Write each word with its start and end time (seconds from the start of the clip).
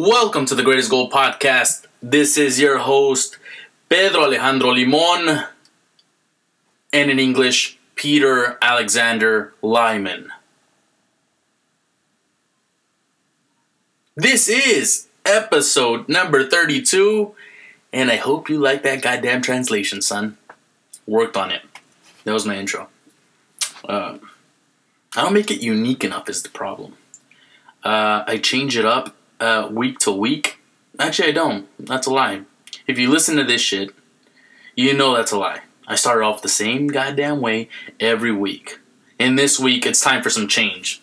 Welcome 0.00 0.46
to 0.46 0.54
the 0.54 0.62
Greatest 0.62 0.90
Goal 0.90 1.10
Podcast. 1.10 1.88
This 2.00 2.38
is 2.38 2.60
your 2.60 2.78
host, 2.78 3.36
Pedro 3.88 4.26
Alejandro 4.26 4.70
Limon, 4.70 5.46
and 6.92 7.10
in 7.10 7.18
English, 7.18 7.80
Peter 7.96 8.58
Alexander 8.62 9.54
Lyman. 9.60 10.30
This 14.14 14.48
is 14.48 15.08
episode 15.24 16.08
number 16.08 16.48
32, 16.48 17.34
and 17.92 18.08
I 18.12 18.16
hope 18.18 18.48
you 18.48 18.60
like 18.60 18.84
that 18.84 19.02
goddamn 19.02 19.42
translation, 19.42 20.00
son. 20.00 20.38
Worked 21.08 21.36
on 21.36 21.50
it. 21.50 21.62
That 22.22 22.34
was 22.34 22.46
my 22.46 22.54
intro. 22.54 22.86
Uh, 23.82 24.18
I 25.16 25.22
don't 25.22 25.34
make 25.34 25.50
it 25.50 25.60
unique 25.60 26.04
enough, 26.04 26.28
is 26.28 26.44
the 26.44 26.50
problem. 26.50 26.94
Uh, 27.82 28.22
I 28.28 28.38
change 28.38 28.76
it 28.76 28.84
up 28.84 29.16
uh, 29.40 29.68
week 29.70 29.98
to 30.00 30.12
week. 30.12 30.58
Actually, 30.98 31.28
I 31.28 31.32
don't. 31.32 31.68
That's 31.78 32.06
a 32.06 32.12
lie. 32.12 32.42
If 32.86 32.98
you 32.98 33.10
listen 33.10 33.36
to 33.36 33.44
this 33.44 33.60
shit, 33.60 33.90
you 34.74 34.94
know 34.94 35.16
that's 35.16 35.32
a 35.32 35.38
lie. 35.38 35.60
I 35.86 35.94
started 35.94 36.24
off 36.24 36.42
the 36.42 36.48
same 36.48 36.88
goddamn 36.88 37.40
way 37.40 37.68
every 37.98 38.32
week. 38.32 38.78
And 39.18 39.38
this 39.38 39.58
week, 39.58 39.86
it's 39.86 40.00
time 40.00 40.22
for 40.22 40.30
some 40.30 40.46
change. 40.46 41.00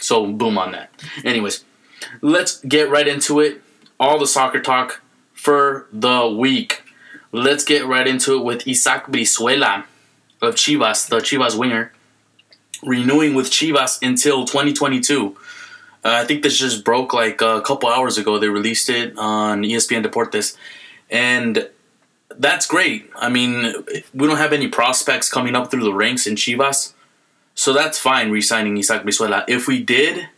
So, 0.00 0.26
boom 0.26 0.58
on 0.58 0.72
that. 0.72 0.90
Anyways, 1.24 1.64
let's 2.20 2.60
get 2.60 2.90
right 2.90 3.06
into 3.06 3.40
it. 3.40 3.62
All 3.98 4.18
the 4.18 4.26
soccer 4.26 4.60
talk 4.60 5.02
for 5.32 5.86
the 5.92 6.28
week. 6.28 6.82
Let's 7.32 7.64
get 7.64 7.86
right 7.86 8.06
into 8.06 8.34
it 8.36 8.44
with 8.44 8.66
Isaac 8.66 9.04
Brizuela 9.04 9.84
of 10.42 10.54
Chivas, 10.54 11.08
the 11.08 11.18
Chivas 11.18 11.58
winger, 11.58 11.92
renewing 12.82 13.34
with 13.34 13.50
Chivas 13.50 13.98
until 14.06 14.44
2022. 14.44 15.36
Uh, 16.04 16.20
I 16.22 16.24
think 16.24 16.42
this 16.42 16.58
just 16.58 16.84
broke 16.84 17.12
like 17.12 17.42
a 17.42 17.60
couple 17.60 17.88
hours 17.88 18.16
ago. 18.16 18.38
They 18.38 18.48
released 18.48 18.88
it 18.88 19.16
on 19.18 19.62
ESPN 19.62 20.04
Deportes, 20.04 20.56
and 21.10 21.68
that's 22.36 22.66
great. 22.66 23.10
I 23.16 23.28
mean, 23.28 23.74
we 24.14 24.26
don't 24.26 24.38
have 24.38 24.52
any 24.52 24.68
prospects 24.68 25.30
coming 25.30 25.54
up 25.54 25.70
through 25.70 25.84
the 25.84 25.92
ranks 25.92 26.26
in 26.26 26.36
Chivas, 26.36 26.94
so 27.54 27.72
that's 27.72 27.98
fine. 27.98 28.30
Resigning 28.30 28.78
Isaac 28.78 29.02
Brizuela. 29.02 29.44
If 29.46 29.66
we 29.66 29.82
did, 29.82 30.28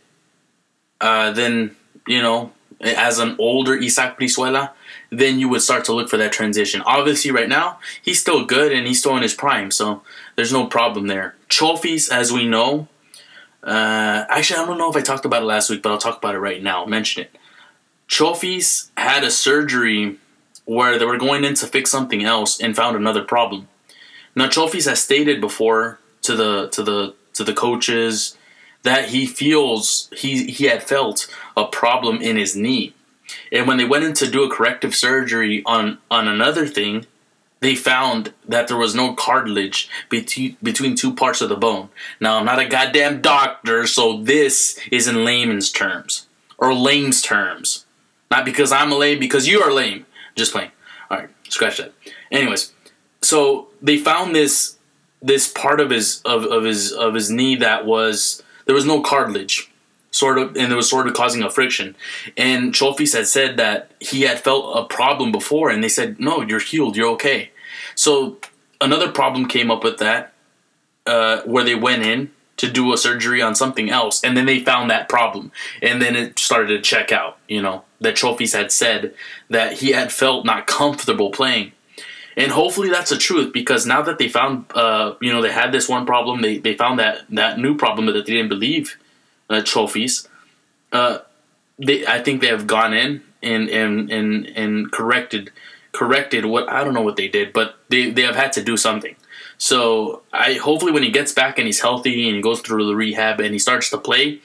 uh, 0.99 1.31
then 1.31 1.75
you 2.07 2.21
know, 2.21 2.51
as 2.81 3.19
an 3.19 3.37
older 3.39 3.77
Isaac 3.79 4.19
Brizuela, 4.19 4.71
then 5.09 5.39
you 5.39 5.47
would 5.47 5.61
start 5.61 5.85
to 5.85 5.93
look 5.93 6.09
for 6.09 6.17
that 6.17 6.33
transition. 6.33 6.81
Obviously, 6.81 7.31
right 7.31 7.47
now 7.47 7.79
he's 8.01 8.19
still 8.19 8.45
good 8.45 8.73
and 8.73 8.85
he's 8.85 8.99
still 8.99 9.15
in 9.15 9.23
his 9.23 9.33
prime, 9.33 9.71
so 9.71 10.01
there's 10.35 10.51
no 10.51 10.67
problem 10.67 11.07
there. 11.07 11.35
Chofis, 11.49 12.11
as 12.11 12.33
we 12.33 12.47
know, 12.47 12.89
uh, 13.63 14.25
actually, 14.29 14.59
I 14.59 14.65
don't 14.65 14.77
know 14.77 14.89
if 14.89 14.95
I 14.95 15.01
talked 15.01 15.25
about 15.25 15.41
it 15.41 15.45
last 15.45 15.69
week, 15.69 15.81
but 15.81 15.91
I'll 15.91 15.97
talk 15.97 16.17
about 16.17 16.35
it 16.35 16.39
right 16.39 16.61
now. 16.61 16.81
I'll 16.81 16.87
mention 16.87 17.23
it. 17.23 17.35
Chofis 18.09 18.89
had 18.97 19.23
a 19.23 19.31
surgery 19.31 20.17
where 20.65 20.99
they 20.99 21.05
were 21.05 21.17
going 21.17 21.43
in 21.43 21.53
to 21.55 21.67
fix 21.67 21.89
something 21.89 22.23
else 22.23 22.59
and 22.59 22.75
found 22.75 22.95
another 22.95 23.23
problem. 23.23 23.67
Now, 24.35 24.47
Chofis 24.47 24.87
has 24.87 25.01
stated 25.01 25.39
before 25.39 25.99
to 26.23 26.35
the 26.35 26.67
to 26.69 26.83
the 26.83 27.15
to 27.33 27.43
the 27.43 27.53
coaches 27.53 28.37
that 28.83 29.09
he 29.09 29.25
feels 29.25 30.09
he 30.15 30.51
he 30.51 30.65
had 30.65 30.83
felt 30.83 31.27
a 31.55 31.65
problem 31.65 32.21
in 32.21 32.37
his 32.37 32.55
knee, 32.55 32.93
and 33.51 33.67
when 33.67 33.77
they 33.77 33.85
went 33.85 34.03
in 34.03 34.13
to 34.13 34.29
do 34.29 34.43
a 34.43 34.49
corrective 34.49 34.95
surgery 34.95 35.63
on 35.65 35.99
on 36.11 36.27
another 36.27 36.67
thing, 36.67 37.05
they 37.63 37.75
found 37.75 38.33
that 38.47 38.67
there 38.67 38.77
was 38.77 38.93
no 38.93 39.13
cartilage 39.13 39.89
between 40.09 40.57
between 40.61 40.95
two 40.95 41.13
parts 41.13 41.41
of 41.41 41.49
the 41.49 41.55
bone. 41.55 41.89
Now, 42.19 42.37
I'm 42.37 42.45
not 42.45 42.59
a 42.59 42.67
goddamn 42.67 43.21
doctor, 43.21 43.87
so 43.87 44.21
this 44.21 44.79
is 44.91 45.07
in 45.07 45.25
layman's 45.25 45.71
terms 45.71 46.27
or 46.57 46.73
lame's 46.73 47.21
terms. 47.21 47.85
Not 48.29 48.45
because 48.45 48.71
I'm 48.71 48.91
a 48.91 48.95
lame, 48.95 49.19
because 49.19 49.47
you 49.47 49.61
are 49.61 49.71
lame. 49.71 50.05
Just 50.35 50.51
playing. 50.51 50.71
All 51.09 51.19
right, 51.19 51.29
scratch 51.49 51.77
that. 51.77 51.93
Anyways, 52.31 52.73
so 53.21 53.67
they 53.81 53.97
found 53.97 54.35
this 54.35 54.77
this 55.21 55.47
part 55.47 55.79
of 55.79 55.89
his 55.89 56.21
of, 56.25 56.43
of 56.43 56.63
his 56.63 56.91
of 56.91 57.13
his 57.13 57.29
knee 57.29 57.55
that 57.57 57.85
was 57.85 58.43
there 58.65 58.75
was 58.75 58.85
no 58.85 59.01
cartilage 59.01 59.71
sort 60.13 60.37
of, 60.37 60.55
and 60.55 60.71
it 60.71 60.75
was 60.75 60.89
sort 60.89 61.07
of 61.07 61.13
causing 61.13 61.43
a 61.43 61.49
friction. 61.49 61.95
And 62.37 62.73
Chofis 62.73 63.13
had 63.13 63.27
said 63.27 63.57
that 63.57 63.91
he 63.99 64.21
had 64.21 64.39
felt 64.39 64.77
a 64.77 64.85
problem 64.85 65.31
before, 65.31 65.69
and 65.69 65.83
they 65.83 65.89
said, 65.89 66.19
"No, 66.19 66.41
you're 66.41 66.59
healed. 66.59 66.95
You're 66.95 67.09
okay." 67.11 67.51
So 67.95 68.37
another 68.81 69.11
problem 69.11 69.47
came 69.47 69.71
up 69.71 69.83
with 69.83 69.97
that, 69.99 70.33
uh, 71.05 71.41
where 71.41 71.63
they 71.63 71.75
went 71.75 72.03
in 72.03 72.31
to 72.57 72.71
do 72.71 72.93
a 72.93 72.97
surgery 72.97 73.41
on 73.41 73.55
something 73.55 73.89
else, 73.89 74.23
and 74.23 74.37
then 74.37 74.45
they 74.45 74.59
found 74.59 74.89
that 74.91 75.09
problem, 75.09 75.51
and 75.81 76.01
then 76.01 76.15
it 76.15 76.37
started 76.37 76.67
to 76.67 76.81
check 76.81 77.11
out. 77.11 77.37
You 77.47 77.61
know 77.61 77.83
that 78.01 78.15
Chofis 78.15 78.53
had 78.55 78.71
said 78.71 79.13
that 79.49 79.73
he 79.73 79.91
had 79.91 80.11
felt 80.11 80.45
not 80.45 80.67
comfortable 80.67 81.31
playing. 81.31 81.71
And 82.35 82.51
hopefully 82.51 82.89
that's 82.89 83.11
the 83.11 83.17
truth 83.17 83.53
because 83.53 83.85
now 83.85 84.01
that 84.01 84.17
they 84.17 84.27
found, 84.27 84.65
uh, 84.73 85.13
you 85.21 85.31
know, 85.31 85.41
they 85.41 85.51
had 85.51 85.71
this 85.71 85.87
one 85.87 86.05
problem, 86.05 86.41
they, 86.41 86.57
they 86.57 86.75
found 86.75 86.99
that, 86.99 87.21
that 87.29 87.59
new 87.59 87.77
problem 87.77 88.07
that 88.07 88.25
they 88.25 88.33
didn't 88.33 88.49
believe 88.49 88.97
uh, 89.49 89.61
Chofis. 89.61 90.27
Uh, 90.91 91.19
they, 91.77 92.05
I 92.05 92.19
think 92.19 92.41
they 92.41 92.47
have 92.47 92.67
gone 92.67 92.93
in 92.93 93.23
and 93.41 93.69
and 93.69 94.09
and 94.09 94.45
and 94.47 94.91
corrected 94.91 95.51
corrected 95.93 96.45
what 96.45 96.69
I 96.69 96.83
don't 96.83 96.93
know 96.93 97.01
what 97.01 97.15
they 97.15 97.27
did, 97.27 97.53
but 97.53 97.77
they, 97.89 98.09
they 98.11 98.23
have 98.23 98.35
had 98.35 98.51
to 98.53 98.63
do 98.63 98.75
something. 98.75 99.15
So 99.57 100.23
I 100.33 100.53
hopefully 100.53 100.91
when 100.91 101.03
he 101.03 101.11
gets 101.11 101.31
back 101.31 101.57
and 101.57 101.67
he's 101.67 101.79
healthy 101.79 102.27
and 102.27 102.43
goes 102.43 102.59
through 102.59 102.85
the 102.85 102.95
rehab 102.95 103.39
and 103.39 103.53
he 103.53 103.59
starts 103.59 103.89
to 103.91 103.97
play, 103.97 104.41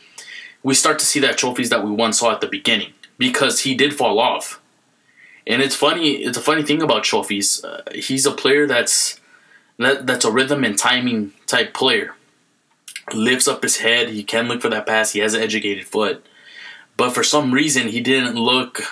we 0.62 0.74
start 0.74 0.98
to 1.00 1.06
see 1.06 1.18
that 1.20 1.38
Chofis 1.38 1.70
that 1.70 1.84
we 1.84 1.90
once 1.90 2.20
saw 2.20 2.30
at 2.30 2.40
the 2.40 2.46
beginning 2.46 2.92
because 3.16 3.60
he 3.60 3.74
did 3.74 3.94
fall 3.94 4.20
off. 4.20 4.60
And 5.46 5.62
it's 5.62 5.74
funny. 5.74 6.16
It's 6.16 6.36
a 6.36 6.42
funny 6.42 6.62
thing 6.62 6.82
about 6.82 7.04
Chofis. 7.04 7.64
Uh, 7.64 7.80
he's 7.94 8.26
a 8.26 8.32
player 8.32 8.66
that's 8.66 9.18
that, 9.78 10.06
that's 10.06 10.24
a 10.24 10.30
rhythm 10.30 10.62
and 10.62 10.78
timing 10.78 11.32
type 11.46 11.72
player. 11.72 12.14
Lifts 13.14 13.48
up 13.48 13.62
his 13.62 13.78
head. 13.78 14.10
He 14.10 14.22
can 14.22 14.46
look 14.46 14.60
for 14.60 14.68
that 14.68 14.86
pass. 14.86 15.12
He 15.12 15.20
has 15.20 15.32
an 15.32 15.42
educated 15.42 15.86
foot, 15.86 16.26
but 16.98 17.14
for 17.14 17.24
some 17.24 17.52
reason 17.52 17.88
he 17.88 18.00
didn't 18.02 18.34
look 18.34 18.82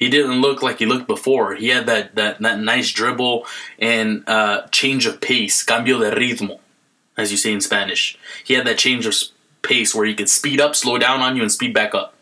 he 0.00 0.08
didn't 0.08 0.40
look 0.40 0.62
like 0.62 0.78
he 0.78 0.86
looked 0.86 1.06
before. 1.06 1.54
He 1.54 1.68
had 1.68 1.86
that 1.86 2.14
that, 2.16 2.40
that 2.40 2.58
nice 2.58 2.90
dribble 2.90 3.46
and 3.78 4.26
uh, 4.26 4.66
change 4.68 5.04
of 5.06 5.20
pace, 5.20 5.62
cambio 5.62 5.98
de 6.00 6.10
ritmo, 6.16 6.58
as 7.18 7.30
you 7.30 7.36
say 7.36 7.52
in 7.52 7.60
Spanish. 7.60 8.18
He 8.42 8.54
had 8.54 8.66
that 8.66 8.78
change 8.78 9.04
of 9.04 9.14
pace 9.62 9.94
where 9.94 10.06
he 10.06 10.14
could 10.14 10.30
speed 10.30 10.58
up, 10.58 10.74
slow 10.74 10.96
down 10.96 11.20
on 11.20 11.36
you, 11.36 11.42
and 11.42 11.52
speed 11.52 11.74
back 11.74 11.94
up. 11.94 12.14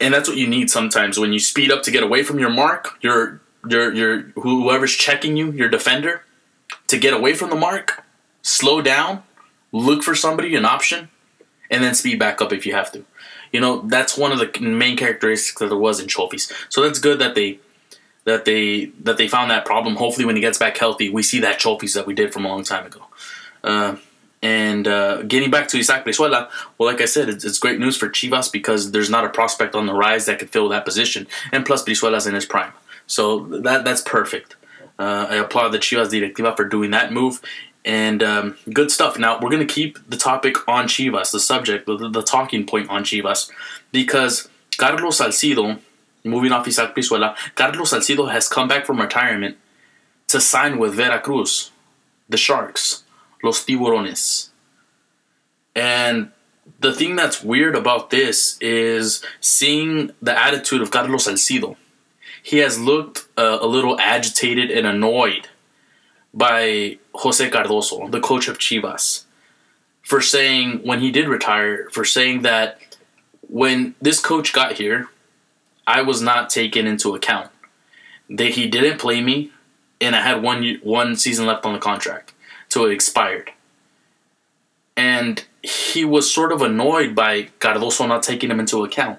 And 0.00 0.12
that's 0.12 0.28
what 0.28 0.36
you 0.36 0.48
need 0.48 0.68
sometimes 0.68 1.16
when 1.16 1.32
you 1.32 1.38
speed 1.38 1.70
up 1.70 1.84
to 1.84 1.92
get 1.92 2.02
away 2.02 2.24
from 2.24 2.40
your 2.40 2.50
mark. 2.50 2.98
Your 3.00 3.40
your 3.68 3.94
your 3.94 4.20
whoever's 4.34 4.94
checking 4.94 5.36
you, 5.36 5.52
your 5.52 5.68
defender, 5.68 6.24
to 6.88 6.98
get 6.98 7.14
away 7.14 7.34
from 7.34 7.50
the 7.50 7.56
mark, 7.56 8.04
slow 8.42 8.82
down, 8.82 9.22
look 9.70 10.02
for 10.02 10.16
somebody, 10.16 10.56
an 10.56 10.64
option, 10.64 11.08
and 11.70 11.84
then 11.84 11.94
speed 11.94 12.18
back 12.18 12.42
up 12.42 12.52
if 12.52 12.66
you 12.66 12.72
have 12.74 12.90
to. 12.92 13.04
You 13.52 13.60
know, 13.60 13.82
that's 13.82 14.16
one 14.16 14.32
of 14.32 14.38
the 14.38 14.60
main 14.60 14.96
characteristics 14.96 15.58
that 15.58 15.68
there 15.68 15.78
was 15.78 16.00
in 16.00 16.06
Chofis. 16.06 16.52
So 16.68 16.82
that's 16.82 16.98
good 16.98 17.18
that 17.18 17.34
they 17.34 17.58
that 18.24 18.44
they 18.44 18.86
that 19.00 19.16
they 19.16 19.28
found 19.28 19.50
that 19.50 19.64
problem. 19.64 19.96
Hopefully, 19.96 20.24
when 20.24 20.36
he 20.36 20.42
gets 20.42 20.58
back 20.58 20.76
healthy, 20.76 21.10
we 21.10 21.22
see 21.22 21.40
that 21.40 21.58
Chofis 21.58 21.94
that 21.94 22.06
we 22.06 22.14
did 22.14 22.32
from 22.32 22.44
a 22.44 22.48
long 22.48 22.62
time 22.62 22.86
ago. 22.86 23.06
Uh, 23.62 23.96
and 24.42 24.88
uh, 24.88 25.22
getting 25.22 25.50
back 25.50 25.68
to 25.68 25.78
Isaac 25.78 26.04
Brizuela, 26.04 26.48
well, 26.78 26.90
like 26.90 27.02
I 27.02 27.04
said, 27.04 27.28
it's, 27.28 27.44
it's, 27.44 27.58
great 27.58 27.78
news 27.78 27.98
for 27.98 28.08
Chivas 28.08 28.50
because 28.50 28.90
there's 28.90 29.10
not 29.10 29.24
a 29.24 29.28
prospect 29.28 29.74
on 29.74 29.84
the 29.84 29.92
rise 29.92 30.24
that 30.26 30.38
could 30.38 30.48
fill 30.48 30.70
that 30.70 30.86
position, 30.86 31.26
and 31.52 31.66
plus 31.66 31.84
Brizuela's 31.84 32.26
in 32.26 32.34
his 32.34 32.46
prime, 32.46 32.72
so 33.06 33.40
that 33.40 33.84
that's 33.84 34.00
perfect. 34.00 34.56
Uh, 34.98 35.26
I 35.30 35.34
applaud 35.36 35.70
the 35.70 35.78
Chivas 35.78 36.08
Directiva 36.08 36.56
for 36.56 36.64
doing 36.64 36.90
that 36.90 37.12
move, 37.12 37.40
and 37.84 38.22
um, 38.22 38.56
good 38.72 38.90
stuff. 38.90 39.18
Now 39.18 39.38
we're 39.40 39.50
gonna 39.50 39.64
keep 39.66 39.98
the 40.08 40.16
topic 40.16 40.56
on 40.68 40.86
Chivas, 40.86 41.32
the 41.32 41.40
subject, 41.40 41.86
the, 41.86 42.08
the 42.08 42.22
talking 42.22 42.66
point 42.66 42.90
on 42.90 43.04
Chivas, 43.04 43.50
because 43.92 44.48
Carlos 44.76 45.20
Salcido, 45.20 45.78
moving 46.24 46.52
off 46.52 46.66
Isaac 46.66 46.94
Brizuela, 46.94 47.36
Carlos 47.54 47.92
Salcido 47.92 48.30
has 48.30 48.48
come 48.48 48.68
back 48.68 48.86
from 48.86 49.00
retirement 49.00 49.56
to 50.28 50.40
sign 50.40 50.78
with 50.78 50.94
Veracruz, 50.94 51.70
the 52.28 52.36
Sharks, 52.36 53.04
Los 53.42 53.64
Tiburones, 53.64 54.50
and 55.74 56.30
the 56.78 56.92
thing 56.92 57.16
that's 57.16 57.42
weird 57.42 57.74
about 57.74 58.10
this 58.10 58.56
is 58.60 59.24
seeing 59.40 60.12
the 60.22 60.38
attitude 60.38 60.82
of 60.82 60.90
Carlos 60.90 61.26
Salcido. 61.26 61.76
He 62.42 62.58
has 62.58 62.78
looked 62.78 63.26
uh, 63.36 63.58
a 63.60 63.66
little 63.66 63.98
agitated 64.00 64.70
and 64.70 64.86
annoyed 64.86 65.48
by 66.32 66.98
Jose 67.14 67.50
Cardozo, 67.50 68.08
the 68.08 68.20
coach 68.20 68.48
of 68.48 68.58
Chivas, 68.58 69.24
for 70.02 70.20
saying 70.20 70.80
when 70.84 71.00
he 71.00 71.10
did 71.10 71.28
retire, 71.28 71.88
for 71.90 72.04
saying 72.04 72.42
that 72.42 72.78
when 73.48 73.94
this 74.00 74.20
coach 74.20 74.52
got 74.52 74.74
here, 74.74 75.08
I 75.86 76.02
was 76.02 76.22
not 76.22 76.50
taken 76.50 76.86
into 76.86 77.14
account. 77.14 77.50
That 78.28 78.50
he 78.50 78.68
didn't 78.68 78.98
play 78.98 79.20
me, 79.20 79.50
and 80.00 80.14
I 80.14 80.20
had 80.20 80.42
one 80.42 80.78
one 80.82 81.16
season 81.16 81.46
left 81.46 81.66
on 81.66 81.72
the 81.72 81.80
contract, 81.80 82.32
so 82.68 82.86
it 82.86 82.92
expired. 82.92 83.50
And 84.96 85.44
he 85.62 86.04
was 86.04 86.32
sort 86.32 86.52
of 86.52 86.62
annoyed 86.62 87.14
by 87.14 87.48
Cardozo 87.58 88.06
not 88.06 88.22
taking 88.22 88.50
him 88.50 88.60
into 88.60 88.84
account. 88.84 89.18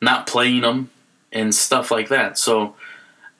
not 0.00 0.26
playing 0.26 0.64
him, 0.64 0.90
and 1.32 1.54
stuff 1.54 1.90
like 1.90 2.08
that. 2.08 2.36
So 2.38 2.74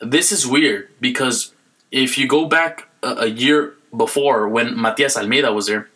this 0.00 0.32
is 0.32 0.46
weird 0.46 0.88
because 1.00 1.52
if 1.90 2.16
you 2.16 2.26
go 2.26 2.46
back 2.46 2.88
a, 3.02 3.26
year 3.26 3.74
before 3.96 4.48
when 4.48 4.76
Matias 4.76 5.16
Almeyda 5.16 5.52
was 5.52 5.66
there, 5.66 5.88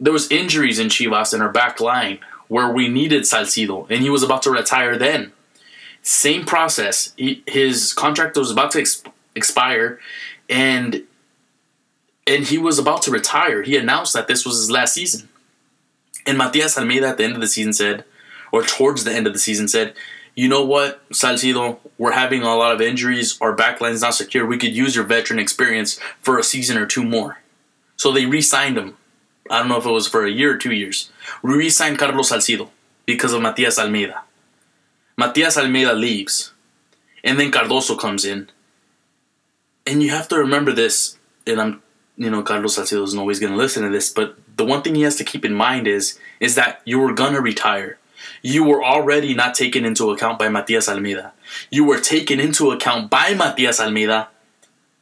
there 0.00 0.12
was 0.12 0.30
injuries 0.30 0.78
in 0.78 0.88
Chivas 0.88 1.34
in 1.34 1.40
our 1.40 1.50
back 1.50 1.80
line 1.80 2.20
where 2.48 2.72
we 2.72 2.88
needed 2.88 3.24
Salcido, 3.24 3.86
and 3.90 4.02
he 4.02 4.10
was 4.10 4.22
about 4.22 4.42
to 4.42 4.50
retire 4.50 4.96
then. 4.96 5.32
Same 6.02 6.44
process. 6.44 7.12
He, 7.16 7.42
his 7.46 7.92
contract 7.92 8.36
was 8.36 8.50
about 8.50 8.70
to 8.72 8.80
ex- 8.80 9.02
expire, 9.34 9.98
and 10.48 11.04
and 12.26 12.44
he 12.44 12.58
was 12.58 12.78
about 12.78 13.02
to 13.02 13.10
retire. 13.10 13.62
He 13.62 13.76
announced 13.76 14.12
that 14.12 14.28
this 14.28 14.44
was 14.44 14.56
his 14.58 14.70
last 14.70 14.94
season. 14.94 15.28
And 16.26 16.36
Matias 16.36 16.76
Almeyda 16.76 17.08
at 17.08 17.16
the 17.16 17.24
end 17.24 17.34
of 17.34 17.40
the 17.40 17.46
season 17.48 17.72
said, 17.72 18.04
or 18.52 18.62
towards 18.62 19.04
the 19.04 19.12
end 19.12 19.26
of 19.26 19.32
the 19.32 19.38
season 19.38 19.66
said, 19.66 19.94
you 20.38 20.46
know 20.46 20.64
what, 20.64 21.02
Salcido, 21.10 21.78
we're 21.98 22.12
having 22.12 22.42
a 22.42 22.54
lot 22.54 22.70
of 22.70 22.80
injuries. 22.80 23.36
Our 23.40 23.56
backline's 23.56 24.02
not 24.02 24.14
secure. 24.14 24.46
We 24.46 24.56
could 24.56 24.72
use 24.72 24.94
your 24.94 25.04
veteran 25.04 25.40
experience 25.40 25.98
for 26.20 26.38
a 26.38 26.44
season 26.44 26.78
or 26.78 26.86
two 26.86 27.02
more. 27.02 27.40
So 27.96 28.12
they 28.12 28.24
re-signed 28.24 28.78
him. 28.78 28.96
I 29.50 29.58
don't 29.58 29.66
know 29.66 29.78
if 29.78 29.84
it 29.84 29.90
was 29.90 30.06
for 30.06 30.24
a 30.24 30.30
year 30.30 30.54
or 30.54 30.56
two 30.56 30.72
years. 30.72 31.10
We 31.42 31.54
re-signed 31.54 31.98
Carlos 31.98 32.30
Salcido 32.30 32.70
because 33.04 33.32
of 33.32 33.42
Matias 33.42 33.80
Almeyda. 33.80 34.22
Matias 35.16 35.58
Almeyda 35.58 35.92
leaves. 35.92 36.52
And 37.24 37.40
then 37.40 37.50
Cardozo 37.50 37.96
comes 37.96 38.24
in. 38.24 38.48
And 39.88 40.04
you 40.04 40.10
have 40.10 40.28
to 40.28 40.38
remember 40.38 40.70
this, 40.70 41.18
and 41.48 41.60
I'm 41.60 41.82
you 42.16 42.30
know, 42.30 42.42
Carlos 42.42 42.78
Salcido 42.78 43.02
isn't 43.02 43.18
always 43.18 43.40
gonna 43.40 43.56
listen 43.56 43.82
to 43.82 43.88
this, 43.88 44.08
but 44.08 44.36
the 44.56 44.64
one 44.64 44.82
thing 44.82 44.94
he 44.94 45.02
has 45.02 45.16
to 45.16 45.24
keep 45.24 45.44
in 45.44 45.54
mind 45.54 45.88
is 45.88 46.16
is 46.38 46.54
that 46.54 46.80
you 46.84 47.00
were 47.00 47.12
gonna 47.12 47.40
retire. 47.40 47.98
You 48.42 48.64
were 48.64 48.84
already 48.84 49.34
not 49.34 49.54
taken 49.54 49.84
into 49.84 50.10
account 50.10 50.38
by 50.38 50.48
Matias 50.48 50.88
Almeyda. 50.88 51.32
You 51.70 51.84
were 51.84 51.98
taken 51.98 52.40
into 52.40 52.70
account 52.70 53.10
by 53.10 53.34
Matias 53.34 53.80
Almeyda. 53.80 54.28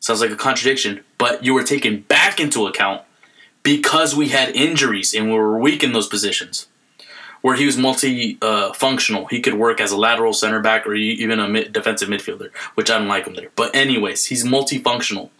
Sounds 0.00 0.20
like 0.20 0.30
a 0.30 0.36
contradiction, 0.36 1.04
but 1.18 1.44
you 1.44 1.54
were 1.54 1.64
taken 1.64 2.00
back 2.02 2.38
into 2.40 2.66
account 2.66 3.02
because 3.62 4.14
we 4.14 4.28
had 4.28 4.54
injuries 4.54 5.14
and 5.14 5.26
we 5.26 5.32
were 5.32 5.58
weak 5.58 5.82
in 5.82 5.92
those 5.92 6.06
positions. 6.06 6.68
Where 7.42 7.56
he 7.56 7.66
was 7.66 7.76
multi-functional, 7.76 9.26
he 9.26 9.40
could 9.40 9.54
work 9.54 9.80
as 9.80 9.92
a 9.92 9.96
lateral 9.96 10.32
center 10.32 10.60
back 10.60 10.86
or 10.86 10.94
even 10.94 11.38
a 11.38 11.48
mid- 11.48 11.72
defensive 11.72 12.08
midfielder, 12.08 12.50
which 12.74 12.90
I 12.90 12.98
don't 12.98 13.08
like 13.08 13.26
him 13.26 13.34
there. 13.34 13.50
But 13.54 13.74
anyways, 13.74 14.26
he's 14.26 14.44
multifunctional. 14.44 15.30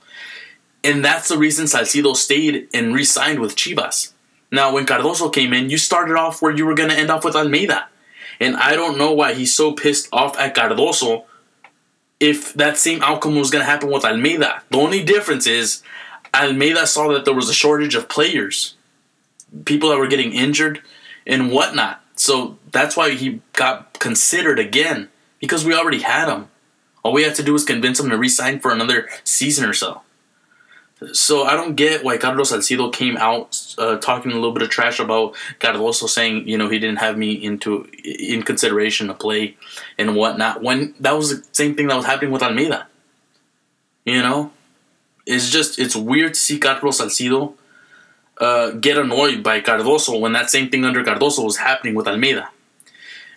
And 0.85 1.05
that's 1.05 1.29
the 1.29 1.39
reason 1.39 1.67
Salcido 1.67 2.15
stayed 2.15 2.69
and 2.73 2.95
re 2.95 3.05
signed 3.05 3.41
with 3.41 3.57
Chivas. 3.57 4.13
Now, 4.51 4.73
when 4.73 4.87
Cardozo 4.87 5.29
came 5.29 5.53
in, 5.53 5.71
you 5.71 5.79
started 5.79 6.17
off 6.17 6.41
where 6.41 6.55
you 6.55 6.67
were 6.67 6.75
going 6.75 6.91
to 6.91 6.97
end 6.97 7.11
off 7.11 7.25
with 7.25 7.35
Almeyda. 7.35 7.89
And 8.39 8.57
I 8.57 8.77
don't 8.77 8.99
know 8.99 9.13
why 9.13 9.35
he's 9.35 9.55
so 9.55 9.73
pissed 9.73 10.09
off 10.13 10.39
at 10.39 10.55
Cardozo 10.55 11.25
if 12.21 12.55
that 12.55 12.77
same 12.77 13.03
outcome 13.03 13.37
was 13.37 13.51
going 13.51 13.65
to 13.65 13.71
happen 13.71 13.91
with 13.91 14.05
Almeyda. 14.05 14.63
The 14.71 14.79
only 14.79 15.03
difference 15.03 15.47
is 15.47 15.83
Almeyda 16.35 16.87
saw 16.87 17.13
that 17.13 17.25
there 17.25 17.35
was 17.35 17.49
a 17.49 17.55
shortage 17.55 17.95
of 17.95 18.09
players, 18.09 18.75
people 19.65 19.91
that 19.91 19.99
were 19.99 20.07
getting 20.07 20.33
injured 20.33 20.83
and 21.27 21.51
whatnot. 21.51 22.03
So 22.15 22.59
that's 22.73 22.97
why 22.97 23.11
he 23.11 23.41
got 23.53 23.99
considered 23.99 24.59
again 24.59 25.09
because 25.41 25.65
we 25.65 25.75
already 25.75 26.01
had 26.01 26.29
him. 26.29 26.49
All 27.03 27.13
we 27.13 27.23
had 27.23 27.35
to 27.37 27.43
do 27.43 27.53
was 27.53 27.65
convince 27.65 28.01
him 28.01 28.11
to 28.11 28.19
resign 28.19 28.61
for 28.61 28.73
another 28.73 29.09
season 29.23 29.69
or 29.69 29.73
so. 29.73 30.03
So 31.13 31.45
I 31.45 31.57
don't 31.57 31.75
get 31.75 32.05
why 32.05 32.17
Carlos 32.17 32.53
Salcido 32.53 32.91
came 32.91 33.19
out 33.19 33.75
uh, 33.77 33.99
talking 33.99 34.33
a 34.33 34.35
little 34.35 34.53
bit 34.53 34.63
of 34.63 34.71
trash 34.71 34.99
about 34.99 35.35
Cardozo, 35.61 36.07
saying 36.07 36.49
you 36.49 36.57
know 36.57 36.71
he 36.71 36.79
didn't 36.79 37.01
have 37.01 37.19
me 37.19 37.33
into 37.33 37.87
in 38.03 38.43
consideration 38.43 39.09
to 39.09 39.15
play 39.15 39.57
and 39.99 40.17
whatnot. 40.17 40.63
When 40.63 40.95
that 41.01 41.13
was 41.13 41.43
the 41.43 41.47
same 41.53 41.75
thing 41.75 41.89
that 41.89 41.97
was 41.97 42.07
happening 42.07 42.31
with 42.31 42.43
Almeyda. 42.43 42.87
You 44.07 44.23
know, 44.23 44.53
it's 45.27 45.51
just 45.51 45.79
it's 45.79 45.95
weird 45.95 46.33
to 46.33 46.41
see 46.41 46.59
Carlos 46.59 46.99
Salcido 46.99 47.53
uh, 48.39 48.71
get 48.71 48.97
annoyed 48.97 49.43
by 49.43 49.61
Cardozo 49.61 50.19
when 50.19 50.33
that 50.33 50.49
same 50.49 50.71
thing 50.71 50.87
under 50.87 51.05
Cardozo 51.05 51.45
was 51.45 51.59
happening 51.59 51.95
with 51.95 52.09
Almeyda. 52.09 52.49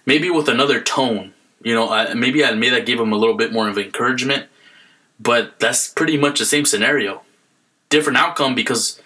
Maybe 0.06 0.30
with 0.30 0.48
another 0.48 0.80
tone. 0.80 1.34
You 1.62 1.76
know, 1.76 1.90
uh, 1.90 2.14
maybe 2.16 2.42
Almeyda 2.42 2.82
gave 2.82 3.02
him 3.02 3.12
a 3.12 3.18
little 3.18 3.36
bit 3.36 3.52
more 3.52 3.68
of 3.68 3.78
encouragement, 3.78 4.48
but 5.20 5.60
that's 5.60 5.90
pretty 5.90 6.16
much 6.16 6.40
the 6.40 6.46
same 6.46 6.64
scenario 6.64 7.22
different 7.90 8.18
outcome 8.18 8.56
because 8.56 9.02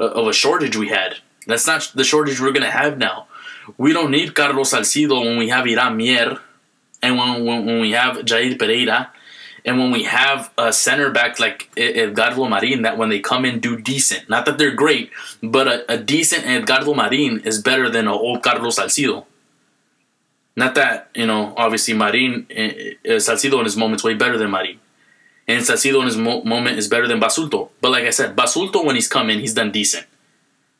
uh, 0.00 0.04
of 0.04 0.26
a 0.26 0.32
shortage 0.32 0.76
we 0.76 0.88
had. 0.88 1.16
That's 1.46 1.66
not 1.66 1.90
the 1.94 2.04
shortage 2.04 2.40
we're 2.40 2.52
going 2.52 2.62
to 2.62 2.70
have 2.70 2.98
now. 2.98 3.26
We 3.76 3.92
don't 3.92 4.10
need 4.10 4.34
Carlos 4.34 4.72
Salcido 4.72 5.20
when 5.24 5.36
we 5.36 5.48
have 5.48 5.66
Hiram 5.66 5.96
Mier 5.96 6.38
and 7.02 7.18
when, 7.18 7.44
when, 7.44 7.66
when 7.66 7.80
we 7.80 7.92
have 7.92 8.16
Jair 8.18 8.58
Pereira 8.58 9.10
and 9.64 9.78
when 9.78 9.90
we 9.90 10.04
have 10.04 10.50
a 10.56 10.72
center 10.72 11.10
back 11.10 11.38
like 11.38 11.68
Edgardo 11.76 12.48
Marin 12.48 12.82
that 12.82 12.96
when 12.96 13.08
they 13.08 13.20
come 13.20 13.44
in 13.44 13.60
do 13.60 13.78
decent. 13.78 14.28
Not 14.28 14.46
that 14.46 14.56
they're 14.56 14.74
great, 14.74 15.10
but 15.42 15.68
a, 15.68 15.92
a 15.92 15.98
decent 15.98 16.46
Edgardo 16.46 16.94
Marin 16.94 17.40
is 17.40 17.60
better 17.60 17.90
than 17.90 18.06
an 18.06 18.14
old 18.14 18.42
Carlos 18.42 18.78
Salcido. 18.78 19.26
Not 20.56 20.74
that, 20.74 21.10
you 21.14 21.26
know, 21.26 21.54
obviously 21.56 21.94
Marin, 21.94 22.46
uh, 22.50 23.18
Salcido 23.18 23.58
in 23.58 23.64
his 23.64 23.76
moments 23.76 24.02
way 24.02 24.14
better 24.14 24.38
than 24.38 24.50
Marin 24.50 24.80
and 25.48 25.64
Salcido 25.64 26.00
in 26.00 26.06
his 26.06 26.16
mo- 26.16 26.44
moment 26.44 26.78
is 26.78 26.86
better 26.86 27.08
than 27.08 27.18
Basulto. 27.18 27.70
But 27.80 27.90
like 27.90 28.04
I 28.04 28.10
said, 28.10 28.36
Basulto 28.36 28.84
when 28.84 28.94
he's 28.94 29.08
come 29.08 29.30
in, 29.30 29.40
he's 29.40 29.54
done 29.54 29.72
decent. 29.72 30.06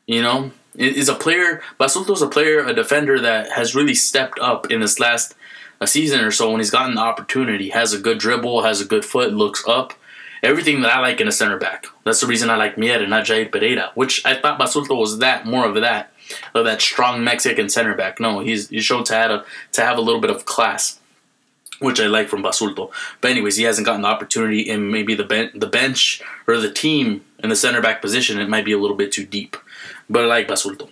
You 0.06 0.22
know, 0.22 0.52
is 0.74 1.08
a 1.08 1.14
player. 1.14 1.62
Basulto's 1.80 2.22
a 2.22 2.28
player, 2.28 2.64
a 2.64 2.74
defender 2.74 3.18
that 3.20 3.50
has 3.52 3.74
really 3.74 3.94
stepped 3.94 4.38
up 4.38 4.70
in 4.70 4.80
this 4.80 5.00
last 5.00 5.34
a 5.80 5.86
season 5.86 6.20
or 6.20 6.30
so 6.30 6.50
when 6.50 6.60
he's 6.60 6.70
gotten 6.70 6.94
the 6.94 7.00
opportunity. 7.00 7.70
Has 7.70 7.92
a 7.92 7.98
good 7.98 8.18
dribble, 8.18 8.62
has 8.62 8.80
a 8.80 8.84
good 8.84 9.04
foot, 9.04 9.32
looks 9.32 9.64
up. 9.66 9.94
Everything 10.42 10.82
that 10.82 10.94
I 10.94 11.00
like 11.00 11.20
in 11.20 11.26
a 11.26 11.32
center 11.32 11.58
back. 11.58 11.86
That's 12.04 12.20
the 12.20 12.26
reason 12.28 12.48
I 12.48 12.56
like 12.56 12.78
Mier 12.78 13.00
and 13.00 13.10
not 13.10 13.24
Jair 13.24 13.50
Pereira, 13.50 13.90
which 13.94 14.24
I 14.24 14.40
thought 14.40 14.60
Basulto 14.60 14.96
was 14.96 15.18
that 15.18 15.46
more 15.46 15.66
of 15.66 15.74
that, 15.74 16.12
of 16.54 16.64
that 16.64 16.80
strong 16.80 17.24
Mexican 17.24 17.68
center 17.68 17.94
back. 17.96 18.20
No, 18.20 18.38
he's 18.38 18.68
he 18.68 18.80
showed 18.80 19.06
to 19.06 19.14
have 19.14 19.30
a, 19.30 19.44
to 19.72 19.80
have 19.80 19.98
a 19.98 20.00
little 20.00 20.20
bit 20.20 20.30
of 20.30 20.44
class 20.44 20.97
which 21.78 22.00
I 22.00 22.06
like 22.06 22.28
from 22.28 22.42
Basulto. 22.42 22.90
But 23.20 23.30
anyways, 23.30 23.56
he 23.56 23.64
hasn't 23.64 23.86
gotten 23.86 24.02
the 24.02 24.08
opportunity 24.08 24.60
in 24.60 24.90
maybe 24.90 25.14
the 25.14 25.24
ben- 25.24 25.52
the 25.54 25.66
bench 25.66 26.22
or 26.46 26.58
the 26.58 26.72
team 26.72 27.24
in 27.38 27.48
the 27.48 27.56
center 27.56 27.80
back 27.80 28.02
position. 28.02 28.38
It 28.38 28.48
might 28.48 28.64
be 28.64 28.72
a 28.72 28.78
little 28.78 28.96
bit 28.96 29.12
too 29.12 29.24
deep, 29.24 29.56
but 30.08 30.24
I 30.24 30.26
like 30.26 30.48
Basulto. 30.48 30.90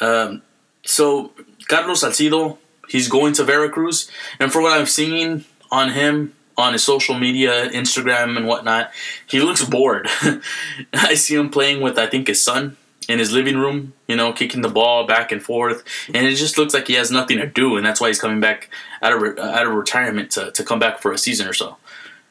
Um, 0.00 0.42
so 0.84 1.32
Carlos 1.68 2.02
Salcido, 2.02 2.58
he's 2.88 3.08
going 3.08 3.32
to 3.34 3.44
Veracruz, 3.44 4.10
and 4.40 4.52
for 4.52 4.60
what 4.60 4.72
I've 4.72 4.90
seen 4.90 5.44
on 5.70 5.92
him 5.92 6.34
on 6.56 6.74
his 6.74 6.84
social 6.84 7.18
media, 7.18 7.70
Instagram 7.70 8.36
and 8.36 8.46
whatnot, 8.46 8.90
he 9.26 9.40
looks 9.40 9.64
bored. 9.64 10.08
I 10.92 11.14
see 11.14 11.34
him 11.34 11.48
playing 11.50 11.80
with 11.80 11.98
I 11.98 12.06
think 12.06 12.28
his 12.28 12.42
son 12.42 12.76
in 13.12 13.18
his 13.18 13.30
living 13.30 13.58
room, 13.58 13.92
you 14.08 14.16
know, 14.16 14.32
kicking 14.32 14.62
the 14.62 14.68
ball 14.68 15.06
back 15.06 15.30
and 15.32 15.42
forth, 15.42 15.84
and 16.14 16.26
it 16.26 16.34
just 16.34 16.56
looks 16.56 16.72
like 16.72 16.86
he 16.86 16.94
has 16.94 17.10
nothing 17.10 17.38
to 17.38 17.46
do, 17.46 17.76
and 17.76 17.84
that's 17.84 18.00
why 18.00 18.08
he's 18.08 18.20
coming 18.20 18.40
back 18.40 18.70
out 19.02 19.12
of 19.12 19.38
out 19.38 19.66
of 19.66 19.74
retirement 19.74 20.30
to 20.32 20.50
to 20.52 20.64
come 20.64 20.78
back 20.78 21.00
for 21.00 21.12
a 21.12 21.18
season 21.18 21.46
or 21.46 21.52
so. 21.52 21.76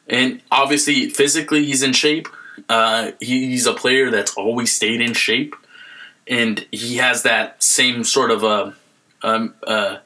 And 0.08 0.42
obviously, 0.50 1.10
physically, 1.10 1.66
he's 1.66 1.84
in 1.84 1.94
shape. 1.94 2.28
Uh, 2.68 3.12
he's 3.20 3.68
a 3.68 3.74
player 3.74 4.10
that's 4.10 4.34
always 4.36 4.76
stayed 4.76 5.02
in 5.02 5.14
shape, 5.14 5.56
and 6.28 6.66
he 6.72 6.98
has 6.98 7.24
that 7.24 7.62
same 7.64 8.04
sort 8.04 8.32
of 8.32 8.44
a. 8.44 8.76
Um, 9.24 9.54
uh, 9.68 9.98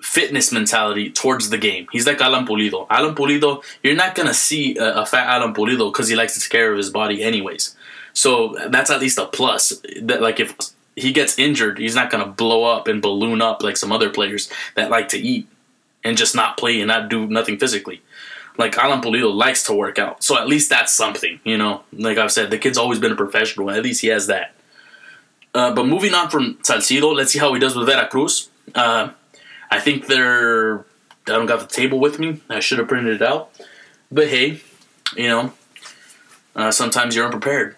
fitness 0.00 0.50
mentality 0.50 1.10
towards 1.10 1.50
the 1.50 1.58
game. 1.58 1.86
He's 1.92 2.06
like 2.06 2.20
Alan 2.20 2.46
Pulido. 2.46 2.86
Alan 2.88 3.14
Pulido, 3.14 3.62
you're 3.82 3.94
not 3.94 4.14
gonna 4.14 4.32
see 4.32 4.76
a, 4.78 5.02
a 5.02 5.06
fat 5.06 5.26
Alan 5.26 5.52
Pulido 5.52 5.92
because 5.92 6.08
he 6.08 6.16
likes 6.16 6.34
to 6.34 6.40
take 6.40 6.50
care 6.50 6.70
of 6.70 6.78
his 6.78 6.90
body 6.90 7.22
anyways. 7.22 7.76
So 8.12 8.56
that's 8.68 8.90
at 8.90 9.00
least 9.00 9.18
a 9.18 9.26
plus. 9.26 9.82
That 10.02 10.20
like 10.20 10.40
if 10.40 10.54
he 10.96 11.12
gets 11.12 11.38
injured, 11.38 11.78
he's 11.78 11.94
not 11.94 12.10
going 12.10 12.24
to 12.24 12.30
blow 12.30 12.64
up 12.64 12.88
and 12.88 13.00
balloon 13.02 13.40
up 13.42 13.62
like 13.62 13.76
some 13.76 13.92
other 13.92 14.10
players 14.10 14.50
that 14.74 14.90
like 14.90 15.08
to 15.08 15.18
eat 15.18 15.48
and 16.04 16.16
just 16.16 16.34
not 16.34 16.56
play 16.56 16.80
and 16.80 16.88
not 16.88 17.08
do 17.08 17.26
nothing 17.26 17.58
physically. 17.58 18.02
Like 18.58 18.76
Alan 18.76 19.00
Pulido 19.00 19.32
likes 19.32 19.62
to 19.64 19.72
work 19.72 19.98
out, 19.98 20.22
so 20.22 20.36
at 20.36 20.48
least 20.48 20.68
that's 20.68 20.92
something, 20.92 21.40
you 21.44 21.56
know. 21.56 21.82
Like 21.92 22.18
I've 22.18 22.32
said, 22.32 22.50
the 22.50 22.58
kid's 22.58 22.76
always 22.76 22.98
been 22.98 23.12
a 23.12 23.16
professional. 23.16 23.70
At 23.70 23.82
least 23.82 24.02
he 24.02 24.08
has 24.08 24.26
that. 24.26 24.54
Uh, 25.54 25.72
but 25.72 25.86
moving 25.86 26.14
on 26.14 26.28
from 26.28 26.56
Salcido, 26.56 27.14
let's 27.14 27.32
see 27.32 27.38
how 27.38 27.54
he 27.54 27.60
does 27.60 27.74
with 27.74 27.86
Veracruz. 27.86 28.50
Uh, 28.74 29.10
I 29.70 29.80
think 29.80 30.06
they're. 30.08 30.80
I 31.26 31.34
don't 31.34 31.46
got 31.46 31.60
the 31.60 31.66
table 31.66 32.00
with 32.00 32.18
me. 32.18 32.40
I 32.50 32.60
should 32.60 32.78
have 32.78 32.88
printed 32.88 33.22
it 33.22 33.22
out. 33.22 33.50
But 34.10 34.28
hey, 34.28 34.60
you 35.16 35.28
know, 35.28 35.52
uh, 36.56 36.70
sometimes 36.70 37.14
you're 37.14 37.24
unprepared 37.24 37.76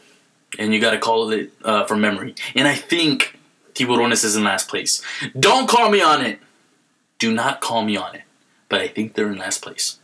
and 0.59 0.75
you 0.75 0.81
got 0.81 0.93
to 0.93 0.99
call 0.99 1.31
it 1.31 1.53
uh, 1.65 1.85
from 1.85 2.01
memory. 2.01 2.35
And 2.55 2.69
I 2.69 2.75
think 2.75 3.39
Tiburones 3.75 4.25
is 4.25 4.37
in 4.37 4.45
last 4.45 4.69
place. 4.69 5.03
Don't 5.39 5.69
call 5.69 5.91
me 5.91 6.01
on 6.01 6.25
it. 6.25 6.39
Do 7.19 7.33
not 7.33 7.61
call 7.61 7.85
me 7.85 7.97
on 7.97 8.15
it. 8.15 8.23
But 8.69 8.81
I 8.81 8.89
think 8.89 9.15
they're 9.15 9.31
in 9.31 9.39
last 9.39 9.63
place. 9.63 9.99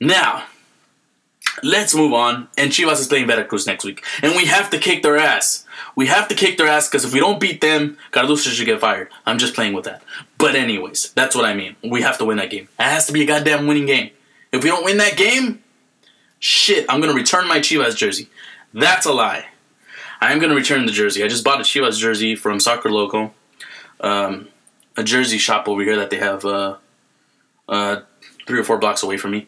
Now, 0.00 0.44
let's 1.62 1.94
move 1.94 2.12
on. 2.12 2.48
And 2.56 2.70
Chivas 2.70 3.00
is 3.00 3.06
playing 3.06 3.26
Veracruz 3.26 3.66
next 3.66 3.84
week, 3.84 4.04
and 4.22 4.36
we 4.36 4.46
have 4.46 4.70
to 4.70 4.78
kick 4.78 5.02
their 5.02 5.16
ass. 5.16 5.64
We 5.96 6.06
have 6.06 6.28
to 6.28 6.34
kick 6.34 6.56
their 6.56 6.68
ass 6.68 6.88
because 6.88 7.04
if 7.04 7.12
we 7.12 7.20
don't 7.20 7.40
beat 7.40 7.60
them, 7.60 7.98
Cardozo 8.12 8.50
should 8.50 8.66
get 8.66 8.80
fired. 8.80 9.08
I'm 9.26 9.38
just 9.38 9.54
playing 9.54 9.72
with 9.72 9.84
that. 9.84 10.02
But 10.38 10.54
anyways, 10.54 11.12
that's 11.14 11.34
what 11.34 11.44
I 11.44 11.54
mean. 11.54 11.76
We 11.82 12.02
have 12.02 12.18
to 12.18 12.24
win 12.24 12.38
that 12.38 12.50
game. 12.50 12.68
It 12.78 12.82
has 12.84 13.06
to 13.06 13.12
be 13.12 13.22
a 13.22 13.26
goddamn 13.26 13.66
winning 13.66 13.86
game. 13.86 14.10
If 14.52 14.62
we 14.62 14.70
don't 14.70 14.84
win 14.84 14.98
that 14.98 15.16
game, 15.16 15.62
shit, 16.38 16.86
I'm 16.88 17.00
gonna 17.00 17.14
return 17.14 17.48
my 17.48 17.58
Chivas 17.58 17.96
jersey. 17.96 18.28
That's 18.72 19.06
a 19.06 19.12
lie. 19.12 19.46
I 20.20 20.32
am 20.32 20.38
gonna 20.38 20.54
return 20.54 20.86
the 20.86 20.92
jersey. 20.92 21.22
I 21.22 21.28
just 21.28 21.44
bought 21.44 21.60
a 21.60 21.64
Chivas 21.64 21.98
jersey 21.98 22.34
from 22.34 22.60
Soccer 22.60 22.90
Local, 22.90 23.34
um, 24.00 24.48
a 24.96 25.04
jersey 25.04 25.38
shop 25.38 25.68
over 25.68 25.82
here 25.82 25.96
that 25.96 26.10
they 26.10 26.18
have 26.18 26.44
uh, 26.44 26.76
uh, 27.68 28.00
three 28.46 28.58
or 28.58 28.64
four 28.64 28.78
blocks 28.78 29.02
away 29.02 29.16
from 29.16 29.30
me, 29.30 29.46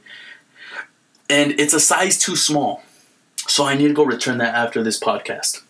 and 1.28 1.52
it's 1.52 1.74
a 1.74 1.80
size 1.80 2.18
too 2.18 2.36
small. 2.36 2.82
So 3.36 3.64
I 3.66 3.74
need 3.74 3.88
to 3.88 3.94
go 3.94 4.04
return 4.04 4.38
that 4.38 4.54
after 4.54 4.82
this 4.82 4.98
podcast. 4.98 5.62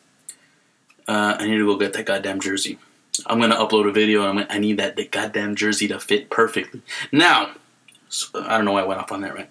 Uh, 1.08 1.36
I 1.38 1.46
need 1.46 1.56
to 1.56 1.66
go 1.66 1.76
get 1.76 1.94
that 1.94 2.04
goddamn 2.04 2.40
jersey. 2.40 2.78
I'm 3.26 3.40
gonna 3.40 3.56
upload 3.56 3.88
a 3.88 3.92
video, 3.92 4.28
and 4.28 4.46
i 4.50 4.58
need 4.58 4.78
that 4.78 4.96
goddamn 5.10 5.56
jersey 5.56 5.88
to 5.88 5.98
fit 5.98 6.30
perfectly. 6.30 6.82
Now, 7.10 7.52
I 8.34 8.56
don't 8.56 8.64
know 8.64 8.72
why 8.72 8.82
I 8.82 8.86
went 8.86 9.00
off 9.00 9.12
on 9.12 9.22
that, 9.22 9.34
right? 9.34 9.50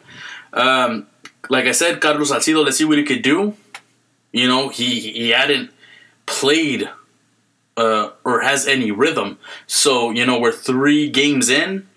Um, 0.54 1.08
like 1.50 1.66
I 1.66 1.72
said, 1.72 2.02
Carlos 2.02 2.32
Salcido, 2.32 2.64
let's 2.64 2.78
see 2.78 2.86
what 2.86 2.98
he 2.98 3.04
could 3.04 3.22
do. 3.22 3.56
You 4.32 4.48
know, 4.48 4.70
he 4.70 5.00
he 5.00 5.30
hadn't 5.30 5.72
played 6.26 6.90
uh, 7.78 8.12
or 8.24 8.42
has 8.42 8.68
any 8.68 8.92
rhythm. 8.92 9.40
So 9.66 10.12
you 10.12 10.26
know, 10.26 10.40
we're 10.40 10.52
three 10.52 11.10
games 11.10 11.50
in, 11.50 11.88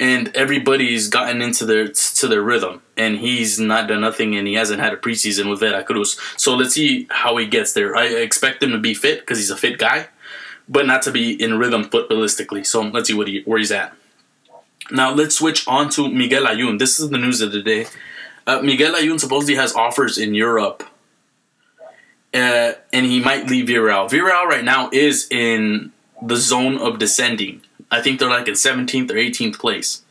and 0.00 0.34
everybody's 0.34 1.08
gotten 1.08 1.42
into 1.42 1.64
their 1.64 1.88
to 1.88 2.28
their 2.28 2.42
rhythm, 2.42 2.82
and 2.96 3.18
he's 3.18 3.60
not 3.60 3.88
done 3.88 4.00
nothing, 4.00 4.34
and 4.34 4.48
he 4.48 4.54
hasn't 4.54 4.80
had 4.80 4.92
a 4.92 4.96
preseason 4.96 5.48
with 5.50 5.60
Veracruz. 5.60 6.18
So 6.36 6.54
let's 6.56 6.74
see 6.74 7.06
how 7.10 7.36
he 7.36 7.46
gets 7.46 7.72
there. 7.74 7.94
I 7.96 8.06
expect 8.06 8.62
him 8.62 8.70
to 8.72 8.78
be 8.78 8.94
fit 8.94 9.20
because 9.20 9.38
he's 9.38 9.50
a 9.50 9.56
fit 9.56 9.78
guy, 9.78 10.08
but 10.68 10.86
not 10.86 11.02
to 11.02 11.12
be 11.12 11.40
in 11.40 11.58
rhythm 11.58 11.84
footballistically. 11.84 12.66
So 12.66 12.82
let's 12.82 13.08
see 13.08 13.14
what 13.14 13.28
he 13.28 13.42
where 13.42 13.58
he's 13.58 13.72
at. 13.72 13.94
Now 14.90 15.12
let's 15.14 15.36
switch 15.36 15.66
on 15.68 15.90
to 15.90 16.08
Miguel 16.08 16.44
Layun. 16.46 16.78
This 16.78 16.98
is 16.98 17.10
the 17.10 17.18
news 17.18 17.40
of 17.40 17.52
the 17.52 17.62
day. 17.62 17.86
Uh, 18.46 18.60
Miguel 18.60 18.94
Layun 18.94 19.20
supposedly 19.20 19.54
has 19.54 19.74
offers 19.74 20.18
in 20.18 20.34
Europe, 20.34 20.82
uh, 22.34 22.72
and 22.92 23.06
he 23.06 23.20
might 23.20 23.46
leave 23.46 23.66
Villarreal. 23.68 24.08
Villarreal 24.08 24.46
right 24.46 24.64
now 24.64 24.88
is 24.92 25.28
in 25.30 25.92
the 26.20 26.36
zone 26.36 26.78
of 26.78 26.98
descending. 26.98 27.62
I 27.90 28.00
think 28.00 28.18
they're 28.18 28.30
like 28.30 28.48
in 28.48 28.54
17th 28.54 29.10
or 29.10 29.14
18th 29.14 29.58
place. 29.58 30.02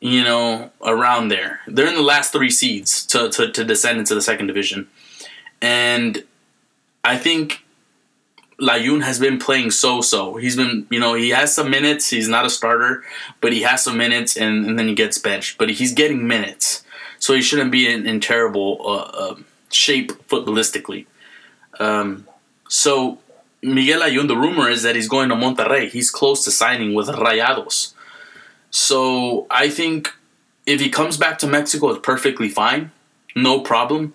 You 0.00 0.22
know, 0.22 0.70
around 0.84 1.28
there. 1.28 1.60
They're 1.66 1.86
in 1.86 1.94
the 1.94 2.02
last 2.02 2.30
three 2.30 2.50
seeds 2.50 3.06
to, 3.06 3.30
to, 3.30 3.50
to 3.50 3.64
descend 3.64 3.98
into 3.98 4.14
the 4.14 4.20
second 4.20 4.48
division. 4.48 4.86
And 5.62 6.24
I 7.02 7.16
think 7.16 7.64
Layun 8.60 9.02
has 9.02 9.18
been 9.18 9.38
playing 9.38 9.70
so 9.70 10.02
so. 10.02 10.36
He's 10.36 10.56
been, 10.56 10.86
you 10.90 11.00
know, 11.00 11.14
he 11.14 11.30
has 11.30 11.54
some 11.54 11.70
minutes. 11.70 12.10
He's 12.10 12.28
not 12.28 12.44
a 12.44 12.50
starter, 12.50 13.02
but 13.40 13.54
he 13.54 13.62
has 13.62 13.82
some 13.82 13.96
minutes 13.96 14.36
and, 14.36 14.66
and 14.66 14.78
then 14.78 14.88
he 14.88 14.94
gets 14.94 15.18
benched. 15.18 15.56
But 15.56 15.70
he's 15.70 15.94
getting 15.94 16.26
minutes. 16.26 16.84
So 17.18 17.32
he 17.32 17.40
shouldn't 17.40 17.72
be 17.72 17.90
in, 17.90 18.06
in 18.06 18.20
terrible 18.20 18.80
uh, 18.84 18.96
uh, 18.96 19.36
shape 19.70 20.12
footballistically. 20.28 21.06
Um, 21.80 22.26
so 22.68 23.18
Miguel 23.62 24.00
Layun, 24.00 24.28
the 24.28 24.36
rumor 24.36 24.68
is 24.68 24.82
that 24.82 24.94
he's 24.94 25.08
going 25.08 25.28
to 25.30 25.34
Monterrey. 25.34 25.88
He's 25.88 26.10
close 26.10 26.44
to 26.44 26.50
signing 26.50 26.94
with 26.94 27.08
Rayados. 27.08 27.94
So 28.70 29.46
I 29.50 29.68
think 29.68 30.12
if 30.66 30.80
he 30.80 30.90
comes 30.90 31.16
back 31.16 31.38
to 31.38 31.46
Mexico, 31.46 31.90
it's 31.90 32.00
perfectly 32.04 32.48
fine. 32.48 32.90
No 33.36 33.60
problem. 33.60 34.14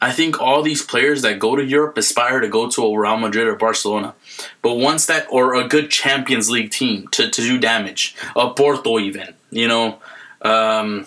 I 0.00 0.12
think 0.12 0.38
all 0.38 0.62
these 0.62 0.82
players 0.82 1.22
that 1.22 1.38
go 1.38 1.56
to 1.56 1.64
Europe 1.64 1.96
aspire 1.96 2.40
to 2.40 2.48
go 2.48 2.68
to 2.68 2.82
a 2.82 2.98
Real 2.98 3.16
Madrid 3.16 3.46
or 3.46 3.54
Barcelona. 3.54 4.14
But 4.60 4.74
once 4.74 5.06
that, 5.06 5.26
or 5.30 5.54
a 5.54 5.66
good 5.66 5.90
Champions 5.90 6.50
League 6.50 6.70
team 6.70 7.08
to, 7.12 7.30
to 7.30 7.40
do 7.40 7.58
damage, 7.58 8.14
a 8.36 8.50
Porto 8.50 8.98
even, 8.98 9.34
you 9.50 9.66
know, 9.66 9.98
um, 10.42 11.06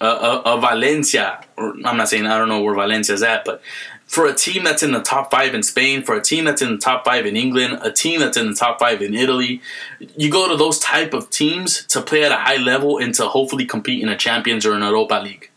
a, 0.00 0.06
a, 0.06 0.42
a 0.56 0.60
Valencia, 0.60 1.44
or 1.56 1.74
I'm 1.84 1.98
not 1.98 2.08
saying 2.08 2.26
I 2.26 2.38
don't 2.38 2.48
know 2.48 2.62
where 2.62 2.74
Valencia's 2.74 3.22
at, 3.22 3.44
but 3.44 3.60
for 4.08 4.26
a 4.26 4.34
team 4.34 4.64
that's 4.64 4.82
in 4.82 4.92
the 4.92 5.02
top 5.02 5.30
five 5.30 5.54
in 5.54 5.62
Spain, 5.62 6.02
for 6.02 6.16
a 6.16 6.22
team 6.22 6.46
that's 6.46 6.62
in 6.62 6.72
the 6.72 6.78
top 6.78 7.04
five 7.04 7.26
in 7.26 7.36
England, 7.36 7.78
a 7.82 7.92
team 7.92 8.20
that's 8.20 8.38
in 8.38 8.48
the 8.50 8.56
top 8.56 8.80
five 8.80 9.02
in 9.02 9.14
Italy, 9.14 9.60
you 10.16 10.30
go 10.30 10.48
to 10.48 10.56
those 10.56 10.78
type 10.78 11.12
of 11.12 11.28
teams 11.28 11.84
to 11.88 12.00
play 12.00 12.24
at 12.24 12.32
a 12.32 12.36
high 12.36 12.56
level 12.56 12.96
and 12.96 13.14
to 13.14 13.28
hopefully 13.28 13.66
compete 13.66 14.02
in 14.02 14.08
a 14.08 14.16
Champions 14.16 14.64
or 14.64 14.72
an 14.72 14.82
Europa 14.82 15.20
League. 15.22 15.50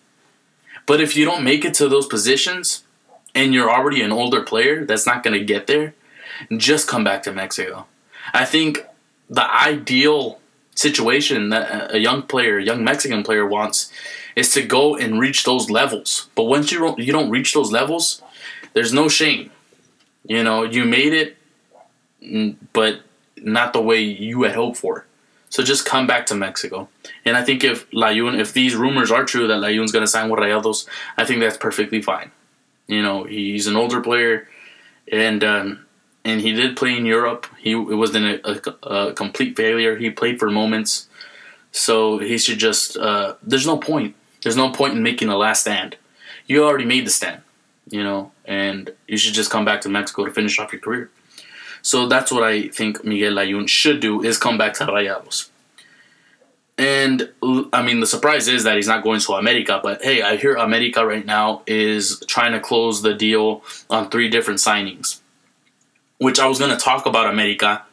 But 0.86 1.00
if 1.00 1.16
you 1.16 1.24
don't 1.24 1.46
make 1.46 1.64
it 1.64 1.74
to 1.76 1.88
those 1.88 2.08
positions 2.08 2.84
and 3.34 3.54
you're 3.54 3.72
already 3.72 4.02
an 4.02 4.12
older 4.12 4.42
player 4.42 4.84
that's 4.84 5.06
not 5.06 5.24
going 5.24 5.40
to 5.40 5.46
get 5.46 5.68
there, 5.68 5.94
just 6.58 6.90
come 6.90 7.06
back 7.06 7.24
to 7.24 7.32
Mexico. 7.32 7.86
I 8.34 8.44
think 8.44 8.86
the 9.30 9.50
ideal 9.50 10.40
situation 10.76 11.50
that 11.50 11.96
a 11.96 12.00
young 12.00 12.24
player, 12.24 12.58
a 12.58 12.64
young 12.64 12.84
Mexican 12.84 13.24
player 13.24 13.46
wants 13.46 13.92
is 14.36 14.52
to 14.54 14.62
go 14.62 14.98
and 14.98 15.20
reach 15.20 15.46
those 15.46 15.70
levels. 15.70 16.28
But 16.36 16.44
once 16.44 16.72
you 16.72 16.80
don't, 16.80 17.00
you 17.00 17.14
don't 17.14 17.30
reach 17.30 17.54
those 17.54 17.72
levels, 17.72 18.22
there's 18.74 18.94
no 18.94 19.08
shame. 19.08 19.52
You 20.26 20.44
know, 20.44 20.64
you 20.64 20.86
made 20.86 21.14
it, 21.14 21.38
but 22.74 23.02
not 23.38 23.74
the 23.74 23.82
way 23.82 24.02
you 24.02 24.44
had 24.44 24.56
hoped 24.56 24.78
for. 24.78 25.06
So 25.50 25.64
just 25.64 25.86
come 25.86 26.08
back 26.08 26.28
to 26.28 26.36
Mexico. 26.36 26.88
And 27.26 27.36
I 27.36 27.44
think 27.44 27.64
if 27.64 27.90
Layun, 27.92 28.40
if 28.40 28.54
these 28.54 28.74
rumors 28.76 29.12
are 29.12 29.26
true 29.26 29.48
that 29.48 29.60
Layun's 29.60 29.92
going 29.92 30.04
to 30.04 30.08
sign 30.08 30.30
with 30.30 30.40
Rayados, 30.40 30.88
I 31.18 31.26
think 31.26 31.42
that's 31.42 31.58
perfectly 31.58 32.02
fine. 32.02 32.32
You 32.88 33.02
know, 33.02 33.26
he's 33.26 33.68
an 33.68 33.76
older 33.76 34.02
player, 34.02 34.48
and 35.12 35.44
um, 35.44 35.86
and 36.24 36.42
he 36.42 36.54
did 36.54 36.78
play 36.78 36.96
in 36.96 37.06
Europe. 37.06 37.48
He 37.58 37.72
it 37.72 37.98
wasn't 37.98 38.26
a, 38.26 38.90
a, 38.90 39.10
a, 39.10 39.14
complete 39.14 39.56
failure. 39.58 39.98
He 39.98 40.10
played 40.10 40.40
for 40.40 40.50
moments, 40.50 41.08
so 41.72 42.20
he 42.20 42.38
should 42.38 42.60
just. 42.60 42.98
Uh, 42.98 43.36
there's 43.44 43.68
no 43.68 43.78
point. 43.78 44.16
There's 44.44 44.58
no 44.58 44.72
point 44.72 44.94
in 44.94 45.04
making 45.04 45.30
a 45.30 45.38
last 45.38 45.62
stand. 45.62 45.98
You 46.48 46.64
already 46.64 46.86
made 46.86 47.06
the 47.06 47.12
stand, 47.12 47.42
you 47.90 48.04
know, 48.04 48.32
and 48.46 48.94
you 49.08 49.18
should 49.18 49.34
just 49.34 49.52
come 49.52 49.66
back 49.66 49.82
to 49.82 49.90
Mexico 49.90 50.26
to 50.26 50.32
finish 50.32 50.60
off 50.60 50.72
your 50.72 50.82
career. 50.82 51.10
So 51.82 52.08
that's 52.08 52.32
what 52.32 52.44
I 52.44 52.68
think 52.68 53.04
Miguel 53.04 53.34
Layun 53.34 53.68
should 53.68 54.00
do 54.00 54.24
is 54.24 54.38
come 54.38 54.58
back 54.58 54.74
to 54.76 54.86
Rayados. 54.86 55.50
And 56.78 57.30
I 57.74 57.84
mean, 57.84 58.00
the 58.00 58.08
surprise 58.08 58.48
is 58.48 58.64
that 58.64 58.76
he's 58.76 58.88
not 58.88 59.04
going 59.04 59.20
to 59.20 59.34
America. 59.34 59.80
But 59.84 60.04
hey, 60.04 60.22
I 60.22 60.38
hear 60.38 60.56
America 60.56 61.06
right 61.06 61.26
now 61.26 61.64
is 61.68 62.24
trying 62.28 62.54
to 62.54 62.60
close 62.60 63.02
the 63.02 63.14
deal 63.14 63.64
on 63.90 64.10
three 64.10 64.30
different 64.30 64.60
signings, 64.60 65.20
which 66.18 66.40
I 66.40 66.48
was 66.48 66.60
going 66.60 66.72
to 66.72 66.84
talk 66.84 67.06
about 67.06 67.28
America, 67.28 67.84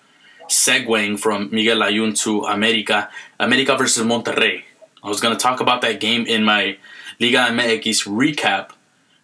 segueing 0.49 1.19
from 1.19 1.51
Miguel 1.51 1.79
Layun 1.79 2.19
to 2.23 2.45
America, 2.45 3.11
America 3.39 3.77
versus 3.77 4.07
Monterrey. 4.07 4.63
I 5.03 5.09
was 5.09 5.21
going 5.21 5.37
to 5.37 5.43
talk 5.43 5.61
about 5.61 5.83
that 5.83 6.01
game 6.01 6.27
in 6.27 6.45
my 6.45 6.79
Liga 7.21 7.49
MX 7.51 8.07
recap, 8.07 8.71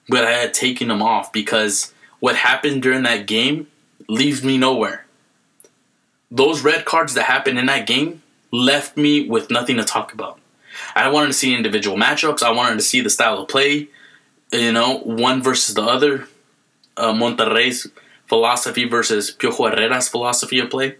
but 0.09 0.25
I 0.25 0.33
had 0.33 0.55
taken 0.55 0.89
them 0.89 1.03
off 1.03 1.33
because 1.33 1.93
what 2.21 2.37
happened 2.37 2.83
during 2.83 3.03
that 3.05 3.27
game 3.27 3.69
leaves 4.09 4.43
me 4.43 4.59
nowhere. 4.59 5.07
Those 6.31 6.63
red 6.63 6.85
cards 6.85 7.15
that 7.15 7.25
happened 7.25 7.59
in 7.59 7.67
that 7.67 7.87
game 7.87 8.23
left 8.51 8.97
me 8.97 9.29
with 9.29 9.51
nothing 9.51 9.77
to 9.77 9.85
talk 9.85 10.13
about. 10.13 10.41
I 10.95 11.09
wanted 11.09 11.29
to 11.29 11.33
see 11.35 11.55
individual 11.55 11.97
matchups. 11.97 12.43
I 12.43 12.51
wanted 12.51 12.77
to 12.77 12.83
see 12.83 13.01
the 13.01 13.11
style 13.11 13.39
of 13.39 13.49
play, 13.49 13.89
you 14.53 14.73
know, 14.73 14.99
one 14.99 15.43
versus 15.43 15.75
the 15.75 15.83
other. 15.83 16.29
Uh, 16.97 17.13
Monterrey's 17.13 17.89
philosophy 18.27 18.89
versus 18.89 19.31
Piojo 19.31 19.71
Herrera's 19.71 20.09
philosophy 20.09 20.59
of 20.61 20.71
play. 20.71 20.97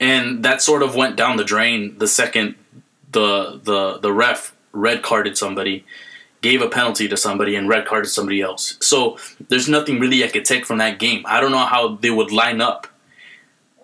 And 0.00 0.44
that 0.44 0.60
sort 0.60 0.82
of 0.82 0.94
went 0.94 1.16
down 1.16 1.36
the 1.36 1.44
drain 1.44 1.98
the 1.98 2.08
second 2.08 2.56
the 3.12 3.60
the 3.62 3.98
the 3.98 4.12
ref 4.12 4.54
red 4.72 5.02
carded 5.02 5.38
somebody, 5.38 5.84
gave 6.42 6.60
a 6.60 6.68
penalty 6.68 7.08
to 7.08 7.16
somebody, 7.16 7.56
and 7.56 7.68
red 7.68 7.86
carded 7.86 8.10
somebody 8.10 8.42
else. 8.42 8.76
So 8.80 9.16
there's 9.48 9.68
nothing 9.68 9.98
really 10.00 10.22
I 10.24 10.28
could 10.28 10.44
take 10.44 10.66
from 10.66 10.78
that 10.78 10.98
game. 10.98 11.24
I 11.26 11.40
don't 11.40 11.52
know 11.52 11.64
how 11.64 11.96
they 11.96 12.10
would 12.10 12.30
line 12.30 12.60
up, 12.60 12.86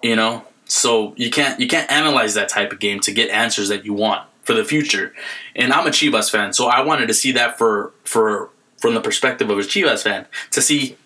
you 0.02 0.16
know. 0.16 0.44
So 0.66 1.14
you 1.16 1.30
can't 1.30 1.58
you 1.58 1.66
can't 1.66 1.90
analyze 1.90 2.34
that 2.34 2.50
type 2.50 2.72
of 2.72 2.78
game 2.80 3.00
to 3.00 3.12
get 3.12 3.30
answers 3.30 3.68
that 3.68 3.86
you 3.86 3.94
want 3.94 4.28
for 4.42 4.54
the 4.54 4.64
future. 4.64 5.14
And 5.56 5.72
I'm 5.72 5.86
a 5.86 5.90
Chivas 5.90 6.30
fan, 6.30 6.52
so 6.52 6.66
I 6.66 6.82
wanted 6.82 7.06
to 7.06 7.14
see 7.14 7.32
that 7.32 7.56
for 7.56 7.92
for 8.04 8.50
from 8.76 8.94
the 8.94 9.00
perspective 9.00 9.48
of 9.48 9.58
a 9.58 9.62
Chivas 9.62 10.02
fan 10.02 10.26
to 10.50 10.60
see 10.60 10.96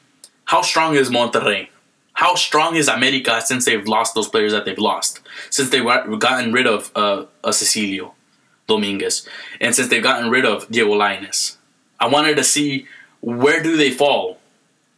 how 0.46 0.62
strong 0.62 0.96
is 0.96 1.10
Monterrey. 1.10 1.68
How 2.14 2.34
strong 2.34 2.76
is 2.76 2.88
America 2.88 3.40
since 3.40 3.64
they've 3.64 3.86
lost 3.86 4.14
those 4.14 4.28
players 4.28 4.52
that 4.52 4.64
they've 4.66 4.78
lost? 4.78 5.20
Since 5.48 5.70
they've 5.70 5.84
gotten 5.84 6.52
rid 6.52 6.66
of 6.66 6.90
uh, 6.94 7.24
a 7.42 7.50
Cecilio 7.50 8.12
Dominguez, 8.66 9.26
and 9.60 9.74
since 9.74 9.88
they've 9.88 10.02
gotten 10.02 10.30
rid 10.30 10.44
of 10.44 10.68
Diego 10.70 10.94
Lainez, 10.94 11.56
I 12.00 12.08
wanted 12.08 12.36
to 12.36 12.44
see 12.44 12.86
where 13.20 13.62
do 13.62 13.76
they 13.76 13.90
fall 13.90 14.38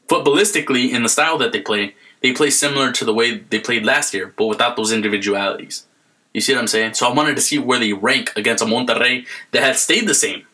footballistically 0.08 0.90
in 0.90 1.02
the 1.02 1.08
style 1.08 1.38
that 1.38 1.52
they 1.52 1.60
play. 1.60 1.94
They 2.22 2.32
play 2.32 2.50
similar 2.50 2.92
to 2.92 3.04
the 3.04 3.14
way 3.14 3.38
they 3.38 3.60
played 3.60 3.84
last 3.84 4.14
year, 4.14 4.32
but 4.36 4.46
without 4.46 4.76
those 4.76 4.92
individualities. 4.92 5.86
You 6.32 6.40
see 6.40 6.52
what 6.52 6.60
I'm 6.60 6.66
saying? 6.66 6.94
So 6.94 7.06
I 7.06 7.12
wanted 7.12 7.36
to 7.36 7.42
see 7.42 7.58
where 7.58 7.78
they 7.78 7.92
rank 7.92 8.32
against 8.36 8.62
a 8.62 8.66
Monterrey 8.66 9.26
that 9.52 9.62
had 9.62 9.76
stayed 9.76 10.08
the 10.08 10.14
same. 10.14 10.46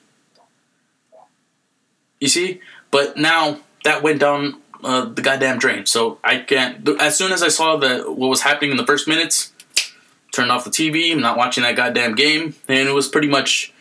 You 2.20 2.28
see, 2.28 2.60
but 2.90 3.16
now 3.16 3.60
that 3.84 4.02
went 4.02 4.20
down 4.20 4.60
uh, 4.84 5.06
the 5.06 5.22
goddamn 5.22 5.58
drain. 5.58 5.86
So 5.86 6.18
I 6.22 6.38
can't. 6.38 6.86
As 7.00 7.16
soon 7.16 7.32
as 7.32 7.42
I 7.42 7.48
saw 7.48 7.76
the 7.76 8.04
what 8.10 8.28
was 8.28 8.42
happening 8.42 8.70
in 8.70 8.76
the 8.76 8.86
first 8.86 9.08
minutes, 9.08 9.52
turned 10.32 10.50
off 10.50 10.64
the 10.64 10.70
TV. 10.70 11.12
I'm 11.12 11.20
not 11.20 11.36
watching 11.36 11.62
that 11.62 11.76
goddamn 11.76 12.14
game, 12.14 12.54
and 12.68 12.88
it 12.88 12.92
was 12.92 13.08
pretty 13.08 13.28
much. 13.28 13.72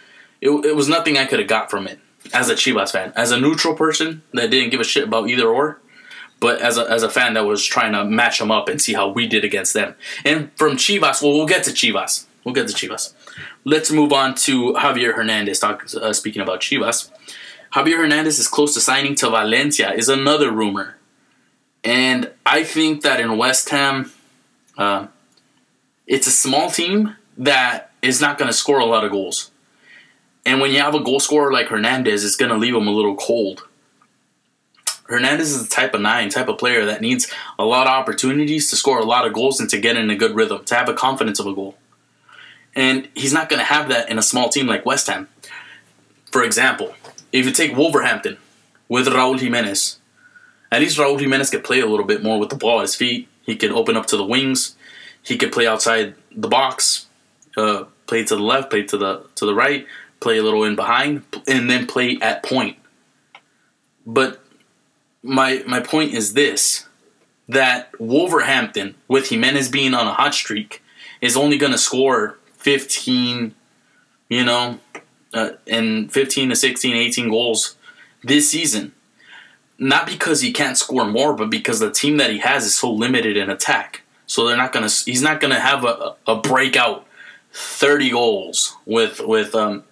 It, 0.42 0.50
it 0.66 0.76
was 0.76 0.88
nothing 0.88 1.18
I 1.18 1.26
could 1.26 1.40
have 1.40 1.50
got 1.50 1.70
from 1.70 1.88
it 1.88 2.00
as 2.34 2.50
a 2.50 2.56
Chivas 2.56 2.92
fan, 2.92 3.12
as 3.16 3.32
a 3.32 3.40
neutral 3.40 3.76
person 3.76 4.22
that 4.34 4.50
didn't 4.50 4.70
give 4.70 4.80
a 4.80 4.86
shit 4.86 5.04
about 5.04 5.30
either 5.30 5.48
or, 5.48 5.82
but 6.40 6.62
as 6.62 6.78
a 6.78 6.90
as 6.90 7.04
a 7.04 7.10
fan 7.10 7.34
that 7.34 7.46
was 7.46 7.64
trying 7.64 7.94
to 7.94 8.06
match 8.06 8.40
them 8.40 8.52
up 8.52 8.70
and 8.70 8.82
see 8.82 8.94
how 8.94 9.10
we 9.10 9.28
did 9.28 9.44
against 9.44 9.74
them. 9.74 9.96
And 10.26 10.52
from 10.56 10.74
Chivas, 10.74 11.22
well, 11.22 11.34
we'll 11.34 11.46
get 11.46 11.64
to 11.66 11.72
Chivas. 11.72 12.26
We'll 12.44 12.56
get 12.56 12.68
to 12.68 12.74
Chivas. 12.74 13.14
Let's 13.66 13.92
move 13.92 14.14
on 14.14 14.36
to 14.36 14.74
Javier 14.74 15.14
Hernandez. 15.14 15.60
Talk, 15.60 15.86
uh, 15.96 16.14
speaking 16.14 16.42
about 16.42 16.62
Chivas, 16.62 17.12
Javier 17.74 17.98
Hernandez 17.98 18.40
is 18.40 18.48
close 18.48 18.74
to 18.74 18.80
signing 18.80 19.16
to 19.16 19.30
Valencia. 19.30 19.92
Is 19.92 20.10
another 20.10 20.52
rumor, 20.52 20.98
and 21.84 22.32
I 22.46 22.64
think 22.64 23.02
that 23.02 23.20
in 23.20 23.38
West 23.38 23.70
Ham, 23.70 24.12
uh, 24.78 25.08
it's 26.10 26.28
a 26.28 26.32
small 26.32 26.70
team 26.70 27.16
that 27.38 27.92
is 28.02 28.20
not 28.20 28.38
going 28.38 28.50
to 28.50 28.58
score 28.58 28.80
a 28.80 28.86
lot 28.86 29.06
of 29.06 29.12
goals. 29.12 29.52
And 30.46 30.60
when 30.60 30.72
you 30.72 30.80
have 30.80 30.96
a 30.96 31.04
goal 31.04 31.20
scorer 31.20 31.54
like 31.54 31.68
Hernandez, 31.68 32.26
it's 32.26 32.36
going 32.36 32.52
to 32.52 32.58
leave 32.58 32.74
him 32.74 32.88
a 32.88 32.92
little 32.92 33.16
cold. 33.16 33.68
Hernandez 35.04 35.52
is 35.52 35.64
the 35.64 35.74
type 35.74 35.94
of 35.94 36.02
nine, 36.02 36.30
type 36.30 36.48
of 36.48 36.58
player 36.58 36.86
that 36.86 37.02
needs 37.02 37.32
a 37.58 37.66
lot 37.66 37.88
of 37.88 37.94
opportunities 37.94 38.70
to 38.70 38.76
score 38.76 39.00
a 39.00 39.06
lot 39.06 39.26
of 39.26 39.34
goals 39.34 39.60
and 39.60 39.70
to 39.70 39.80
get 39.80 39.98
in 39.98 40.10
a 40.10 40.16
good 40.16 40.36
rhythm, 40.36 40.66
to 40.66 40.76
have 40.76 40.90
a 40.90 40.94
confidence 40.94 41.40
of 41.40 41.46
a 41.46 41.54
goal. 41.54 41.78
And 42.76 43.08
he's 43.14 43.34
not 43.34 43.50
going 43.50 43.60
to 43.60 43.66
have 43.66 43.90
that 43.90 44.10
in 44.10 44.18
a 44.18 44.24
small 44.24 44.50
team 44.50 44.66
like 44.66 44.86
West 44.86 45.08
Ham. 45.08 45.28
For 46.32 46.44
example, 46.44 46.96
if 47.32 47.46
you 47.46 47.52
take 47.52 47.78
Wolverhampton 47.78 48.38
with 48.88 49.08
Raul 49.08 49.40
Jimenez, 49.40 50.00
at 50.72 50.82
least 50.82 50.98
Raul 50.98 51.20
Jimenez 51.20 51.52
could 51.52 51.64
play 51.64 51.80
a 51.80 51.88
little 51.88 52.06
bit 52.06 52.24
more 52.24 52.40
with 52.40 52.50
the 52.50 52.56
ball 52.56 52.80
at 52.80 52.84
his 52.84 52.96
feet. 52.96 53.28
He 53.44 53.56
could 53.56 53.72
open 53.72 53.96
up 53.96 54.06
to 54.08 54.18
the 54.18 54.26
wings. 54.26 54.76
He 55.30 55.38
could 55.38 55.52
play 55.52 55.68
outside 55.68 56.16
the 56.36 56.48
box, 56.48 57.06
uh, 57.56 57.84
play 58.08 58.24
to 58.24 58.36
the 58.36 58.42
left, 58.42 58.72
play 58.72 58.82
to 58.82 58.98
the 58.98 59.28
to 59.36 59.46
the 59.46 59.54
right, 59.54 59.86
play 60.20 60.40
a 60.40 60.44
little 60.44 60.64
in 60.64 60.76
behind, 60.76 61.22
and 61.48 61.70
then 61.70 61.86
play 61.86 62.18
at 62.20 62.42
point. 62.44 62.78
But 64.08 64.42
my 65.22 65.64
my 65.68 65.82
point 65.82 66.16
is 66.16 66.34
this: 66.34 66.88
that 67.48 67.92
Wolverhampton, 68.00 68.96
with 69.08 69.30
Jimenez 69.30 69.70
being 69.70 69.94
on 69.94 70.08
a 70.08 70.14
hot 70.14 70.34
streak, 70.34 70.82
is 71.22 71.38
only 71.38 71.60
going 71.60 71.74
to 71.74 71.78
score 71.78 72.40
15, 72.58 73.54
you 74.30 74.44
know, 74.44 74.80
uh, 75.32 75.52
and 75.68 76.12
15 76.12 76.50
to 76.50 76.56
16, 76.56 76.96
18 76.96 77.30
goals 77.30 77.76
this 78.24 78.50
season. 78.50 78.94
Not 79.78 80.08
because 80.08 80.42
he 80.42 80.52
can't 80.52 80.76
score 80.76 81.06
more, 81.06 81.36
but 81.36 81.52
because 81.52 81.80
the 81.80 81.92
team 81.92 82.18
that 82.18 82.32
he 82.32 82.40
has 82.40 82.66
is 82.66 82.74
so 82.74 82.92
limited 82.92 83.38
in 83.38 83.52
attack. 83.52 84.02
So 84.30 84.46
they're 84.46 84.56
not 84.56 84.72
gonna. 84.72 84.90
He's 85.06 85.24
not 85.24 85.42
gonna 85.42 85.60
have 85.60 85.84
a, 85.84 86.16
a 86.28 86.36
breakout 86.36 87.08
30 87.52 88.12
goals 88.12 88.76
with 88.86 89.20
with 89.20 89.56
um 89.56 89.84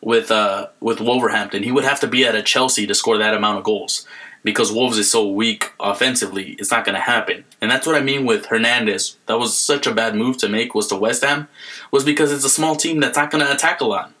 with 0.00 0.32
uh 0.32 0.66
with 0.80 1.00
Wolverhampton. 1.00 1.62
He 1.62 1.70
would 1.70 1.84
have 1.84 2.00
to 2.00 2.08
be 2.08 2.26
at 2.26 2.34
a 2.34 2.42
Chelsea 2.42 2.84
to 2.88 2.96
score 2.96 3.16
that 3.16 3.32
amount 3.32 3.58
of 3.58 3.64
goals 3.64 4.04
because 4.42 4.72
Wolves 4.72 4.98
is 4.98 5.08
so 5.08 5.28
weak 5.28 5.72
offensively. 5.78 6.56
It's 6.58 6.72
not 6.72 6.84
gonna 6.84 6.98
happen. 6.98 7.44
And 7.60 7.70
that's 7.70 7.86
what 7.86 7.94
I 7.94 8.00
mean 8.00 8.26
with 8.26 8.46
Hernandez. 8.46 9.18
That 9.26 9.38
was 9.38 9.56
such 9.56 9.86
a 9.86 9.94
bad 9.94 10.16
move 10.16 10.36
to 10.38 10.48
make 10.48 10.74
was 10.74 10.88
to 10.88 10.96
West 10.96 11.22
Ham 11.22 11.46
was 11.92 12.02
because 12.02 12.32
it's 12.32 12.44
a 12.44 12.50
small 12.50 12.74
team 12.74 12.98
that's 12.98 13.16
not 13.16 13.30
gonna 13.30 13.52
attack 13.52 13.80
a 13.80 13.86
lot. 13.86 14.12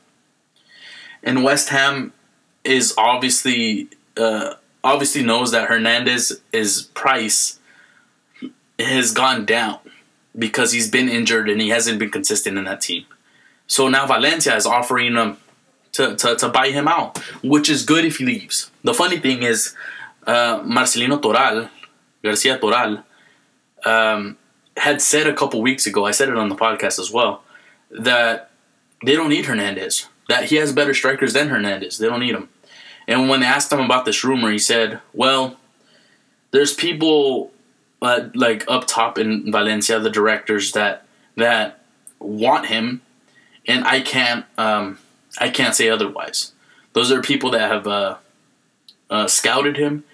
And 1.24 1.42
West 1.42 1.70
Ham 1.70 2.12
is 2.62 2.94
obviously 2.96 3.88
uh, 4.16 4.54
obviously 4.84 5.24
knows 5.24 5.50
that 5.50 5.68
Hernandez 5.68 6.40
is 6.52 6.82
price 6.94 7.55
has 8.78 9.12
gone 9.12 9.44
down 9.44 9.78
because 10.36 10.72
he's 10.72 10.90
been 10.90 11.08
injured 11.08 11.48
and 11.48 11.60
he 11.60 11.70
hasn't 11.70 11.98
been 11.98 12.10
consistent 12.10 12.58
in 12.58 12.64
that 12.64 12.80
team. 12.80 13.06
So 13.66 13.88
now 13.88 14.06
Valencia 14.06 14.54
is 14.54 14.66
offering 14.66 15.14
him 15.14 15.38
to, 15.92 16.14
to, 16.16 16.36
to 16.36 16.48
buy 16.48 16.70
him 16.70 16.86
out, 16.86 17.18
which 17.42 17.68
is 17.70 17.84
good 17.84 18.04
if 18.04 18.18
he 18.18 18.24
leaves. 18.26 18.70
The 18.84 18.94
funny 18.94 19.18
thing 19.18 19.42
is, 19.42 19.74
uh, 20.26 20.60
Marcelino 20.60 21.20
Toral, 21.20 21.68
Garcia 22.22 22.58
Toral, 22.58 23.02
um, 23.84 24.36
had 24.76 25.00
said 25.00 25.26
a 25.26 25.34
couple 25.34 25.62
weeks 25.62 25.86
ago, 25.86 26.04
I 26.04 26.10
said 26.10 26.28
it 26.28 26.36
on 26.36 26.48
the 26.48 26.54
podcast 26.54 26.98
as 26.98 27.10
well, 27.10 27.42
that 27.90 28.50
they 29.04 29.14
don't 29.14 29.30
need 29.30 29.46
Hernandez. 29.46 30.08
That 30.28 30.44
he 30.46 30.56
has 30.56 30.72
better 30.72 30.92
strikers 30.92 31.32
than 31.32 31.48
Hernandez. 31.48 31.98
They 31.98 32.08
don't 32.08 32.20
need 32.20 32.34
him. 32.34 32.48
And 33.08 33.28
when 33.28 33.40
they 33.40 33.46
asked 33.46 33.72
him 33.72 33.80
about 33.80 34.04
this 34.04 34.24
rumor, 34.24 34.50
he 34.50 34.58
said, 34.58 35.00
well, 35.14 35.56
there's 36.50 36.74
people 36.74 37.52
uh, 38.02 38.28
like 38.34 38.64
up 38.68 38.86
top 38.86 39.18
in 39.18 39.50
Valencia, 39.50 39.98
the 40.00 40.10
directors 40.10 40.72
that 40.72 41.04
that 41.36 41.80
want 42.18 42.66
him, 42.66 43.02
and 43.66 43.84
I 43.84 44.00
can't 44.00 44.44
um, 44.58 44.98
I 45.38 45.50
can't 45.50 45.74
say 45.74 45.88
otherwise. 45.88 46.52
Those 46.92 47.12
are 47.12 47.20
people 47.20 47.50
that 47.50 47.70
have 47.70 47.86
uh, 47.86 48.16
uh, 49.10 49.26
scouted 49.26 49.76
him 49.76 50.04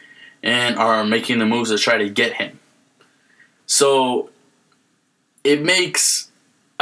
and 0.42 0.76
are 0.76 1.04
making 1.04 1.38
the 1.38 1.46
moves 1.46 1.70
to 1.70 1.78
try 1.78 1.96
to 1.98 2.08
get 2.08 2.34
him. 2.34 2.58
So 3.66 4.30
it 5.44 5.62
makes 5.62 6.31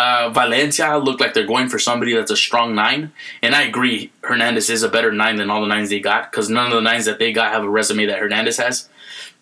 uh, 0.00 0.30
Valencia 0.30 0.96
look 0.96 1.20
like 1.20 1.34
they're 1.34 1.46
going 1.46 1.68
for 1.68 1.78
somebody 1.78 2.14
that's 2.14 2.30
a 2.30 2.36
strong 2.36 2.74
nine. 2.74 3.12
And 3.42 3.54
I 3.54 3.62
agree, 3.62 4.12
Hernandez 4.22 4.70
is 4.70 4.82
a 4.82 4.88
better 4.88 5.12
nine 5.12 5.36
than 5.36 5.50
all 5.50 5.60
the 5.60 5.66
nines 5.66 5.90
they 5.90 6.00
got 6.00 6.30
because 6.30 6.48
none 6.48 6.68
of 6.68 6.72
the 6.72 6.80
nines 6.80 7.04
that 7.04 7.18
they 7.18 7.32
got 7.32 7.52
have 7.52 7.64
a 7.64 7.68
resume 7.68 8.06
that 8.06 8.18
Hernandez 8.18 8.56
has. 8.56 8.88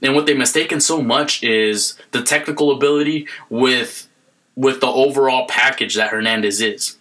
And 0.03 0.17
what 0.17 0.27
they've 0.27 0.37
mistaken 0.37 0.81
so 0.81 1.01
much 1.01 1.45
is 1.45 1.97
the 2.11 2.23
technical 2.23 2.73
ability 2.73 3.29
with 3.49 4.09
with 4.57 4.81
the 4.81 4.89
overall 4.89 5.47
package 5.47 5.95
that 5.95 6.11
Hernandez 6.11 6.61
is. 6.61 6.97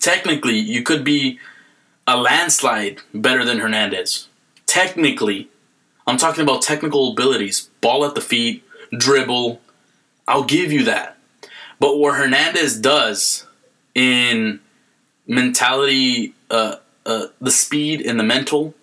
Technically, 0.00 0.56
you 0.56 0.82
could 0.82 1.04
be 1.04 1.38
a 2.06 2.16
landslide 2.16 3.00
better 3.12 3.44
than 3.44 3.58
Hernandez. 3.58 4.28
Technically, 4.64 5.50
I'm 6.06 6.16
talking 6.16 6.42
about 6.42 6.62
technical 6.62 7.12
abilities, 7.12 7.68
ball 7.82 8.06
at 8.06 8.14
the 8.14 8.22
feet, 8.22 8.64
dribble. 8.96 9.60
I'll 10.26 10.44
give 10.44 10.72
you 10.72 10.84
that. 10.84 11.13
But 11.78 11.98
what 11.98 12.16
Hernandez 12.16 12.78
does 12.78 13.46
in 13.94 14.60
mentality, 15.26 16.34
uh, 16.50 16.76
uh, 17.06 17.26
the 17.40 17.50
speed 17.50 18.00
and 18.02 18.18
the 18.18 18.24
mental, 18.24 18.74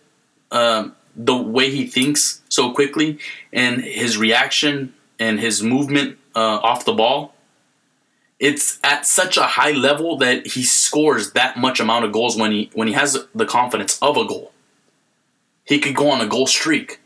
um, 0.52 0.96
the 1.16 1.36
way 1.36 1.70
he 1.70 1.88
thinks 1.88 2.42
so 2.50 2.72
quickly, 2.72 3.20
and 3.52 3.82
his 3.82 4.18
reaction 4.18 4.94
and 5.20 5.40
his 5.40 5.62
movement 5.62 6.18
uh, 6.36 6.60
off 6.64 6.86
the 6.86 6.94
ball, 6.94 7.34
it's 8.40 8.80
at 8.84 9.06
such 9.06 9.38
a 9.38 9.44
high 9.44 9.72
level 9.72 10.18
that 10.18 10.48
he 10.48 10.64
scores 10.64 11.34
that 11.34 11.58
much 11.58 11.80
amount 11.80 12.06
of 12.06 12.12
goals 12.12 12.36
when 12.36 12.52
he 12.52 12.72
when 12.74 12.88
he 12.88 12.94
has 12.94 13.18
the 13.36 13.46
confidence 13.46 14.00
of 14.02 14.18
a 14.18 14.26
goal. 14.26 14.52
He 15.64 15.80
could 15.80 15.96
go 15.96 16.10
on 16.10 16.22
a 16.22 16.28
goal 16.28 16.48
streak. 16.48 17.00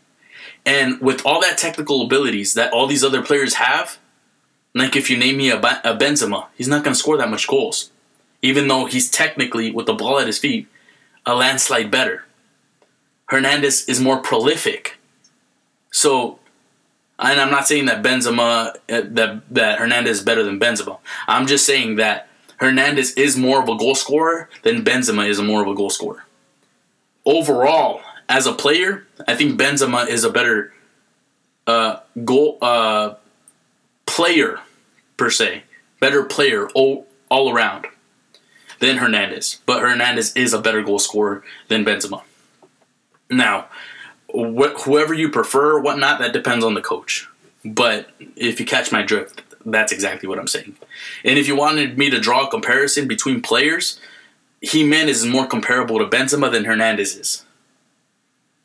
And 0.66 1.00
with 1.00 1.24
all 1.26 1.42
that 1.42 1.58
technical 1.58 2.02
abilities 2.02 2.56
that 2.56 2.74
all 2.74 2.88
these 2.88 3.04
other 3.04 3.22
players 3.22 3.56
have, 3.56 4.00
like 4.76 4.96
if 4.96 5.10
you 5.10 5.18
name 5.18 5.38
me 5.38 5.50
a, 5.50 5.58
a 5.58 5.98
Benzema, 5.98 6.48
he's 6.56 6.68
not 6.68 6.84
going 6.84 6.94
to 6.94 7.00
score 7.00 7.18
that 7.18 7.30
much 7.30 7.48
goals. 7.48 7.92
Even 8.42 8.68
though 8.68 8.86
he's 8.86 9.10
technically, 9.10 9.72
with 9.72 9.86
the 9.86 9.94
ball 9.94 10.20
at 10.20 10.28
his 10.28 10.38
feet, 10.38 10.68
a 11.26 11.34
landslide 11.34 11.90
better. 11.90 12.26
Hernandez 13.28 13.88
is 13.90 14.00
more 14.00 14.18
prolific. 14.18 14.98
So, 15.92 16.38
and 17.18 17.40
I'm 17.40 17.50
not 17.50 17.68
saying 17.68 17.86
that 17.86 18.04
Benzema, 18.04 18.76
uh, 18.76 18.76
that, 18.88 19.42
that 19.50 19.80
Hernandez 19.80 20.20
is 20.20 20.24
better 20.24 20.44
than 20.44 20.60
Benzema. 20.60 21.00
I'm 21.28 21.48
just 21.48 21.66
saying 21.66 21.96
that 21.96 22.28
Hernandez 22.58 23.14
is 23.14 23.38
more 23.38 23.64
of 23.64 23.70
a 23.70 23.78
goal 23.78 23.96
scorer 23.96 24.50
than 24.64 24.84
Benzema 24.84 25.28
is 25.28 25.42
more 25.42 25.62
of 25.62 25.68
a 25.68 25.74
goal 25.74 25.90
scorer. 25.90 26.26
Overall, 27.26 28.02
as 28.28 28.46
a 28.46 28.54
player, 28.54 29.08
I 29.28 29.36
think 29.36 29.60
Benzema 29.60 30.08
is 30.08 30.24
a 30.24 30.30
better 30.30 30.74
uh, 31.66 32.00
goal 32.24 32.58
uh, 32.62 33.16
player 34.16 34.62
per 35.18 35.30
se, 35.30 35.64
better 36.00 36.24
player 36.24 36.70
all, 36.70 37.06
all 37.28 37.54
around 37.54 37.86
than 38.80 38.98
Hernandez. 38.98 39.60
But 39.66 39.82
Hernandez 39.82 40.34
is 40.38 40.54
a 40.54 40.62
better 40.62 40.82
goal 40.82 41.00
scorer 41.00 41.44
than 41.68 41.84
Benzema. 41.84 42.24
Now, 43.30 43.66
wh- 44.34 44.80
whoever 44.84 45.14
you 45.14 45.30
prefer, 45.30 45.82
whatnot, 45.82 46.20
that 46.20 46.32
depends 46.32 46.64
on 46.64 46.76
the 46.76 46.82
coach. 46.82 47.28
But 47.66 48.10
if 48.38 48.58
you 48.58 48.66
catch 48.66 48.90
my 48.90 49.02
drift, 49.02 49.42
that's 49.66 49.92
exactly 49.92 50.30
what 50.30 50.40
I'm 50.40 50.48
saying. 50.48 50.78
And 51.26 51.38
if 51.38 51.46
you 51.50 51.58
wanted 51.58 51.98
me 51.98 52.10
to 52.10 52.20
draw 52.20 52.48
a 52.48 52.50
comparison 52.50 53.10
between 53.10 53.42
players, 53.42 54.00
Jimenez 54.62 55.24
is 55.24 55.26
more 55.26 55.46
comparable 55.46 56.00
to 56.00 56.06
Benzema 56.06 56.50
than 56.50 56.64
Hernandez 56.64 57.16
is. 57.16 57.44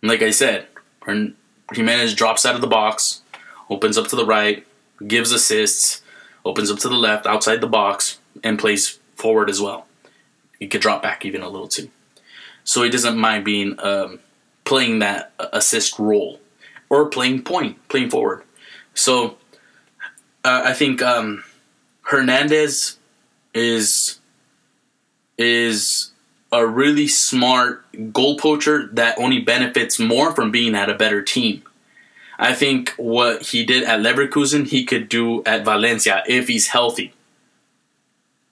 like 0.01 0.23
I 0.23 0.31
said, 0.31 0.69
Jimenez 1.73 2.15
drops 2.15 2.47
out 2.47 2.55
of 2.55 2.61
the 2.61 2.69
box, 2.69 3.23
opens 3.69 3.99
up 3.99 4.07
to 4.09 4.17
the 4.17 4.25
right, 4.25 4.65
gives 5.07 5.33
assists, 5.33 6.03
opens 6.45 6.71
up 6.71 6.79
to 6.81 6.89
the 6.89 6.95
left, 6.97 7.27
outside 7.27 7.61
the 7.61 7.67
box, 7.67 8.19
and 8.43 8.59
plays 8.59 8.99
forward 9.17 9.51
as 9.51 9.61
well. 9.61 9.87
He 10.59 10.69
could 10.69 10.81
drop 10.81 11.03
back 11.03 11.25
even 11.25 11.43
a 11.43 11.49
little 11.49 11.69
too. 11.69 11.91
So 12.65 12.83
he 12.83 12.91
doesn't 12.91 13.17
mind 13.17 13.45
being 13.45 13.79
um, 13.81 14.21
playing 14.65 15.01
that 15.01 15.33
assist 15.39 15.99
role 15.99 16.41
or 16.89 17.07
playing 17.09 17.43
point, 17.43 17.89
playing 17.89 18.11
forward. 18.11 18.43
So 18.95 19.37
uh, 20.45 20.63
I 20.67 20.75
think 20.75 21.03
um, 21.03 21.45
Hernandez 22.03 22.99
is 23.55 24.19
is 25.39 26.11
a 26.53 26.67
really 26.67 27.09
smart 27.09 28.13
goal 28.13 28.37
poacher 28.37 28.89
that 28.93 29.19
only 29.19 29.41
benefits 29.41 29.99
more 29.99 30.35
from 30.35 30.51
being 30.51 30.75
at 30.75 30.91
a 30.91 30.95
better 30.95 31.23
team. 31.23 31.63
I 32.41 32.55
think 32.55 32.95
what 32.97 33.43
he 33.43 33.65
did 33.65 33.85
at 33.85 34.01
Leverkusen, 34.01 34.67
he 34.67 34.85
could 34.87 35.11
do 35.11 35.45
at 35.45 35.63
Valencia 35.63 36.25
if 36.27 36.49
he's 36.49 36.69
healthy. 36.69 37.13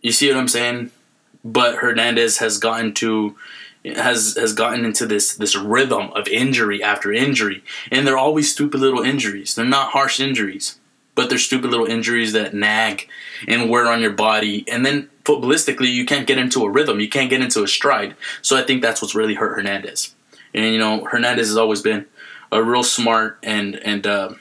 You 0.02 0.12
see 0.12 0.28
what 0.28 0.36
I'm 0.36 0.46
saying? 0.46 0.90
But 1.42 1.76
Hernandez 1.76 2.36
has 2.38 2.58
gotten 2.58 2.92
to 2.94 3.34
has 3.84 4.36
has 4.38 4.52
gotten 4.52 4.84
into 4.84 5.06
this 5.06 5.34
this 5.36 5.56
rhythm 5.56 6.10
of 6.10 6.28
injury 6.28 6.82
after 6.82 7.12
injury, 7.12 7.64
and 7.90 8.06
they're 8.06 8.18
always 8.18 8.52
stupid 8.52 8.80
little 8.80 9.02
injuries. 9.02 9.54
They're 9.54 9.64
not 9.64 9.92
harsh 9.92 10.20
injuries, 10.20 10.78
but 11.14 11.30
they're 11.30 11.38
stupid 11.38 11.70
little 11.70 11.86
injuries 11.86 12.34
that 12.34 12.52
nag 12.52 13.08
and 13.46 13.70
wear 13.70 13.86
on 13.90 14.02
your 14.02 14.12
body, 14.12 14.64
and 14.68 14.84
then 14.84 15.08
footballistically, 15.24 15.90
you 15.90 16.04
can't 16.04 16.26
get 16.26 16.38
into 16.38 16.64
a 16.64 16.70
rhythm. 16.70 17.00
You 17.00 17.08
can't 17.08 17.30
get 17.30 17.40
into 17.40 17.62
a 17.62 17.68
stride. 17.68 18.16
So 18.42 18.56
I 18.58 18.62
think 18.62 18.82
that's 18.82 19.00
what's 19.00 19.14
really 19.14 19.34
hurt 19.34 19.56
Hernandez. 19.56 20.14
And 20.52 20.66
you 20.66 20.78
know, 20.78 21.04
Hernandez 21.04 21.48
has 21.48 21.56
always 21.56 21.80
been 21.80 22.06
a 22.50 22.62
real 22.62 22.82
smart 22.82 23.38
and 23.42 23.76
and 23.76 24.06
uh, 24.06 24.34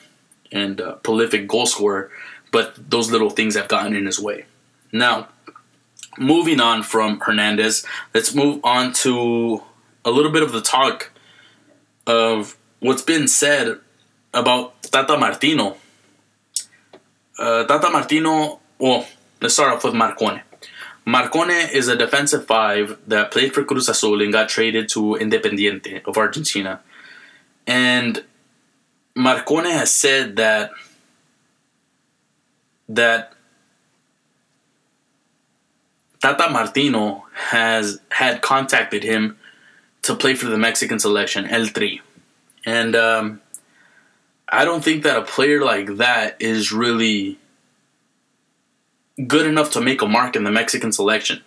and 0.51 0.81
uh, 0.81 0.95
prolific 0.95 1.47
goal 1.47 1.65
scorer, 1.65 2.11
but 2.51 2.75
those 2.89 3.11
little 3.11 3.29
things 3.29 3.55
have 3.55 3.67
gotten 3.67 3.95
in 3.95 4.05
his 4.05 4.19
way. 4.19 4.45
Now, 4.91 5.29
moving 6.17 6.59
on 6.59 6.83
from 6.83 7.19
Hernandez, 7.19 7.85
let's 8.13 8.33
move 8.33 8.59
on 8.63 8.93
to 8.93 9.63
a 10.05 10.11
little 10.11 10.31
bit 10.31 10.43
of 10.43 10.51
the 10.51 10.61
talk 10.61 11.11
of 12.05 12.57
what's 12.79 13.01
been 13.01 13.27
said 13.27 13.79
about 14.33 14.81
Tata 14.83 15.17
Martino. 15.17 15.77
Uh, 17.37 17.65
Tata 17.65 17.89
Martino, 17.89 18.59
well, 18.79 19.05
let's 19.41 19.53
start 19.53 19.73
off 19.73 19.83
with 19.83 19.93
Marcone. 19.93 20.41
Marcone 21.05 21.71
is 21.71 21.87
a 21.87 21.95
defensive 21.95 22.45
five 22.45 22.97
that 23.07 23.31
played 23.31 23.53
for 23.53 23.63
Cruz 23.63 23.87
Azul 23.87 24.21
and 24.21 24.31
got 24.31 24.49
traded 24.49 24.89
to 24.89 25.17
Independiente 25.19 26.05
of 26.05 26.17
Argentina. 26.17 26.81
And 27.67 28.23
Marcone 29.15 29.71
has 29.71 29.91
said 29.91 30.37
that 30.37 30.71
that 32.89 33.33
Tata 36.21 36.49
Martino 36.49 37.25
has 37.33 37.99
had 38.09 38.41
contacted 38.41 39.03
him 39.03 39.37
to 40.03 40.15
play 40.15 40.33
for 40.33 40.45
the 40.45 40.57
Mexican 40.57 40.99
selection, 40.99 41.45
El 41.45 41.67
Tri. 41.67 41.99
And 42.65 42.95
um, 42.95 43.41
I 44.47 44.63
don't 44.63 44.83
think 44.83 45.03
that 45.03 45.17
a 45.17 45.23
player 45.23 45.63
like 45.63 45.97
that 45.97 46.37
is 46.39 46.71
really 46.71 47.37
good 49.25 49.45
enough 49.45 49.71
to 49.71 49.81
make 49.81 50.01
a 50.01 50.07
mark 50.07 50.35
in 50.35 50.43
the 50.45 50.51
Mexican 50.51 50.91
selection. 50.91 51.43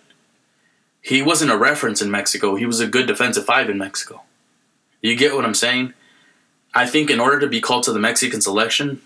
He 1.01 1.21
wasn't 1.21 1.51
a 1.51 1.57
reference 1.57 2.01
in 2.01 2.11
Mexico. 2.11 2.55
He 2.55 2.67
was 2.67 2.79
a 2.79 2.87
good 2.87 3.07
defensive 3.07 3.45
five 3.45 3.69
in 3.69 3.79
Mexico. 3.79 4.21
You 5.01 5.15
get 5.15 5.33
what 5.33 5.45
I'm 5.45 5.55
saying? 5.55 5.93
I 6.73 6.85
think 6.85 7.09
in 7.09 7.19
order 7.19 7.39
to 7.39 7.47
be 7.47 7.61
called 7.61 7.83
to 7.83 7.93
the 7.93 7.99
Mexican 7.99 8.41
selection, 8.41 9.01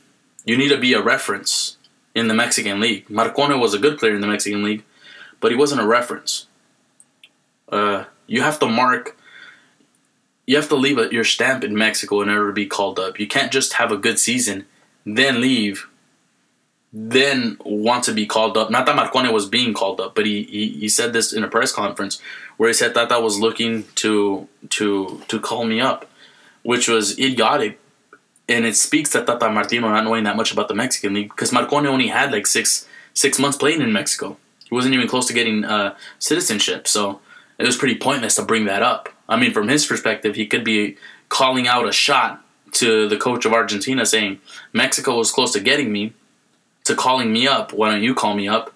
you 0.46 0.58
need 0.58 0.70
to 0.70 0.78
be 0.78 0.94
a 0.94 1.02
reference 1.02 1.78
in 2.14 2.28
the 2.28 2.34
Mexican 2.34 2.80
league. 2.80 3.08
Marcone 3.08 3.60
was 3.60 3.74
a 3.74 3.80
good 3.80 3.98
player 3.98 4.16
in 4.16 4.22
the 4.22 4.28
Mexican 4.28 4.64
league, 4.64 4.84
but 5.40 5.52
he 5.52 5.58
wasn't 5.58 5.82
a 5.82 5.88
reference. 5.88 6.48
Uh, 7.70 8.06
you 8.28 8.42
have 8.42 8.60
to 8.60 8.68
mark. 8.68 9.18
You 10.46 10.56
have 10.58 10.70
to 10.70 10.76
leave 10.76 11.00
a, 11.00 11.12
your 11.12 11.24
stamp 11.24 11.64
in 11.64 11.76
Mexico 11.76 12.22
in 12.22 12.30
order 12.30 12.48
to 12.48 12.54
be 12.54 12.68
called 12.68 13.00
up. 13.00 13.20
You 13.20 13.28
can't 13.28 13.52
just 13.52 13.74
have 13.74 13.92
a 13.92 13.98
good 13.98 14.20
season, 14.20 14.66
then 15.04 15.42
leave, 15.42 15.88
then 16.94 17.58
want 17.66 18.04
to 18.06 18.14
be 18.14 18.26
called 18.26 18.56
up. 18.56 18.70
Not 18.70 18.86
that 18.86 18.96
Marcone 18.96 19.34
was 19.34 19.48
being 19.48 19.74
called 19.74 20.00
up, 20.00 20.16
but 20.16 20.26
he, 20.26 20.44
he, 20.44 20.70
he 20.70 20.88
said 20.88 21.14
this 21.14 21.34
in 21.34 21.44
a 21.44 21.48
press 21.48 21.72
conference 21.72 22.22
where 22.58 22.70
he 22.70 22.74
said 22.74 22.94
Tata 22.94 23.20
was 23.20 23.40
looking 23.40 23.86
to 23.96 24.48
to 24.70 25.22
to 25.28 25.40
call 25.40 25.66
me 25.66 25.82
up, 25.82 26.10
which 26.66 26.88
was 26.88 27.18
idiotic, 27.20 27.80
and 28.50 28.66
it 28.66 28.76
speaks 28.76 29.12
to 29.12 29.24
Tata 29.24 29.52
Martino 29.52 29.88
not 29.90 30.04
knowing 30.04 30.24
that 30.24 30.36
much 30.36 30.52
about 30.52 30.68
the 30.68 30.74
Mexican 30.74 31.14
league 31.14 31.30
because 31.30 31.52
Marcone 31.52 31.86
only 31.86 32.08
had 32.08 32.32
like 32.32 32.48
six 32.48 32.88
six 33.14 33.38
months 33.38 33.56
playing 33.56 33.82
in 33.82 33.94
Mexico. 33.94 34.38
He 34.68 34.74
wasn't 34.74 34.96
even 34.96 35.08
close 35.08 35.28
to 35.28 35.34
getting 35.34 35.64
uh, 35.64 35.96
citizenship, 36.18 36.88
so 36.88 37.22
it 37.60 37.68
was 37.68 37.78
pretty 37.78 38.00
pointless 38.00 38.36
to 38.38 38.44
bring 38.44 38.66
that 38.66 38.82
up. 38.82 39.10
I 39.30 39.38
mean, 39.38 39.54
from 39.54 39.68
his 39.68 39.86
perspective, 39.86 40.36
he 40.36 40.48
could 40.48 40.64
be 40.64 40.98
calling 41.30 41.68
out 41.68 41.88
a 41.88 41.92
shot 41.92 42.44
to 42.74 43.08
the 43.08 43.18
coach 43.18 43.46
of 43.46 43.54
Argentina 43.54 44.04
saying 44.04 44.42
Mexico 44.74 45.18
was 45.18 45.32
close 45.32 45.54
to 45.54 45.60
getting 45.60 45.92
me 45.92 46.14
to 46.86 46.96
calling 46.96 47.32
me 47.32 47.48
up. 47.48 47.74
Why 47.74 47.92
don't 47.92 48.02
you 48.02 48.16
call 48.16 48.34
me 48.36 48.48
up? 48.48 48.74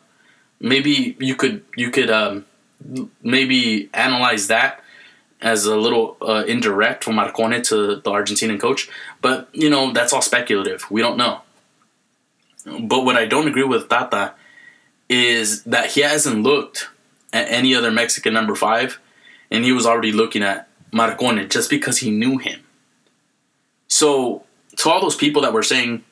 Maybe 0.60 1.18
you 1.20 1.34
could 1.34 1.64
you 1.76 1.90
could 1.90 2.12
um, 2.12 2.46
maybe 3.24 3.90
analyze 3.96 4.46
that 4.48 4.84
as 5.42 5.66
a 5.66 5.76
little 5.76 6.18
uh, 6.22 6.44
indirect 6.48 7.04
from 7.04 7.16
Marcone 7.16 7.64
to 7.70 7.96
the 7.96 8.12
Argentinian 8.12 8.60
coach, 8.60 8.90
but 9.22 9.50
you 9.54 9.70
know 9.70 9.92
that's 9.94 10.14
all 10.14 10.22
speculative. 10.22 10.90
We 10.92 11.02
don't 11.02 11.18
know. 11.18 11.42
But 12.66 13.06
what 13.06 13.16
I 13.16 13.26
don't 13.26 13.48
agree 13.48 13.64
with 13.64 13.90
Tata 13.90 14.34
is 15.08 15.64
that 15.64 15.92
he 15.92 16.02
hasn't 16.02 16.44
looked 16.44 16.90
at 17.32 17.50
any 17.50 17.74
other 17.74 17.90
Mexican 17.90 18.34
number 18.34 18.56
five, 18.56 19.00
and 19.50 19.64
he 19.64 19.72
was 19.72 19.86
already 19.86 20.12
looking 20.12 20.44
at 20.44 20.68
Marcone 20.92 21.50
just 21.50 21.70
because 21.70 22.00
he 22.00 22.12
knew 22.12 22.38
him. 22.38 22.60
So 23.88 24.44
to 24.78 24.90
all 24.90 25.02
those 25.02 25.16
people 25.16 25.42
that 25.44 25.54
were 25.54 25.64
saying 25.64 26.04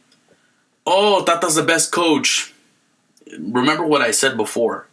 oh, 0.88 1.24
Tata's 1.24 1.56
the 1.56 1.64
best 1.64 1.92
coach. 1.92 2.54
Remember 3.38 3.86
what 3.86 4.02
I 4.02 4.12
said 4.12 4.38
before. 4.38 4.88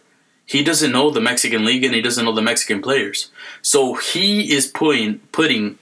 He 0.46 0.62
doesn't 0.62 0.92
know 0.92 1.10
the 1.10 1.20
Mexican 1.20 1.64
league 1.64 1.84
and 1.84 1.94
he 1.94 2.02
doesn't 2.02 2.24
know 2.24 2.34
the 2.34 2.42
Mexican 2.42 2.82
players. 2.82 3.30
So 3.62 3.94
he 3.94 4.52
is 4.52 4.66
putting 4.66 5.20
putting 5.32 5.78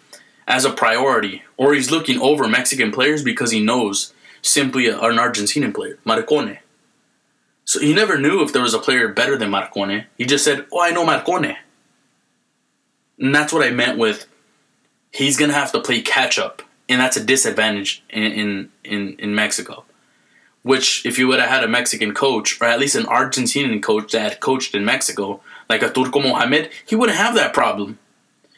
as 0.46 0.64
a 0.64 0.70
priority, 0.70 1.42
or 1.56 1.72
he's 1.72 1.90
looking 1.90 2.20
over 2.20 2.48
Mexican 2.48 2.90
players 2.90 3.22
because 3.22 3.50
he 3.50 3.64
knows 3.64 4.12
simply 4.42 4.88
an 4.88 4.98
Argentinian 4.98 5.74
player, 5.74 5.98
Marcone. 6.04 6.58
So 7.64 7.80
he 7.80 7.94
never 7.94 8.18
knew 8.18 8.42
if 8.42 8.52
there 8.52 8.62
was 8.62 8.74
a 8.74 8.78
player 8.78 9.08
better 9.08 9.36
than 9.36 9.50
Marcone. 9.50 10.06
He 10.18 10.24
just 10.24 10.44
said, 10.44 10.66
"Oh, 10.72 10.80
I 10.80 10.90
know 10.90 11.06
Marcone," 11.06 11.56
and 13.18 13.34
that's 13.34 13.52
what 13.52 13.64
I 13.64 13.70
meant 13.70 13.98
with 13.98 14.26
he's 15.12 15.36
gonna 15.36 15.52
have 15.52 15.72
to 15.72 15.80
play 15.80 16.00
catch 16.02 16.38
up, 16.38 16.62
and 16.88 17.00
that's 17.00 17.16
a 17.16 17.24
disadvantage 17.24 18.02
in 18.10 18.22
in 18.22 18.72
in, 18.84 19.16
in 19.18 19.34
Mexico. 19.34 19.84
Which, 20.62 21.04
if 21.04 21.18
you 21.18 21.26
would 21.26 21.40
have 21.40 21.48
had 21.48 21.64
a 21.64 21.68
Mexican 21.68 22.14
coach, 22.14 22.60
or 22.60 22.68
at 22.68 22.78
least 22.78 22.94
an 22.94 23.04
Argentinian 23.04 23.82
coach 23.82 24.12
that 24.12 24.20
had 24.20 24.40
coached 24.40 24.74
in 24.74 24.84
Mexico, 24.84 25.40
like 25.68 25.82
a 25.82 25.90
Turco 25.90 26.20
Mohamed, 26.20 26.70
he 26.86 26.94
wouldn't 26.94 27.18
have 27.18 27.34
that 27.34 27.52
problem. 27.52 27.98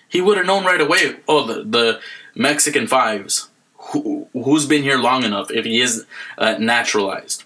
He 0.09 0.21
would 0.21 0.37
have 0.37 0.47
known 0.47 0.65
right 0.65 0.81
away, 0.81 1.17
oh, 1.27 1.47
the, 1.47 1.65
the 1.65 2.01
Mexican 2.35 2.87
fives, 2.87 3.49
who, 3.77 4.29
who's 4.33 4.67
been 4.67 4.83
here 4.83 4.99
long 4.99 5.25
enough 5.25 5.51
if 5.51 5.65
he 5.65 5.81
is 5.81 6.05
uh, 6.37 6.57
naturalized. 6.59 7.45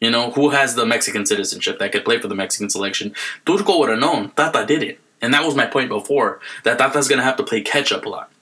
You 0.00 0.10
know, 0.10 0.30
who 0.30 0.50
has 0.50 0.74
the 0.74 0.86
Mexican 0.86 1.26
citizenship 1.26 1.78
that 1.78 1.92
could 1.92 2.06
play 2.06 2.18
for 2.18 2.28
the 2.28 2.34
Mexican 2.34 2.70
selection? 2.70 3.14
Turco 3.44 3.78
would 3.78 3.90
have 3.90 3.98
known. 3.98 4.30
Tata 4.30 4.64
did 4.64 4.82
it. 4.82 4.98
And 5.20 5.34
that 5.34 5.44
was 5.44 5.54
my 5.54 5.66
point 5.66 5.90
before, 5.90 6.40
that 6.64 6.78
Tata's 6.78 7.08
to 7.08 7.22
have 7.22 7.36
to 7.36 7.42
play 7.42 7.60
catch 7.60 7.92
up 7.92 8.06
a 8.06 8.08
lot. 8.08 8.32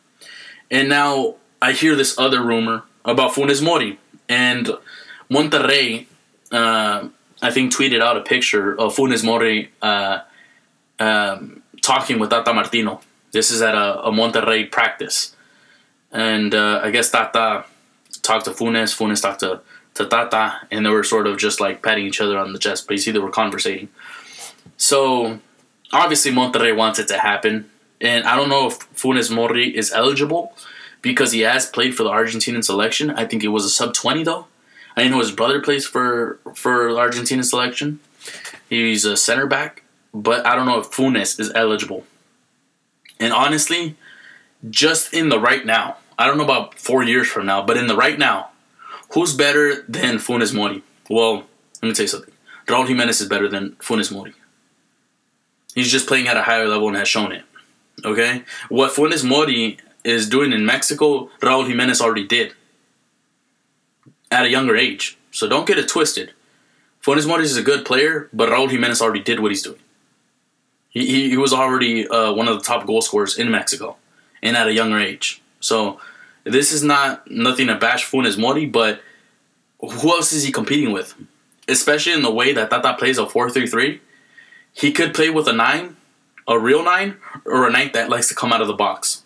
And 0.70 0.88
now 0.88 1.35
I 1.61 1.72
hear 1.72 1.96
this 1.96 2.16
other 2.16 2.40
rumor 2.40 2.85
about 3.04 3.33
Funes 3.33 3.61
Mori. 3.61 3.98
And 4.28 4.70
Monterrey, 5.31 6.07
uh, 6.53 7.09
I 7.43 7.51
think, 7.51 7.73
tweeted 7.73 8.01
out 8.01 8.17
a 8.17 8.23
picture 8.23 8.79
of 8.79 8.97
Funes 8.97 9.25
Mori 9.25 9.71
uh, 9.83 10.21
um, 10.99 11.62
talking 11.83 12.19
with 12.19 12.31
Tata 12.31 12.53
Martino. 12.53 13.01
This 13.33 13.51
is 13.51 13.61
at 13.62 13.75
a, 13.75 14.05
a 14.05 14.11
Monterrey 14.11 14.71
practice. 14.71 15.37
And 16.11 16.55
uh, 16.55 16.81
I 16.83 16.91
guess 16.91 17.11
Tata 17.11 17.64
talked 18.23 18.47
to 18.47 18.53
Funes, 18.53 18.97
Funes 18.97 19.21
talked 19.21 19.41
to, 19.41 19.61
to 19.95 20.07
Tata, 20.07 20.67
and 20.71 20.87
they 20.87 20.91
were 20.91 21.05
sort 21.05 21.27
of 21.27 21.38
just 21.38 21.61
like 21.61 21.83
patting 21.83 22.07
each 22.07 22.21
other 22.21 22.38
on 22.38 22.53
the 22.53 22.59
chest, 22.59 22.87
but 22.87 22.95
you 22.95 22.99
see 22.99 23.11
they 23.11 23.19
were 23.19 23.31
conversating. 23.31 23.88
So 24.77 25.41
obviously 25.93 26.33
Monterrey 26.33 26.75
wants 26.75 26.99
it 26.99 27.09
to 27.09 27.19
happen. 27.19 27.71
And 28.01 28.25
I 28.25 28.37
don't 28.37 28.49
know 28.49 28.69
if 28.69 28.79
Funes 28.95 29.35
Mori 29.35 29.77
is 29.77 29.93
eligible 29.93 30.55
because 31.03 31.33
he 31.33 31.41
has 31.41 31.67
played 31.67 31.95
for 31.95 32.05
the 32.05 32.11
Argentinian 32.11 32.64
selection. 32.64 33.11
I 33.11 33.25
think 33.25 33.45
it 33.45 33.49
was 33.49 33.64
a 33.64 33.71
sub 33.71 33.93
20 33.95 34.25
though. 34.25 34.47
I 34.99 35.09
know 35.09 35.21
his 35.21 35.33
brother 35.33 35.61
plays 35.61 35.87
for 35.87 36.41
for 36.55 36.91
Argentina 36.91 37.45
selection. 37.45 38.01
He's 38.69 39.05
a 39.05 39.17
center 39.17 39.47
back, 39.47 39.85
but 40.13 40.45
I 40.45 40.57
don't 40.57 40.67
know 40.67 40.81
if 40.81 40.91
Funes 40.91 41.39
is 41.39 41.53
eligible. 41.55 42.05
And 43.21 43.33
honestly, 43.33 43.97
just 44.69 45.15
in 45.15 45.29
the 45.29 45.39
right 45.39 45.65
now, 45.65 45.97
I 46.19 46.27
don't 46.27 46.37
know 46.37 46.45
about 46.45 46.75
four 46.75 47.03
years 47.05 47.29
from 47.29 47.47
now, 47.47 47.65
but 47.65 47.77
in 47.77 47.87
the 47.87 47.97
right 47.97 48.19
now, 48.19 48.51
who's 49.13 49.35
better 49.35 49.83
than 49.83 50.17
Funes 50.17 50.55
Mori? 50.55 50.83
Well, 51.09 51.47
let 51.81 51.89
me 51.89 51.95
tell 51.95 52.05
you 52.05 52.09
something. 52.09 52.35
Raul 52.67 52.87
Jimenez 52.87 53.21
is 53.21 53.29
better 53.29 53.49
than 53.49 53.77
Funes 53.77 54.13
Mori. 54.13 54.35
He's 55.75 55.91
just 55.91 56.07
playing 56.07 56.29
at 56.29 56.37
a 56.37 56.43
higher 56.43 56.67
level 56.67 56.89
and 56.89 56.97
has 56.97 57.09
shown 57.09 57.33
it. 57.33 57.45
Okay? 58.05 58.43
What 58.69 58.93
Funes 58.93 59.25
Mori 59.25 59.79
is 60.05 60.29
doing 60.29 60.53
in 60.53 60.67
Mexico, 60.67 61.31
Raul 61.41 61.67
Jimenez 61.67 62.01
already 62.01 62.27
did 62.27 62.53
at 64.31 64.45
a 64.45 64.49
younger 64.49 64.77
age. 64.77 65.19
So 65.31 65.49
don't 65.49 65.67
get 65.67 65.79
it 65.79 65.88
twisted. 65.88 66.33
Funes 67.03 67.27
Mori 67.27 67.45
is 67.45 67.57
a 67.57 67.62
good 67.62 67.85
player, 67.85 68.29
but 68.33 68.49
Raul 68.49 68.71
Jimenez 68.71 69.01
already 69.01 69.23
did 69.23 69.41
what 69.41 69.51
he's 69.51 69.62
doing. 69.62 69.79
He, 70.91 71.07
he, 71.07 71.31
he 71.31 71.37
was 71.37 71.53
already 71.53 72.09
uh, 72.09 72.33
one 72.33 72.49
of 72.49 72.59
the 72.59 72.64
top 72.64 72.87
goal 72.87 73.03
scorers 73.03 73.38
in 73.38 73.51
Mexico 73.51 73.97
and 74.43 74.57
at 74.57 74.67
a 74.67 74.73
younger 74.73 74.99
age. 74.99 75.43
So 75.61 76.01
this 76.45 76.73
is 76.73 76.83
not 76.83 77.31
nothing 77.31 77.69
to 77.69 77.77
bash 77.77 78.11
Funes 78.11 78.38
Mori, 78.38 78.67
but 78.67 79.01
who 79.81 80.11
else 80.11 80.33
is 80.33 80.45
he 80.45 80.53
competing 80.53 80.93
with? 80.93 81.14
Especially 81.69 82.12
in 82.12 82.23
the 82.23 82.33
way 82.33 82.53
that 82.53 82.71
Tata 82.71 82.95
plays 82.95 83.19
a 83.19 83.29
4 83.29 83.51
3 83.51 83.67
3. 83.67 84.01
He 84.73 84.93
could 84.93 85.14
play 85.14 85.31
with 85.31 85.49
a 85.49 85.53
9, 85.53 85.97
a 86.47 86.59
real 86.59 86.85
9, 86.85 87.17
or 87.45 87.69
a 87.69 87.71
9 87.71 87.91
that 87.95 88.09
likes 88.09 88.29
to 88.29 88.35
come 88.35 88.53
out 88.53 88.61
of 88.61 88.69
the 88.69 88.75
box. 88.75 89.25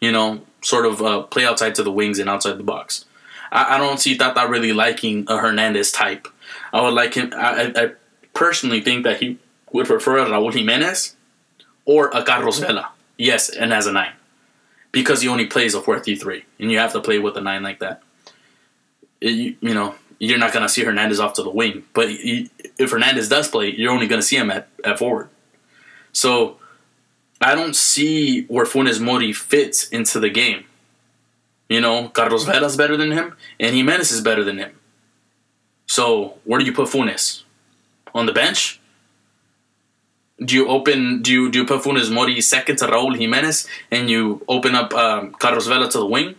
You 0.00 0.12
know, 0.12 0.42
sort 0.62 0.86
of 0.86 1.02
uh, 1.02 1.22
play 1.22 1.44
outside 1.44 1.74
to 1.76 1.82
the 1.82 1.92
wings 1.92 2.18
and 2.18 2.28
outside 2.28 2.58
the 2.58 2.64
box. 2.64 3.04
I, 3.50 3.76
I 3.76 3.78
don't 3.78 3.98
see 3.98 4.16
Tata 4.16 4.48
really 4.48 4.72
liking 4.72 5.24
a 5.28 5.38
Hernandez 5.38 5.92
type. 5.92 6.28
I 6.72 6.82
would 6.82 6.94
like 6.94 7.14
him. 7.14 7.32
I, 7.36 7.72
I 7.74 7.92
personally 8.34 8.80
think 8.80 9.04
that 9.04 9.20
he 9.20 9.38
would 9.72 9.86
prefer 9.86 10.18
a 10.18 10.26
Raul 10.26 10.52
Jimenez 10.52 11.16
or 11.84 12.08
a 12.08 12.22
Carlos 12.22 12.58
Vela. 12.58 12.92
Yes, 13.16 13.50
and 13.50 13.72
as 13.72 13.86
a 13.86 13.92
9 13.92 14.12
because 14.92 15.22
he 15.22 15.28
only 15.28 15.46
plays 15.46 15.74
a 15.74 15.80
4-3-3 15.80 16.42
and 16.58 16.70
you 16.70 16.78
have 16.78 16.92
to 16.92 17.00
play 17.00 17.18
with 17.18 17.36
a 17.36 17.40
9 17.40 17.62
like 17.62 17.78
that. 17.80 18.02
It, 19.20 19.30
you, 19.30 19.56
you, 19.60 19.74
know, 19.74 19.94
you're 20.18 20.38
not 20.38 20.52
going 20.52 20.62
to 20.62 20.68
see 20.68 20.82
Hernandez 20.82 21.20
off 21.20 21.34
to 21.34 21.42
the 21.42 21.50
wing, 21.50 21.84
but 21.92 22.10
he, 22.10 22.50
if 22.78 22.90
Hernandez 22.90 23.28
does 23.28 23.48
play, 23.48 23.74
you're 23.74 23.92
only 23.92 24.06
going 24.06 24.20
to 24.20 24.26
see 24.26 24.36
him 24.36 24.50
at, 24.50 24.68
at 24.84 24.98
forward. 24.98 25.28
So 26.12 26.58
I 27.40 27.54
don't 27.54 27.76
see 27.76 28.44
where 28.46 28.64
Funes 28.64 29.00
Mori 29.00 29.32
fits 29.32 29.88
into 29.88 30.18
the 30.18 30.30
game. 30.30 30.64
You 31.70 31.80
know, 31.80 32.08
Carlos 32.08 32.44
Vela's 32.44 32.76
better 32.76 32.98
than 32.98 33.12
him, 33.12 33.34
and 33.58 33.74
Jimenez 33.74 34.12
is 34.12 34.20
better 34.20 34.44
than 34.44 34.58
him. 34.58 34.72
So 35.86 36.34
where 36.44 36.60
do 36.60 36.66
you 36.66 36.74
put 36.74 36.88
Funes? 36.88 37.44
On 38.12 38.26
the 38.26 38.32
bench? 38.32 38.80
do 40.42 40.54
you 40.54 40.68
open 40.68 41.20
do 41.22 41.32
you 41.32 41.50
do 41.50 41.60
you 41.60 41.66
put 41.66 41.82
Funes 41.82 42.10
Mori 42.12 42.40
second 42.40 42.76
to 42.76 42.86
Raul 42.86 43.16
Jimenez 43.16 43.68
and 43.90 44.08
you 44.08 44.42
open 44.48 44.74
up 44.74 44.94
um, 44.94 45.32
Carlos 45.32 45.66
Vela 45.66 45.90
to 45.90 45.98
the 45.98 46.06
wing? 46.06 46.34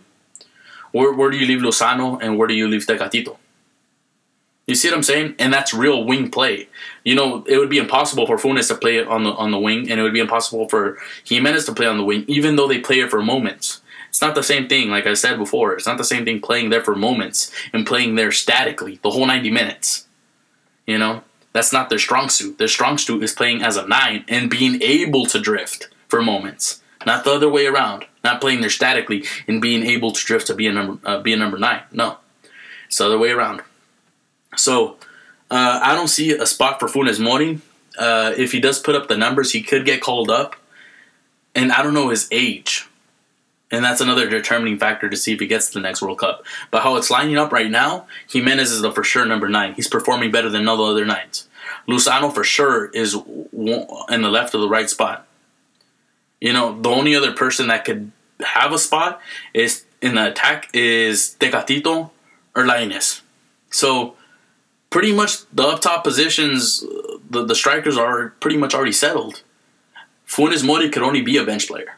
Where 0.90 1.12
where 1.12 1.30
do 1.30 1.38
you 1.38 1.46
leave 1.46 1.60
Lozano 1.60 2.18
and 2.20 2.36
where 2.36 2.48
do 2.48 2.54
you 2.54 2.68
leave 2.68 2.84
Tecatito? 2.86 3.36
You 4.66 4.74
see 4.76 4.88
what 4.88 4.96
I'm 4.96 5.02
saying? 5.02 5.34
And 5.38 5.52
that's 5.52 5.74
real 5.74 6.04
wing 6.04 6.30
play. 6.30 6.68
You 7.04 7.14
know, 7.16 7.44
it 7.48 7.58
would 7.58 7.70
be 7.70 7.78
impossible 7.78 8.26
for 8.26 8.36
Funes 8.36 8.68
to 8.68 8.74
play 8.74 8.96
it 8.96 9.06
on 9.06 9.24
the 9.24 9.30
on 9.30 9.50
the 9.50 9.58
wing, 9.58 9.90
and 9.90 10.00
it 10.00 10.02
would 10.02 10.12
be 10.12 10.20
impossible 10.20 10.68
for 10.68 10.98
Jimenez 11.24 11.66
to 11.66 11.72
play 11.72 11.86
on 11.86 11.96
the 11.96 12.04
wing, 12.04 12.24
even 12.26 12.56
though 12.56 12.68
they 12.68 12.80
play 12.80 13.00
it 13.00 13.10
for 13.10 13.22
moments. 13.22 13.81
It's 14.12 14.20
not 14.20 14.34
the 14.34 14.42
same 14.42 14.68
thing, 14.68 14.90
like 14.90 15.06
I 15.06 15.14
said 15.14 15.38
before. 15.38 15.72
It's 15.72 15.86
not 15.86 15.96
the 15.96 16.04
same 16.04 16.26
thing 16.26 16.42
playing 16.42 16.68
there 16.68 16.84
for 16.84 16.94
moments 16.94 17.50
and 17.72 17.86
playing 17.86 18.16
there 18.16 18.30
statically 18.30 19.00
the 19.02 19.10
whole 19.10 19.26
90 19.26 19.50
minutes. 19.50 20.06
You 20.86 20.98
know? 20.98 21.22
That's 21.54 21.72
not 21.72 21.88
their 21.88 21.98
strong 21.98 22.28
suit. 22.28 22.58
Their 22.58 22.68
strong 22.68 22.98
suit 22.98 23.22
is 23.22 23.32
playing 23.32 23.62
as 23.62 23.78
a 23.78 23.86
nine 23.86 24.26
and 24.28 24.50
being 24.50 24.82
able 24.82 25.24
to 25.26 25.40
drift 25.40 25.88
for 26.08 26.20
moments, 26.20 26.82
not 27.06 27.24
the 27.24 27.32
other 27.32 27.48
way 27.48 27.66
around. 27.66 28.04
Not 28.22 28.42
playing 28.42 28.60
there 28.60 28.70
statically 28.70 29.24
and 29.48 29.62
being 29.62 29.82
able 29.82 30.12
to 30.12 30.24
drift 30.24 30.46
to 30.48 30.54
be 30.54 30.68
a 30.68 30.72
number 30.72 30.98
uh, 31.08 31.20
be 31.20 31.32
a 31.32 31.36
number 31.36 31.58
nine. 31.58 31.82
No, 31.90 32.18
it's 32.86 32.98
the 32.98 33.06
other 33.06 33.18
way 33.18 33.30
around. 33.30 33.62
So 34.56 34.98
uh, 35.50 35.80
I 35.82 35.96
don't 35.96 36.08
see 36.08 36.30
a 36.30 36.46
spot 36.46 36.78
for 36.78 36.86
Funes 36.86 37.18
Mori. 37.18 37.60
Uh, 37.98 38.32
if 38.36 38.52
he 38.52 38.60
does 38.60 38.78
put 38.78 38.94
up 38.94 39.08
the 39.08 39.16
numbers, 39.16 39.52
he 39.52 39.62
could 39.62 39.84
get 39.84 40.00
called 40.00 40.30
up. 40.30 40.54
And 41.54 41.72
I 41.72 41.82
don't 41.82 41.94
know 41.94 42.10
his 42.10 42.28
age. 42.30 42.88
And 43.72 43.82
that's 43.82 44.02
another 44.02 44.28
determining 44.28 44.78
factor 44.78 45.08
to 45.08 45.16
see 45.16 45.32
if 45.32 45.40
he 45.40 45.46
gets 45.46 45.68
to 45.68 45.74
the 45.74 45.80
next 45.80 46.02
World 46.02 46.18
Cup. 46.18 46.44
But 46.70 46.82
how 46.82 46.96
it's 46.96 47.10
lining 47.10 47.38
up 47.38 47.52
right 47.52 47.70
now, 47.70 48.06
Jimenez 48.30 48.70
is 48.70 48.82
the 48.82 48.92
for 48.92 49.02
sure 49.02 49.24
number 49.24 49.48
nine. 49.48 49.72
He's 49.72 49.88
performing 49.88 50.30
better 50.30 50.50
than 50.50 50.68
all 50.68 50.76
the 50.76 50.84
other 50.84 51.06
nines. 51.06 51.48
Lozano 51.88 52.32
for 52.32 52.44
sure 52.44 52.86
is 52.90 53.14
in 53.14 54.22
the 54.22 54.30
left 54.30 54.54
or 54.54 54.58
the 54.58 54.68
right 54.68 54.90
spot. 54.90 55.26
You 56.38 56.52
know, 56.52 56.78
the 56.80 56.90
only 56.90 57.16
other 57.16 57.32
person 57.32 57.68
that 57.68 57.86
could 57.86 58.12
have 58.40 58.72
a 58.72 58.78
spot 58.78 59.20
is 59.54 59.86
in 60.02 60.16
the 60.16 60.30
attack 60.30 60.68
is 60.74 61.34
Tecatito 61.40 62.10
or 62.54 62.64
Lainez. 62.64 63.22
So 63.70 64.16
pretty 64.90 65.14
much 65.14 65.46
the 65.50 65.62
up 65.62 65.80
top 65.80 66.04
positions, 66.04 66.84
the, 67.30 67.46
the 67.46 67.54
strikers 67.54 67.96
are 67.96 68.30
pretty 68.40 68.58
much 68.58 68.74
already 68.74 68.92
settled. 68.92 69.42
Funes 70.26 70.64
Mori 70.64 70.90
could 70.90 71.02
only 71.02 71.22
be 71.22 71.38
a 71.38 71.44
bench 71.44 71.68
player 71.68 71.96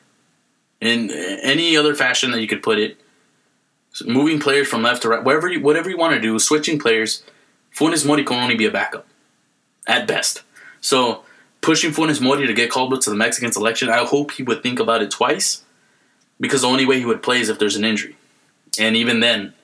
in 0.81 1.11
any 1.11 1.77
other 1.77 1.95
fashion 1.95 2.31
that 2.33 2.41
you 2.41 2.49
could 2.49 2.63
put 2.63 2.79
it. 2.79 2.99
Moving 4.05 4.41
players 4.41 4.67
from 4.67 4.83
left 4.83 5.03
to 5.03 5.09
right, 5.09 5.23
whatever 5.23 5.49
you, 5.49 5.61
whatever 5.61 5.89
you 5.89 5.97
want 5.97 6.15
to 6.15 6.21
do, 6.21 6.39
switching 6.39 6.79
players. 6.79 7.23
Funes 7.77 8.05
Mori 8.05 8.25
can 8.25 8.43
only 8.43 8.57
be 8.57 8.67
a 8.67 8.71
backup, 8.71 9.07
at 9.87 10.07
best. 10.07 10.43
So 10.81 11.25
pushing 11.61 11.93
Funes 11.93 12.21
Mori 12.21 12.47
to 12.47 12.53
get 12.53 12.71
called 12.71 12.93
up 12.93 13.01
to 13.03 13.11
the 13.11 13.17
Mexican 13.17 13.53
selection, 13.53 13.89
I 13.89 14.05
hope 14.05 14.33
he 14.33 14.43
would 14.43 14.63
think 14.63 14.81
about 14.81 15.03
it 15.03 15.11
twice, 15.11 15.63
because 16.41 16.63
the 16.63 16.69
only 16.69 16.87
way 16.87 16.99
he 16.99 17.05
would 17.05 17.23
play 17.23 17.41
is 17.41 17.49
if 17.49 17.59
there's 17.59 17.77
an 17.77 17.85
injury, 17.85 18.17
and 18.79 18.97
even 18.97 19.21
then, 19.21 19.55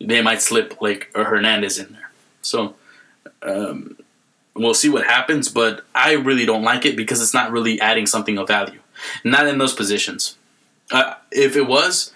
they 0.00 0.22
might 0.22 0.42
slip 0.42 0.80
like 0.80 1.10
a 1.14 1.24
Hernandez 1.24 1.78
in 1.78 1.92
there. 1.92 2.10
So 2.42 2.74
um, 3.42 3.96
we'll 4.54 4.74
see 4.74 4.88
what 4.88 5.06
happens, 5.06 5.48
but 5.48 5.84
I 5.94 6.12
really 6.14 6.46
don't 6.46 6.62
like 6.62 6.84
it 6.84 6.96
because 6.96 7.20
it's 7.20 7.34
not 7.34 7.52
really 7.52 7.80
adding 7.80 8.06
something 8.06 8.38
of 8.38 8.48
value. 8.48 8.80
Not 9.24 9.46
in 9.46 9.58
those 9.58 9.74
positions. 9.74 10.36
If 11.30 11.56
it 11.56 11.66
was 11.66 12.12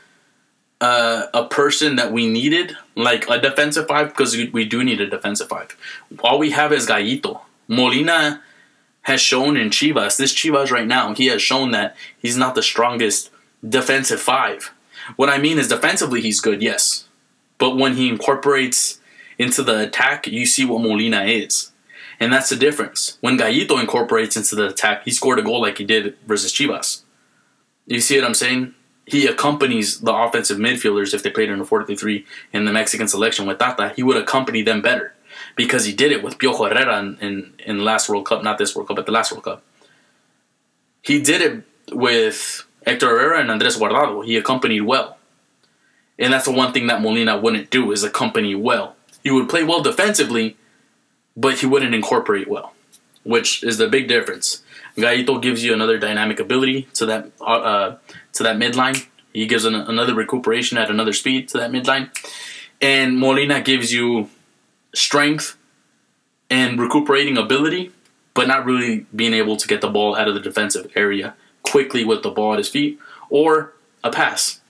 uh, 0.81 1.27
a 1.33 1.47
person 1.47 1.97
that 1.97 2.13
we 2.13 2.29
needed, 2.29 2.77
like 2.95 3.29
a 3.31 3.41
defensive 3.41 3.87
five, 3.87 4.09
because 4.09 4.37
we, 4.37 4.49
we 4.51 4.65
do 4.65 4.85
need 4.85 5.01
a 5.01 5.09
defensive 5.09 5.49
five. 5.49 5.77
All 6.23 6.39
we 6.39 6.51
have 6.51 6.73
is 6.73 6.87
Gallito. 6.87 7.41
Molina 7.69 8.43
has 9.03 9.21
shown 9.21 9.57
in 9.57 9.71
Chivas, 9.71 10.17
this 10.17 10.35
Chivas 10.35 10.71
right 10.71 10.87
now, 10.87 11.15
he 11.15 11.27
has 11.27 11.41
shown 11.41 11.71
that 11.71 11.97
he's 12.19 12.37
not 12.37 12.55
the 12.55 12.63
strongest 12.63 13.31
defensive 13.67 14.21
five. 14.21 14.73
What 15.15 15.31
I 15.31 15.39
mean 15.39 15.59
is 15.59 15.69
defensively 15.69 16.21
he's 16.21 16.41
good, 16.41 16.61
yes. 16.61 17.07
But 17.59 17.77
when 17.77 17.95
he 17.95 18.09
incorporates 18.09 19.01
into 19.39 19.63
the 19.63 19.85
attack, 19.87 20.27
you 20.27 20.45
see 20.45 20.65
what 20.65 20.83
Molina 20.83 21.23
is. 21.23 21.71
And 22.19 22.33
that's 22.33 22.49
the 22.49 22.57
difference. 22.57 23.19
When 23.21 23.39
Gallito 23.39 23.81
incorporates 23.81 24.37
into 24.37 24.57
the 24.57 24.69
attack, 24.69 25.05
he 25.05 25.11
scored 25.11 25.39
a 25.39 25.43
goal 25.43 25.61
like 25.61 25.79
he 25.79 25.85
did 25.85 26.17
versus 26.27 26.53
Chivas. 26.53 27.03
You 27.87 28.01
see 28.01 28.19
what 28.19 28.27
I'm 28.27 28.35
saying? 28.35 28.75
He 29.07 29.27
accompanies 29.27 30.01
the 30.01 30.13
offensive 30.13 30.59
midfielders 30.59 31.15
if 31.15 31.23
they 31.23 31.31
played 31.31 31.49
in 31.49 31.61
a 31.61 31.65
4-3-3 31.65 32.25
in 32.53 32.65
the 32.65 32.73
Mexican 32.73 33.07
selection 33.07 33.47
with 33.47 33.59
Tata. 33.59 33.93
He 33.95 34.03
would 34.03 34.17
accompany 34.17 34.63
them 34.63 34.83
better 34.83 35.15
because 35.55 35.85
he 35.85 35.95
did 35.95 36.11
it 36.11 36.23
with 36.23 36.39
Piojo 36.39 36.69
Herrera 36.69 36.99
in, 36.99 37.19
in, 37.21 37.53
in 37.65 37.79
the 37.79 37.85
last 37.85 38.09
World 38.09 38.27
Cup, 38.27 38.43
not 38.43 38.59
this 38.59 38.75
World 38.75 38.89
Cup, 38.89 38.97
but 38.97 39.07
the 39.07 39.13
last 39.13 39.31
World 39.31 39.45
Cup. 39.45 39.63
He 41.03 41.23
did 41.23 41.41
it 41.41 41.95
with 41.95 42.67
Hector 42.85 43.09
Herrera 43.09 43.41
and 43.41 43.51
Andres 43.51 43.79
Guardado. 43.79 44.25
He 44.25 44.37
accompanied 44.37 44.83
well. 44.83 45.19
And 46.19 46.33
that's 46.33 46.47
the 46.47 46.53
one 46.53 46.73
thing 46.73 46.89
that 46.89 47.03
Molina 47.03 47.39
wouldn't 47.39 47.71
do 47.71 47.93
is 47.93 48.03
accompany 48.03 48.55
well. 48.55 48.97
He 49.23 49.31
would 49.31 49.49
play 49.49 49.63
well 49.63 49.83
defensively, 49.83 50.57
but 51.37 51.59
he 51.59 51.67
wouldn't 51.67 51.95
incorporate 51.95 52.49
well, 52.49 52.73
which 53.23 53.63
is 53.63 53.79
the 53.79 53.89
big 53.89 54.09
difference. 54.09 54.63
Gallito 54.97 55.41
gives 55.41 55.63
you 55.63 55.75
another 55.75 55.99
dynamic 55.99 56.41
ability 56.41 56.89
to 56.95 57.07
that 57.07 57.31
uh, 57.41 57.45
uh, 57.45 57.99
to 58.33 58.43
that 58.43 58.57
midline. 58.57 59.07
He 59.33 59.47
gives 59.47 59.65
an, 59.65 59.75
another 59.75 60.15
recuperation 60.15 60.79
at 60.79 60.91
another 60.91 61.13
speed 61.13 61.49
to 61.51 61.59
that 61.59 61.71
midline, 61.71 62.11
and 62.81 63.19
Molina 63.19 63.61
gives 63.61 63.93
you 63.93 64.31
strength 64.95 65.57
and 66.49 66.81
recuperating 66.81 67.37
ability, 67.37 67.93
but 68.33 68.49
not 68.49 68.65
really 68.65 69.07
being 69.15 69.35
able 69.35 69.57
to 69.57 69.69
get 69.69 69.81
the 69.81 69.89
ball 69.89 70.17
out 70.17 70.29
of 70.29 70.35
the 70.35 70.41
defensive 70.41 70.91
area 70.95 71.35
quickly 71.63 72.05
with 72.05 72.23
the 72.23 72.31
ball 72.31 72.53
at 72.53 72.59
his 72.59 72.69
feet 72.69 72.99
or 73.29 73.75
a 74.03 74.11
pass. 74.11 74.61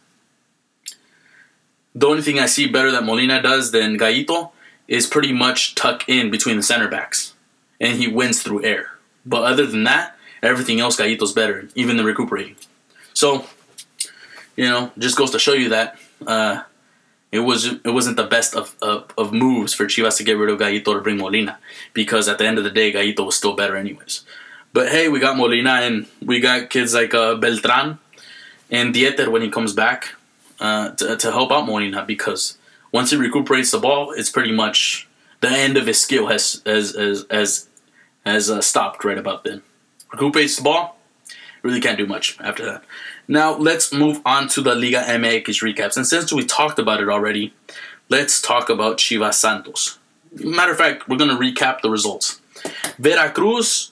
The 1.94 2.06
only 2.06 2.22
thing 2.22 2.38
I 2.38 2.46
see 2.46 2.66
better 2.66 2.90
that 2.90 3.04
Molina 3.04 3.40
does 3.40 3.70
than 3.70 3.98
Gallito 3.98 4.50
is 4.88 5.06
pretty 5.06 5.32
much 5.32 5.74
tuck 5.74 6.08
in 6.08 6.30
between 6.30 6.56
the 6.56 6.62
center 6.62 6.88
backs, 6.88 7.34
and 7.80 7.98
he 7.98 8.08
wins 8.08 8.42
through 8.42 8.64
air. 8.64 8.92
But 9.24 9.44
other 9.44 9.66
than 9.66 9.84
that, 9.84 10.15
everything 10.46 10.80
else 10.80 10.96
Gallito's 10.96 11.32
better, 11.32 11.68
even 11.74 11.96
the 11.96 12.04
recuperating. 12.04 12.56
So, 13.12 13.46
you 14.56 14.64
know, 14.64 14.92
just 14.98 15.16
goes 15.16 15.30
to 15.32 15.38
show 15.38 15.52
you 15.52 15.70
that 15.70 15.98
uh, 16.26 16.62
it 17.32 17.40
was 17.40 17.66
it 17.66 17.92
wasn't 17.98 18.16
the 18.16 18.26
best 18.26 18.54
of, 18.54 18.74
of, 18.80 19.12
of, 19.18 19.32
moves 19.32 19.74
for 19.74 19.84
Chivas 19.84 20.16
to 20.18 20.24
get 20.24 20.38
rid 20.38 20.50
of 20.50 20.58
Gallito 20.58 20.94
to 20.94 21.00
bring 21.00 21.18
Molina 21.18 21.58
because 21.92 22.28
at 22.28 22.38
the 22.38 22.46
end 22.46 22.58
of 22.58 22.64
the 22.64 22.70
day, 22.70 22.92
Gallito 22.92 23.26
was 23.26 23.36
still 23.36 23.54
better 23.54 23.76
anyways. 23.76 24.24
But 24.72 24.90
hey, 24.90 25.08
we 25.08 25.20
got 25.20 25.36
Molina 25.36 25.74
and 25.86 26.06
we 26.22 26.40
got 26.40 26.70
kids 26.70 26.94
like 26.94 27.14
uh, 27.14 27.34
Beltran 27.36 27.98
and 28.70 28.94
Dieter 28.94 29.28
when 29.28 29.42
he 29.42 29.50
comes 29.50 29.72
back 29.72 30.14
uh, 30.60 30.90
to, 30.90 31.16
to 31.16 31.32
help 31.32 31.50
out 31.50 31.66
Molina 31.66 32.04
because 32.04 32.58
once 32.92 33.10
he 33.10 33.16
recuperates 33.16 33.70
the 33.70 33.78
ball, 33.78 34.12
it's 34.12 34.30
pretty 34.30 34.52
much 34.52 35.08
the 35.40 35.48
end 35.48 35.76
of 35.76 35.86
his 35.86 36.00
skill 36.00 36.28
has 36.28 36.62
has 36.64 36.94
has 36.94 37.26
has, 37.30 37.68
has 38.24 38.50
uh, 38.50 38.60
stopped 38.60 39.04
right 39.04 39.18
about 39.18 39.44
then. 39.44 39.62
Recuperates 40.12 40.56
the 40.56 40.62
ball, 40.62 40.96
Really 41.66 41.80
can't 41.80 41.98
do 41.98 42.06
much 42.06 42.38
after 42.40 42.64
that. 42.64 42.84
Now 43.26 43.56
let's 43.56 43.92
move 43.92 44.20
on 44.24 44.46
to 44.50 44.60
the 44.62 44.76
Liga 44.76 45.02
MX 45.02 45.46
recaps. 45.66 45.96
And 45.96 46.06
since 46.06 46.32
we 46.32 46.44
talked 46.44 46.78
about 46.78 47.00
it 47.00 47.08
already, 47.08 47.54
let's 48.08 48.40
talk 48.40 48.70
about 48.70 48.98
Chivas 48.98 49.34
Santos. 49.34 49.98
Matter 50.32 50.70
of 50.70 50.78
fact, 50.78 51.08
we're 51.08 51.16
going 51.16 51.30
to 51.30 51.36
recap 51.36 51.80
the 51.80 51.90
results. 51.90 52.40
Veracruz 53.00 53.90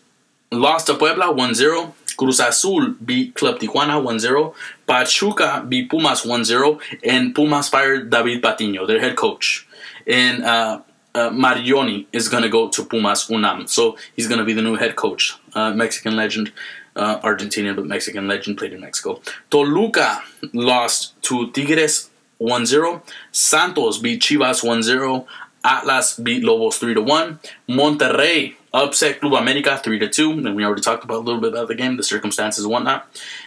lost 0.53 0.87
to 0.87 0.95
Puebla 0.95 1.33
1 1.33 1.55
0. 1.55 1.95
Cruz 2.17 2.39
Azul 2.39 2.95
beat 3.05 3.35
Club 3.35 3.59
Tijuana 3.59 4.01
1 4.01 4.21
0. 4.21 4.55
Pachuca 4.87 5.67
beat 5.69 5.91
Pumas 5.91 6.25
1 6.25 6.45
0. 6.45 6.79
And 7.03 7.35
Pumas 7.35 7.69
fired 7.69 8.09
David 8.09 8.41
Patiño, 8.41 8.87
their 8.87 9.01
head 9.01 9.17
coach. 9.17 9.67
And 10.07 10.45
uh, 10.45 10.83
uh, 11.15 11.31
Marioni 11.31 12.07
is 12.13 12.29
going 12.29 12.43
to 12.43 12.49
go 12.49 12.69
to 12.69 12.85
Pumas 12.85 13.29
UNAM. 13.31 13.67
So 13.69 13.97
he's 14.17 14.27
going 14.27 14.39
to 14.39 14.45
be 14.45 14.53
the 14.53 14.63
new 14.63 14.77
head 14.77 14.97
coach. 14.97 15.35
Uh, 15.55 15.73
Mexican 15.73 16.17
legend, 16.17 16.53
uh, 16.97 17.21
Argentinian, 17.21 17.77
but 17.77 17.87
Mexican 17.87 18.27
legend, 18.27 18.59
played 18.59 18.73
in 18.73 18.81
Mexico. 18.81 19.21
Toluca 19.51 20.23
lost 20.53 21.21
to 21.23 21.51
Tigres 21.53 22.11
1 22.39 22.67
0. 22.67 23.03
Santos 23.33 23.99
beat 23.99 24.21
Chivas 24.21 24.65
1 24.65 24.83
0. 24.83 25.27
Atlas 25.65 26.19
beat 26.19 26.43
Lobos 26.43 26.79
3 26.79 26.97
1. 26.97 27.39
Monterrey 27.71 28.55
upset 28.73 29.21
Club 29.21 29.35
America 29.35 29.81
3 29.83 30.09
2. 30.09 30.33
And 30.33 30.57
we 30.57 30.65
already 30.65 30.83
talked 30.83 31.05
about 31.05 31.19
a 31.19 31.25
little 31.25 31.41
bit 31.41 31.53
about 31.53 31.69
the 31.69 31.75
game, 31.75 31.97
the 31.97 32.03
circumstances 32.03 32.65
and 32.65 32.73
whatnot. 32.73 33.07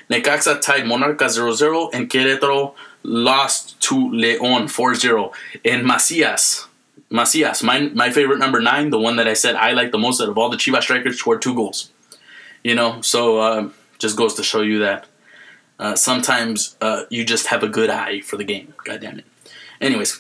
Necaxa 0.10 0.62
tied 0.62 0.84
Monarca 0.84 1.30
0 1.30 1.52
0. 1.54 1.90
And 1.94 2.10
Querétaro 2.10 2.74
lost 3.04 3.80
to 3.82 3.96
León 3.96 4.70
4 4.70 4.96
0. 4.96 5.32
And 5.66 5.86
Macias 5.86 6.68
Macias, 7.10 7.64
my 7.64 7.80
my 7.94 8.10
favorite 8.10 8.40
number 8.40 8.60
nine, 8.60 8.90
the 8.90 9.00
one 9.00 9.16
that 9.16 9.28
I 9.28 9.34
said 9.34 9.56
I 9.56 9.72
like 9.72 9.92
the 9.92 9.98
most 9.98 10.22
out 10.22 10.30
of 10.30 10.38
all 10.38 10.50
the 10.50 10.58
Chivas 10.58 10.84
strikers, 10.84 11.18
scored 11.20 11.42
two 11.42 11.56
goals. 11.56 11.92
You 12.64 12.76
know, 12.76 13.02
so 13.02 13.40
uh, 13.40 13.70
just 13.98 14.18
goes 14.18 14.34
to 14.36 14.44
show 14.44 14.62
you 14.62 14.80
that 14.80 15.06
uh, 15.80 15.96
sometimes 15.96 16.76
uh, 16.82 17.04
you 17.10 17.24
just 17.24 17.48
have 17.48 17.64
a 17.64 17.70
good 17.70 17.90
eye 17.90 18.20
for 18.22 18.36
the 18.36 18.44
game. 18.44 18.74
God 18.84 19.00
damn 19.02 19.20
it. 19.20 19.26
Anyways, 19.80 20.20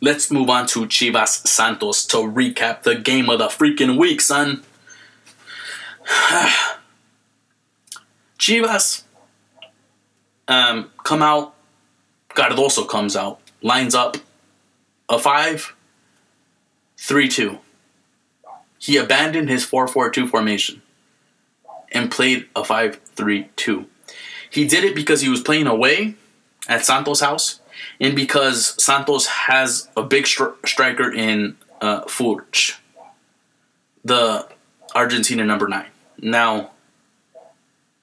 let's 0.00 0.30
move 0.30 0.48
on 0.48 0.66
to 0.68 0.86
Chivas 0.86 1.46
Santos 1.46 2.06
to 2.06 2.18
recap 2.18 2.82
the 2.82 2.94
game 2.94 3.28
of 3.28 3.40
the 3.40 3.48
freaking 3.48 3.98
week, 3.98 4.20
son. 4.20 4.62
Chivas 8.38 9.02
um, 10.46 10.92
come 11.02 11.22
out. 11.22 11.54
Cardozo 12.34 12.84
comes 12.84 13.16
out, 13.16 13.40
lines 13.62 13.96
up 13.96 14.16
a 15.08 15.18
5 15.18 15.74
3 16.96 17.28
2. 17.28 17.58
He 18.78 18.96
abandoned 18.96 19.48
his 19.48 19.64
4 19.64 19.88
4 19.88 20.10
2 20.10 20.26
formation 20.28 20.82
and 21.92 22.10
played 22.10 22.48
a 22.54 22.64
5 22.64 23.00
3 23.16 23.48
2. 23.56 23.86
He 24.50 24.66
did 24.66 24.84
it 24.84 24.94
because 24.94 25.20
he 25.20 25.28
was 25.28 25.40
playing 25.40 25.66
away 25.66 26.14
at 26.68 26.84
Santos' 26.84 27.20
house 27.20 27.60
and 28.00 28.14
because 28.14 28.82
Santos 28.82 29.26
has 29.26 29.88
a 29.96 30.02
big 30.02 30.24
stri- 30.24 30.54
striker 30.66 31.12
in 31.12 31.56
uh, 31.80 32.04
Furch, 32.04 32.78
the 34.04 34.48
Argentina 34.94 35.44
number 35.44 35.68
9. 35.68 35.86
Now, 36.20 36.70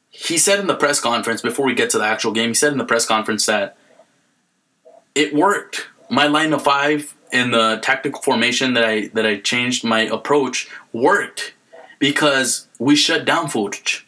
he 0.10 0.38
said 0.38 0.60
in 0.60 0.68
the 0.68 0.76
press 0.76 1.02
conference, 1.02 1.42
before 1.42 1.66
we 1.66 1.74
get 1.74 1.90
to 1.90 1.98
the 1.98 2.06
actual 2.06 2.32
game, 2.32 2.50
he 2.50 2.54
said 2.54 2.72
in 2.72 2.78
the 2.78 2.86
press 2.86 3.06
conference 3.06 3.46
that 3.48 3.76
it 5.14 5.34
worked 5.34 5.88
my 6.10 6.28
line 6.28 6.54
of 6.54 6.64
five 6.64 7.16
in 7.32 7.52
the 7.52 7.80
tactical 7.82 8.22
formation 8.22 8.74
that 8.74 8.86
I 8.86 9.08
that 9.10 9.26
I 9.26 9.40
changed 9.40 9.84
my 9.84 10.02
approach 10.02 10.70
worked 10.94 11.54
because 12.00 12.68
we 12.80 12.96
shut 12.96 13.26
down 13.26 13.48
Furch. 13.48 14.04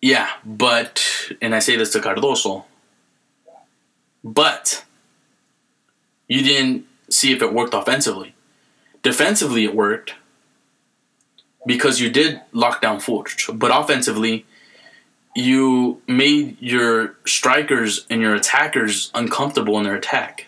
Yeah, 0.00 0.30
but 0.44 1.04
and 1.42 1.54
I 1.54 1.58
say 1.58 1.76
this 1.76 1.92
to 1.92 2.00
Cardozo, 2.00 2.64
but 4.24 4.84
you 6.28 6.42
didn't 6.42 6.86
see 7.10 7.32
if 7.32 7.42
it 7.42 7.52
worked 7.52 7.74
offensively. 7.74 8.34
Defensively, 9.02 9.64
it 9.64 9.74
worked 9.74 10.14
because 11.66 12.00
you 12.00 12.10
did 12.10 12.40
lock 12.52 12.80
down 12.80 12.98
Furch, 13.00 13.58
but 13.58 13.70
offensively, 13.74 14.46
you 15.34 16.02
made 16.06 16.56
your 16.60 17.16
strikers 17.24 18.06
and 18.10 18.20
your 18.20 18.34
attackers 18.34 19.10
uncomfortable 19.14 19.78
in 19.78 19.84
their 19.84 19.94
attack. 19.94 20.46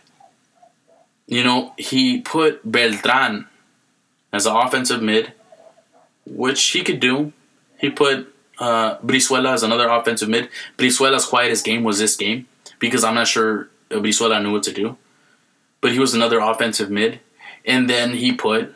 You 1.27 1.45
know, 1.45 1.73
he 1.79 2.21
put 2.21 2.71
Beltran 2.71 3.47
as 4.33 4.47
an 4.47 4.57
offensive 4.57 5.03
mid, 5.03 5.33
which 6.27 6.63
he 6.69 6.83
could 6.83 7.01
do. 7.01 7.33
He 7.79 7.91
put 7.91 8.35
uh, 8.59 8.99
Brizuela 8.99 9.55
as 9.55 9.63
another 9.63 9.89
offensive 9.89 10.29
mid. 10.29 10.49
Brizuela's 10.77 11.27
quietest 11.27 11.65
game 11.65 11.85
was 11.85 11.99
this 11.99 12.17
game 12.17 12.47
because 12.79 13.05
I'm 13.05 13.15
not 13.15 13.29
sure 13.29 13.69
Brizuela 13.91 14.43
knew 14.43 14.53
what 14.53 14.63
to 14.65 14.73
do. 14.73 14.97
But 15.81 15.93
he 15.93 15.99
was 15.99 16.15
another 16.15 16.39
offensive 16.39 16.91
mid. 16.91 17.21
And 17.65 17.89
then 17.89 18.15
he 18.15 18.33
put 18.33 18.75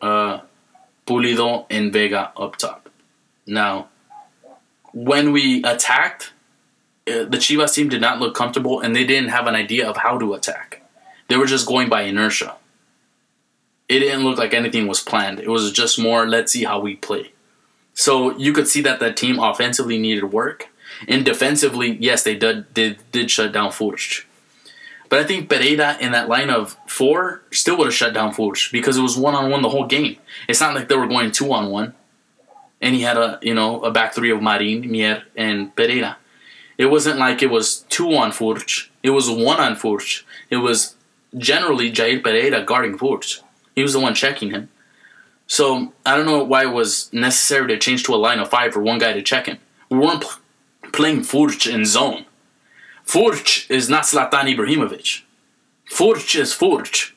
uh, 0.00 0.40
Pulido 1.06 1.66
and 1.70 1.92
Vega 1.92 2.32
up 2.36 2.56
top. 2.56 2.88
Now, 3.46 3.88
when 4.96 5.30
we 5.30 5.62
attacked, 5.62 6.32
uh, 7.06 7.24
the 7.24 7.36
Chivas 7.36 7.74
team 7.74 7.90
did 7.90 8.00
not 8.00 8.18
look 8.18 8.34
comfortable 8.34 8.80
and 8.80 8.96
they 8.96 9.04
didn't 9.04 9.28
have 9.28 9.46
an 9.46 9.54
idea 9.54 9.86
of 9.86 9.98
how 9.98 10.16
to 10.16 10.32
attack. 10.32 10.82
They 11.28 11.36
were 11.36 11.44
just 11.44 11.66
going 11.66 11.90
by 11.90 12.02
inertia. 12.02 12.56
It 13.90 13.98
didn't 14.00 14.24
look 14.24 14.38
like 14.38 14.54
anything 14.54 14.86
was 14.86 15.02
planned. 15.02 15.38
It 15.38 15.50
was 15.50 15.70
just 15.70 15.98
more, 15.98 16.26
let's 16.26 16.50
see 16.50 16.64
how 16.64 16.80
we 16.80 16.96
play. 16.96 17.32
So 17.92 18.34
you 18.38 18.54
could 18.54 18.68
see 18.68 18.80
that 18.82 18.98
the 18.98 19.12
team 19.12 19.38
offensively 19.38 19.98
needed 19.98 20.32
work. 20.32 20.68
And 21.06 21.26
defensively, 21.26 21.98
yes, 22.00 22.22
they 22.22 22.34
did, 22.34 22.72
did, 22.72 22.98
did 23.12 23.30
shut 23.30 23.52
down 23.52 23.72
Furch. 23.72 24.24
But 25.10 25.18
I 25.18 25.24
think 25.24 25.50
Pereira 25.50 25.98
in 26.00 26.12
that 26.12 26.30
line 26.30 26.48
of 26.48 26.78
four 26.86 27.42
still 27.50 27.76
would 27.76 27.88
have 27.88 27.94
shut 27.94 28.14
down 28.14 28.32
Furch 28.32 28.72
because 28.72 28.96
it 28.96 29.02
was 29.02 29.18
one 29.18 29.34
on 29.34 29.50
one 29.50 29.60
the 29.60 29.68
whole 29.68 29.86
game. 29.86 30.16
It's 30.48 30.62
not 30.62 30.74
like 30.74 30.88
they 30.88 30.96
were 30.96 31.06
going 31.06 31.32
two 31.32 31.52
on 31.52 31.70
one 31.70 31.92
and 32.80 32.94
he 32.94 33.02
had 33.02 33.16
a 33.16 33.38
you 33.42 33.54
know 33.54 33.82
a 33.82 33.90
back 33.90 34.14
three 34.14 34.30
of 34.30 34.42
Marin, 34.42 34.90
Mier, 34.90 35.24
and 35.36 35.74
Pereira. 35.74 36.16
It 36.78 36.86
wasn't 36.86 37.18
like 37.18 37.42
it 37.42 37.50
was 37.50 37.84
two 37.88 38.14
on 38.14 38.32
Furch. 38.32 38.88
It 39.02 39.10
was 39.10 39.30
one 39.30 39.60
on 39.60 39.76
Furch. 39.76 40.24
It 40.50 40.58
was 40.58 40.94
generally 41.36 41.90
Jair 41.90 42.22
Pereira 42.22 42.62
guarding 42.64 42.98
Furch. 42.98 43.40
He 43.74 43.82
was 43.82 43.94
the 43.94 44.00
one 44.00 44.14
checking 44.14 44.50
him. 44.50 44.68
So 45.46 45.92
I 46.04 46.16
don't 46.16 46.26
know 46.26 46.42
why 46.42 46.64
it 46.64 46.72
was 46.72 47.10
necessary 47.12 47.68
to 47.68 47.78
change 47.78 48.02
to 48.04 48.14
a 48.14 48.16
line 48.16 48.40
of 48.40 48.50
five 48.50 48.72
for 48.72 48.82
one 48.82 48.98
guy 48.98 49.12
to 49.12 49.22
check 49.22 49.46
him. 49.46 49.58
We 49.88 49.98
weren't 49.98 50.22
pl- 50.22 50.40
playing 50.92 51.20
Furch 51.20 51.72
in 51.72 51.84
zone. 51.84 52.26
Furch 53.06 53.70
is 53.70 53.88
not 53.88 54.04
Zlatan 54.04 54.54
Ibrahimovic. 54.54 55.22
Furch 55.88 56.34
is 56.34 56.52
Furch. 56.52 57.12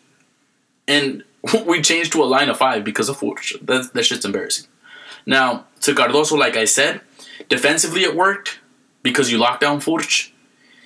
And 0.87 1.23
we 1.65 1.81
changed 1.81 2.11
to 2.13 2.23
a 2.23 2.25
line 2.25 2.49
of 2.49 2.57
five 2.57 2.83
because 2.83 3.09
of 3.09 3.19
Furch. 3.19 3.53
That, 3.65 3.93
that 3.93 4.05
shit's 4.05 4.25
embarrassing. 4.25 4.67
Now, 5.29 5.65
to 5.81 5.93
Cardozo, 5.93 6.35
like 6.35 6.57
I 6.57 6.65
said, 6.65 7.01
defensively 7.49 8.01
it 8.01 8.15
worked 8.15 8.61
because 9.03 9.31
you 9.31 9.37
locked 9.37 9.61
down 9.61 9.79
Furch, 9.79 10.31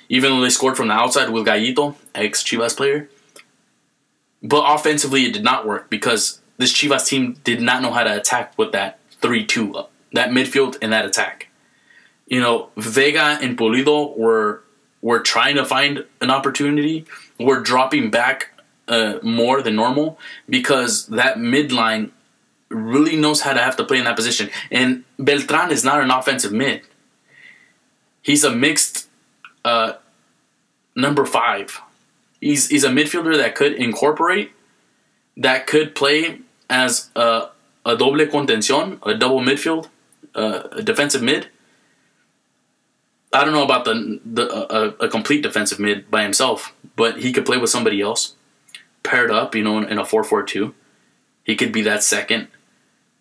even 0.10 0.32
though 0.32 0.42
they 0.42 0.50
scored 0.50 0.76
from 0.76 0.90
the 0.90 0.94
outside 0.94 1.30
with 1.30 1.48
Gallito, 1.48 1.96
ex 2.14 2.44
Chivas 2.44 2.76
player. 2.76 3.10
But 4.42 4.66
offensively, 4.68 5.24
it 5.26 5.32
did 5.32 5.46
not 5.46 5.66
work 5.66 5.90
because 5.90 6.42
this 6.58 6.74
Chivas 6.74 7.08
team 7.08 7.38
did 7.46 7.62
not 7.62 7.82
know 7.82 7.94
how 7.94 8.04
to 8.04 8.18
attack 8.18 8.58
with 8.58 8.74
that 8.74 9.00
3 9.22 9.46
2, 9.46 9.82
that 10.12 10.32
midfield 10.32 10.78
and 10.82 10.92
that 10.92 11.06
attack. 11.06 11.48
You 12.28 12.42
know, 12.42 12.70
Vega 12.76 13.40
and 13.42 13.58
Pulido 13.58 14.18
were 14.18 14.62
were 15.02 15.22
trying 15.22 15.56
to 15.56 15.64
find 15.64 16.06
an 16.20 16.30
opportunity. 16.30 17.06
We're 17.40 17.62
dropping 17.62 18.12
back 18.12 18.62
uh, 18.90 19.20
more 19.24 19.62
than 19.62 19.78
normal 19.78 20.20
because 20.50 21.08
that 21.08 21.38
midline 21.38 22.12
really 22.74 23.16
knows 23.16 23.42
how 23.42 23.54
to 23.54 23.62
have 23.62 23.76
to 23.78 23.84
play 23.84 23.98
in 23.98 24.06
that 24.06 24.16
position. 24.16 24.50
And 24.72 25.04
Beltran 25.18 25.72
is 25.72 25.84
not 25.84 26.02
an 26.02 26.12
offensive 26.12 26.52
mid. 26.52 26.82
He's 28.22 28.44
a 28.44 28.52
mixed 28.52 29.10
uh, 29.66 29.94
number 30.96 31.26
five. 31.26 31.82
He's 32.40 32.70
he's 32.70 32.84
a 32.84 32.90
midfielder 32.90 33.38
that 33.38 33.56
could 33.56 33.74
incorporate, 33.74 34.52
that 35.38 35.68
could 35.68 35.96
play 35.96 36.40
as 36.70 37.10
a, 37.16 37.50
a 37.86 37.96
doble 37.96 38.26
contención, 38.26 39.00
a 39.06 39.14
double 39.14 39.40
midfield, 39.40 39.88
uh, 40.36 40.64
a 40.72 40.84
defensive 40.84 41.22
mid. 41.22 41.48
I 43.32 43.44
don't 43.44 43.54
know 43.54 43.64
about 43.64 43.86
the 43.86 44.20
the 44.26 44.46
a, 45.00 45.10
complete 45.10 45.42
defensive 45.42 45.80
mid 45.80 46.12
by 46.12 46.24
himself, 46.24 46.74
but 46.96 47.20
he 47.20 47.32
could 47.34 47.46
play 47.46 47.58
with 47.58 47.70
somebody 47.70 48.02
else, 48.02 48.36
paired 49.04 49.32
up, 49.32 49.56
you 49.56 49.64
know, 49.64 49.78
in, 49.80 49.86
in 49.86 49.98
a 49.98 50.06
four 50.06 50.24
four 50.24 50.44
two. 50.44 50.76
He 51.44 51.56
could 51.56 51.72
be 51.72 51.82
that 51.82 52.04
second 52.04 52.48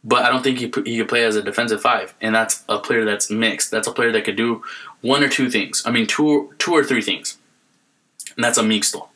but 0.04 0.24
I 0.24 0.30
don't 0.30 0.42
think 0.42 0.58
he 0.58 0.72
he 0.84 0.98
could 0.98 1.08
play 1.08 1.24
as 1.24 1.36
a 1.36 1.42
defensive 1.42 1.80
five, 1.80 2.14
and 2.20 2.34
that's 2.34 2.64
a 2.68 2.78
player 2.78 3.04
that's 3.04 3.30
mixed. 3.30 3.70
That's 3.70 3.86
a 3.86 3.92
player 3.92 4.12
that 4.12 4.24
could 4.24 4.36
do 4.36 4.62
one 5.00 5.22
or 5.22 5.28
two 5.28 5.50
things. 5.50 5.82
I 5.84 5.90
mean, 5.90 6.06
two 6.06 6.52
two 6.58 6.72
or 6.72 6.84
three 6.84 7.02
things, 7.02 7.38
and 8.36 8.44
that's 8.44 8.58
a 8.58 8.62
mixto. 8.62 9.08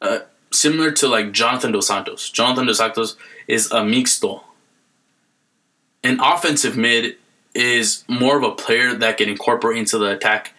Uh, 0.00 0.20
similar 0.50 0.90
to 0.92 1.08
like 1.08 1.32
Jonathan 1.32 1.72
Dos 1.72 1.86
Santos. 1.86 2.30
Jonathan 2.30 2.66
Dos 2.66 2.78
Santos 2.78 3.16
is 3.46 3.66
a 3.66 3.80
mixto. 3.80 4.42
An 6.02 6.18
offensive 6.20 6.78
mid 6.78 7.16
is 7.54 8.04
more 8.08 8.38
of 8.38 8.42
a 8.42 8.52
player 8.52 8.94
that 8.94 9.18
can 9.18 9.28
incorporate 9.28 9.78
into 9.78 9.98
the 9.98 10.12
attack 10.12 10.54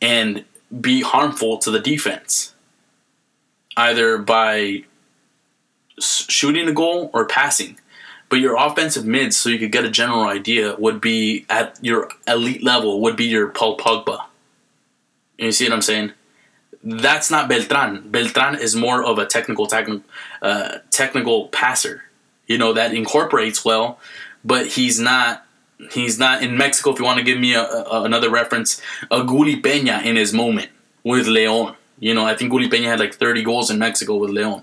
and 0.00 0.44
be 0.80 1.02
harmful 1.02 1.58
to 1.58 1.70
the 1.70 1.80
defense, 1.80 2.54
either 3.76 4.18
by 4.18 4.84
shooting 5.98 6.68
a 6.68 6.72
goal 6.72 7.10
or 7.12 7.24
passing. 7.24 7.78
But 8.28 8.40
your 8.40 8.56
offensive 8.56 9.06
mids, 9.06 9.36
so 9.36 9.48
you 9.48 9.58
could 9.58 9.72
get 9.72 9.84
a 9.84 9.90
general 9.90 10.24
idea, 10.24 10.74
would 10.76 11.00
be 11.00 11.46
at 11.48 11.78
your 11.80 12.10
elite 12.26 12.62
level, 12.62 13.00
would 13.02 13.16
be 13.16 13.26
your 13.26 13.48
Paul 13.48 13.76
Pogba. 13.76 14.24
You 15.38 15.52
see 15.52 15.64
what 15.64 15.74
I'm 15.74 15.82
saying? 15.82 16.12
That's 16.82 17.30
not 17.30 17.48
Beltran. 17.48 18.10
Beltran 18.10 18.56
is 18.60 18.74
more 18.74 19.04
of 19.04 19.18
a 19.18 19.26
technical, 19.26 19.66
technical, 19.66 20.02
uh, 20.42 20.78
technical 20.90 21.48
passer. 21.48 22.04
You 22.46 22.58
know 22.58 22.72
that 22.72 22.94
incorporates 22.94 23.64
well, 23.64 23.98
but 24.44 24.66
he's 24.66 24.98
not. 25.00 25.44
He's 25.92 26.18
not 26.18 26.42
in 26.42 26.56
Mexico. 26.56 26.90
If 26.92 26.98
you 26.98 27.04
want 27.04 27.18
to 27.18 27.24
give 27.24 27.38
me 27.38 27.54
a, 27.54 27.62
a, 27.62 28.04
another 28.04 28.30
reference, 28.30 28.80
a 29.10 29.22
Gullit 29.24 29.62
Peña 29.62 30.02
in 30.02 30.16
his 30.16 30.32
moment 30.32 30.70
with 31.04 31.26
Leon. 31.26 31.76
You 31.98 32.14
know, 32.14 32.24
I 32.24 32.34
think 32.34 32.50
Gullit 32.50 32.70
Peña 32.70 32.84
had 32.84 32.98
like 32.98 33.14
30 33.14 33.42
goals 33.42 33.70
in 33.70 33.78
Mexico 33.78 34.16
with 34.16 34.30
Leon 34.30 34.62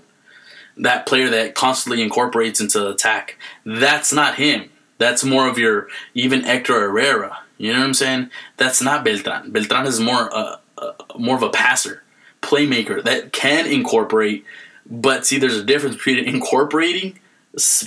that 0.76 1.06
player 1.06 1.28
that 1.30 1.54
constantly 1.54 2.02
incorporates 2.02 2.60
into 2.60 2.80
the 2.80 2.90
attack. 2.90 3.38
That's 3.64 4.12
not 4.12 4.36
him. 4.36 4.70
That's 4.98 5.24
more 5.24 5.48
of 5.48 5.58
your 5.58 5.88
even 6.14 6.42
Hector 6.42 6.78
Herrera. 6.80 7.38
You 7.58 7.72
know 7.72 7.80
what 7.80 7.86
I'm 7.86 7.94
saying? 7.94 8.30
That's 8.56 8.82
not 8.82 9.04
Beltran. 9.04 9.50
Beltran 9.50 9.86
is 9.86 10.00
more 10.00 10.34
uh, 10.34 10.56
uh, 10.78 10.92
more 11.18 11.36
of 11.36 11.42
a 11.42 11.50
passer, 11.50 12.02
playmaker 12.42 13.02
that 13.04 13.32
can 13.32 13.66
incorporate. 13.66 14.44
But 14.86 15.26
see, 15.26 15.38
there's 15.38 15.56
a 15.56 15.64
difference 15.64 15.96
between 15.96 16.18
incorporating 16.28 17.18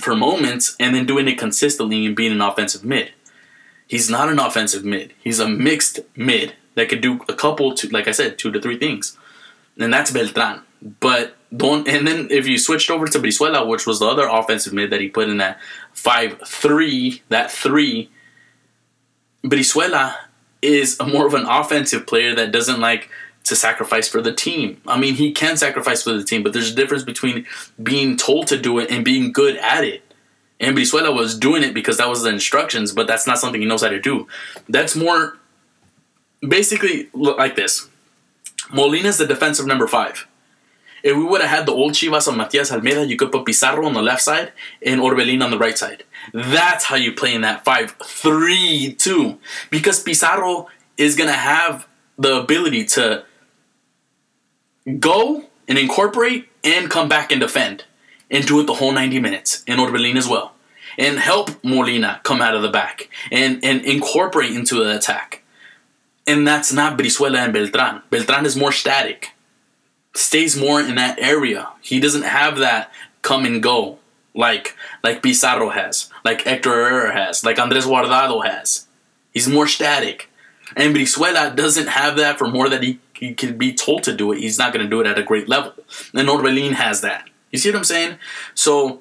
for 0.00 0.16
moments 0.16 0.74
and 0.80 0.94
then 0.94 1.06
doing 1.06 1.28
it 1.28 1.38
consistently 1.38 2.06
and 2.06 2.16
being 2.16 2.32
an 2.32 2.40
offensive 2.40 2.84
mid. 2.84 3.12
He's 3.86 4.10
not 4.10 4.28
an 4.28 4.38
offensive 4.38 4.84
mid. 4.84 5.14
He's 5.22 5.40
a 5.40 5.48
mixed 5.48 6.00
mid 6.14 6.54
that 6.74 6.88
could 6.88 7.00
do 7.00 7.20
a 7.28 7.34
couple, 7.34 7.74
to, 7.74 7.88
like 7.88 8.06
I 8.06 8.12
said, 8.12 8.38
two 8.38 8.52
to 8.52 8.60
three 8.60 8.78
things, 8.78 9.16
and 9.78 9.92
that's 9.92 10.10
Beltran. 10.10 10.62
But 11.00 11.36
don't 11.56 11.88
and 11.88 12.06
then 12.06 12.28
if 12.30 12.46
you 12.46 12.58
switched 12.58 12.90
over 12.90 13.06
to 13.06 13.18
Brizuela, 13.18 13.66
which 13.66 13.86
was 13.86 14.00
the 14.00 14.06
other 14.06 14.28
offensive 14.28 14.72
mid 14.72 14.90
that 14.90 15.00
he 15.00 15.08
put 15.08 15.28
in 15.28 15.38
that 15.38 15.58
five 15.92 16.40
three, 16.46 17.22
that 17.28 17.50
three, 17.50 18.10
Brizuela 19.42 20.14
is 20.60 20.98
a 21.00 21.06
more 21.06 21.26
of 21.26 21.34
an 21.34 21.46
offensive 21.46 22.06
player 22.06 22.34
that 22.34 22.52
doesn't 22.52 22.80
like 22.80 23.08
to 23.44 23.56
sacrifice 23.56 24.08
for 24.08 24.20
the 24.20 24.32
team. 24.32 24.80
I 24.86 24.98
mean, 24.98 25.14
he 25.14 25.32
can 25.32 25.56
sacrifice 25.56 26.02
for 26.02 26.12
the 26.12 26.24
team, 26.24 26.42
but 26.42 26.52
there's 26.52 26.72
a 26.72 26.74
difference 26.74 27.02
between 27.02 27.46
being 27.82 28.16
told 28.16 28.46
to 28.48 28.58
do 28.58 28.78
it 28.78 28.90
and 28.90 29.04
being 29.04 29.32
good 29.32 29.56
at 29.56 29.84
it. 29.84 30.02
And 30.60 30.76
Brizuela 30.76 31.14
was 31.14 31.38
doing 31.38 31.62
it 31.62 31.72
because 31.72 31.98
that 31.98 32.08
was 32.08 32.22
the 32.22 32.30
instructions, 32.30 32.92
but 32.92 33.06
that's 33.06 33.26
not 33.26 33.38
something 33.38 33.60
he 33.60 33.66
knows 33.66 33.82
how 33.82 33.88
to 33.88 34.00
do. 34.00 34.26
That's 34.68 34.96
more 34.96 35.38
basically 36.46 37.08
like 37.14 37.56
this. 37.56 37.88
Molina's 38.72 39.18
the 39.18 39.26
defensive 39.26 39.66
number 39.66 39.86
five. 39.86 40.26
If 41.02 41.16
we 41.16 41.24
would 41.24 41.40
have 41.40 41.50
had 41.50 41.66
the 41.66 41.72
old 41.72 41.92
Chivas 41.92 42.28
on 42.28 42.36
Matias 42.36 42.72
Almeyda, 42.72 43.06
you 43.06 43.16
could 43.16 43.30
put 43.30 43.44
Pizarro 43.44 43.86
on 43.86 43.94
the 43.94 44.02
left 44.02 44.22
side 44.22 44.52
and 44.84 45.00
Orbelin 45.00 45.44
on 45.44 45.50
the 45.50 45.58
right 45.58 45.78
side. 45.78 46.04
That's 46.32 46.84
how 46.84 46.96
you 46.96 47.12
play 47.12 47.34
in 47.34 47.42
that 47.42 47.64
5 47.64 47.96
3 48.02 48.94
2. 48.98 49.38
Because 49.70 50.02
Pizarro 50.02 50.68
is 50.96 51.16
going 51.16 51.30
to 51.30 51.36
have 51.36 51.86
the 52.18 52.40
ability 52.40 52.84
to 52.84 53.24
go 54.98 55.44
and 55.68 55.78
incorporate 55.78 56.48
and 56.64 56.90
come 56.90 57.08
back 57.08 57.30
and 57.30 57.40
defend 57.40 57.84
and 58.30 58.46
do 58.46 58.60
it 58.60 58.66
the 58.66 58.74
whole 58.74 58.92
90 58.92 59.20
minutes. 59.20 59.64
And 59.66 59.80
Orbelin 59.80 60.16
as 60.16 60.26
well. 60.26 60.54
And 60.98 61.18
help 61.18 61.62
Molina 61.62 62.20
come 62.24 62.42
out 62.42 62.56
of 62.56 62.62
the 62.62 62.70
back 62.70 63.08
and, 63.30 63.64
and 63.64 63.84
incorporate 63.84 64.52
into 64.52 64.82
the 64.82 64.96
attack. 64.96 65.44
And 66.26 66.46
that's 66.46 66.72
not 66.72 66.98
Brizuela 66.98 67.38
and 67.38 67.52
Beltran. 67.52 68.02
Beltran 68.10 68.44
is 68.44 68.56
more 68.56 68.72
static 68.72 69.30
stays 70.18 70.56
more 70.56 70.80
in 70.80 70.96
that 70.96 71.18
area. 71.18 71.68
He 71.80 72.00
doesn't 72.00 72.22
have 72.22 72.58
that 72.58 72.92
come 73.22 73.44
and 73.44 73.62
go 73.62 73.98
like 74.34 74.76
like 75.02 75.22
Pizarro 75.22 75.70
has, 75.70 76.10
like 76.24 76.42
Hector 76.42 76.70
Herrera 76.70 77.12
has, 77.12 77.44
like 77.44 77.58
Andres 77.58 77.86
Guardado 77.86 78.44
has. 78.44 78.86
He's 79.32 79.48
more 79.48 79.66
static. 79.66 80.30
And 80.76 80.94
Brizuela 80.94 81.54
doesn't 81.54 81.88
have 81.88 82.16
that 82.16 82.38
for 82.38 82.48
more 82.48 82.68
that 82.68 82.82
he, 82.82 83.00
he 83.14 83.34
can 83.34 83.56
be 83.56 83.72
told 83.72 84.02
to 84.04 84.14
do 84.14 84.32
it. 84.32 84.38
He's 84.38 84.58
not 84.58 84.72
going 84.72 84.84
to 84.84 84.90
do 84.90 85.00
it 85.00 85.06
at 85.06 85.18
a 85.18 85.22
great 85.22 85.48
level. 85.48 85.72
And 86.12 86.28
Orbelin 86.28 86.72
has 86.72 87.00
that. 87.00 87.28
You 87.50 87.58
see 87.58 87.70
what 87.70 87.78
I'm 87.78 87.84
saying? 87.84 88.18
So 88.54 89.00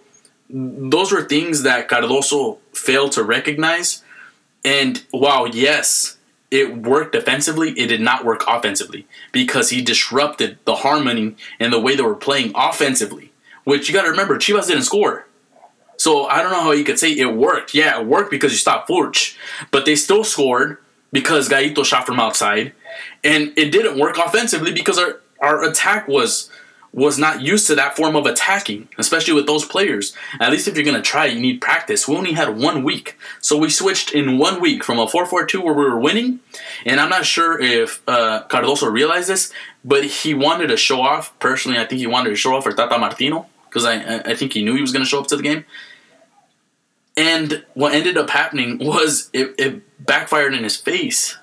those 0.49 1.11
were 1.11 1.24
things 1.24 1.63
that 1.63 1.89
Cardozo 1.89 2.59
failed 2.74 3.11
to 3.13 3.24
recognize. 3.24 4.03
And 4.63 5.03
wow, 5.11 5.45
yes, 5.45 6.16
it 6.49 6.77
worked 6.77 7.13
defensively, 7.13 7.71
it 7.71 7.87
did 7.87 8.01
not 8.01 8.23
work 8.23 8.43
offensively 8.47 9.05
because 9.31 9.69
he 9.69 9.81
disrupted 9.81 10.57
the 10.65 10.75
harmony 10.75 11.35
and 11.59 11.73
the 11.73 11.79
way 11.79 11.95
they 11.95 12.03
were 12.03 12.15
playing 12.15 12.51
offensively. 12.55 13.31
Which 13.63 13.89
you 13.89 13.93
got 13.93 14.03
to 14.03 14.11
remember, 14.11 14.37
Chivas 14.37 14.67
didn't 14.67 14.83
score. 14.83 15.27
So 15.97 16.25
I 16.27 16.41
don't 16.41 16.51
know 16.51 16.61
how 16.61 16.71
you 16.71 16.85
could 16.85 16.99
say 16.99 17.11
it 17.11 17.35
worked. 17.35 17.73
Yeah, 17.73 17.99
it 17.99 18.05
worked 18.05 18.31
because 18.31 18.51
you 18.51 18.57
stopped 18.57 18.87
Furch, 18.87 19.35
but 19.71 19.85
they 19.85 19.95
still 19.95 20.23
scored 20.23 20.77
because 21.11 21.49
Gallito 21.49 21.83
shot 21.83 22.05
from 22.05 22.19
outside, 22.19 22.73
and 23.23 23.51
it 23.57 23.71
didn't 23.71 23.99
work 23.99 24.17
offensively 24.17 24.71
because 24.71 24.97
our 24.97 25.19
our 25.41 25.63
attack 25.63 26.07
was 26.07 26.49
was 26.93 27.19
not 27.19 27.41
used 27.41 27.67
to 27.67 27.75
that 27.75 27.95
form 27.95 28.15
of 28.15 28.25
attacking, 28.25 28.88
especially 28.97 29.33
with 29.33 29.45
those 29.45 29.65
players. 29.65 30.15
At 30.39 30.51
least 30.51 30.67
if 30.67 30.75
you're 30.75 30.85
going 30.85 31.01
to 31.01 31.01
try, 31.01 31.25
you 31.25 31.39
need 31.39 31.61
practice. 31.61 32.07
We 32.07 32.15
only 32.15 32.33
had 32.33 32.57
one 32.57 32.83
week. 32.83 33.17
So 33.41 33.57
we 33.57 33.69
switched 33.69 34.13
in 34.13 34.38
one 34.38 34.61
week 34.61 34.83
from 34.83 34.99
a 34.99 35.07
4 35.07 35.25
4 35.25 35.45
2 35.45 35.61
where 35.61 35.73
we 35.73 35.83
were 35.83 35.99
winning. 35.99 36.39
And 36.85 36.99
I'm 36.99 37.09
not 37.09 37.25
sure 37.25 37.59
if 37.59 38.01
uh, 38.07 38.43
Cardozo 38.49 38.88
realized 38.88 39.29
this, 39.29 39.51
but 39.83 40.03
he 40.03 40.33
wanted 40.33 40.67
to 40.67 40.77
show 40.77 41.01
off. 41.01 41.38
Personally, 41.39 41.77
I 41.77 41.85
think 41.85 41.99
he 41.99 42.07
wanted 42.07 42.31
to 42.31 42.35
show 42.35 42.55
off 42.55 42.63
for 42.63 42.71
Tata 42.71 42.97
Martino 42.97 43.47
because 43.69 43.85
I, 43.85 44.19
I 44.19 44.35
think 44.35 44.53
he 44.53 44.63
knew 44.63 44.75
he 44.75 44.81
was 44.81 44.91
going 44.91 45.03
to 45.03 45.09
show 45.09 45.19
up 45.19 45.27
to 45.27 45.35
the 45.35 45.43
game. 45.43 45.65
And 47.15 47.65
what 47.73 47.93
ended 47.93 48.17
up 48.17 48.29
happening 48.29 48.77
was 48.79 49.29
it, 49.33 49.55
it 49.57 50.05
backfired 50.05 50.53
in 50.53 50.63
his 50.63 50.77
face 50.77 51.38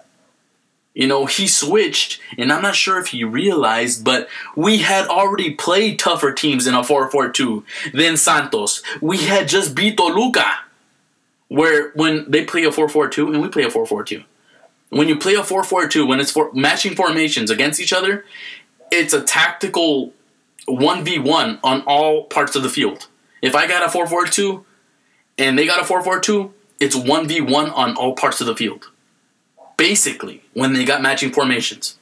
you 0.94 1.08
know, 1.08 1.26
he 1.26 1.48
switched, 1.48 2.20
and 2.38 2.52
I'm 2.52 2.62
not 2.62 2.76
sure 2.76 3.00
if 3.00 3.08
he 3.08 3.24
realized, 3.24 4.04
but 4.04 4.28
we 4.54 4.78
had 4.78 5.08
already 5.08 5.52
played 5.52 5.98
tougher 5.98 6.32
teams 6.32 6.68
in 6.68 6.74
a 6.74 6.84
4 6.84 7.10
4 7.10 7.30
2 7.30 7.64
than 7.92 8.16
Santos. 8.16 8.80
We 9.00 9.18
had 9.18 9.48
just 9.48 9.74
beat 9.74 9.96
Toluca, 9.96 10.46
where 11.48 11.90
when 11.94 12.30
they 12.30 12.44
play 12.44 12.62
a 12.64 12.70
4 12.70 12.88
4 12.88 13.08
2 13.08 13.32
and 13.32 13.42
we 13.42 13.48
play 13.48 13.64
a 13.64 13.70
4 13.70 13.84
4 13.84 14.04
2. 14.04 14.22
When 14.90 15.08
you 15.08 15.18
play 15.18 15.34
a 15.34 15.42
4 15.42 15.64
4 15.64 15.88
2, 15.88 16.06
when 16.06 16.20
it's 16.20 16.30
for 16.30 16.52
matching 16.52 16.94
formations 16.94 17.50
against 17.50 17.80
each 17.80 17.92
other, 17.92 18.24
it's 18.92 19.12
a 19.12 19.22
tactical 19.22 20.12
1v1 20.68 21.58
on 21.64 21.82
all 21.82 22.24
parts 22.24 22.54
of 22.54 22.62
the 22.62 22.68
field. 22.68 23.08
If 23.42 23.56
I 23.56 23.66
got 23.66 23.84
a 23.84 23.90
4 23.90 24.06
4 24.06 24.26
2 24.26 24.64
and 25.38 25.58
they 25.58 25.66
got 25.66 25.82
a 25.82 25.84
4 25.84 26.04
4 26.04 26.20
2, 26.20 26.54
it's 26.78 26.94
1v1 26.94 27.76
on 27.76 27.96
all 27.96 28.14
parts 28.14 28.40
of 28.40 28.46
the 28.46 28.54
field 28.54 28.90
basically 29.76 30.42
when 30.52 30.72
they 30.72 30.84
got 30.84 31.02
matching 31.02 31.32
formations. 31.32 31.98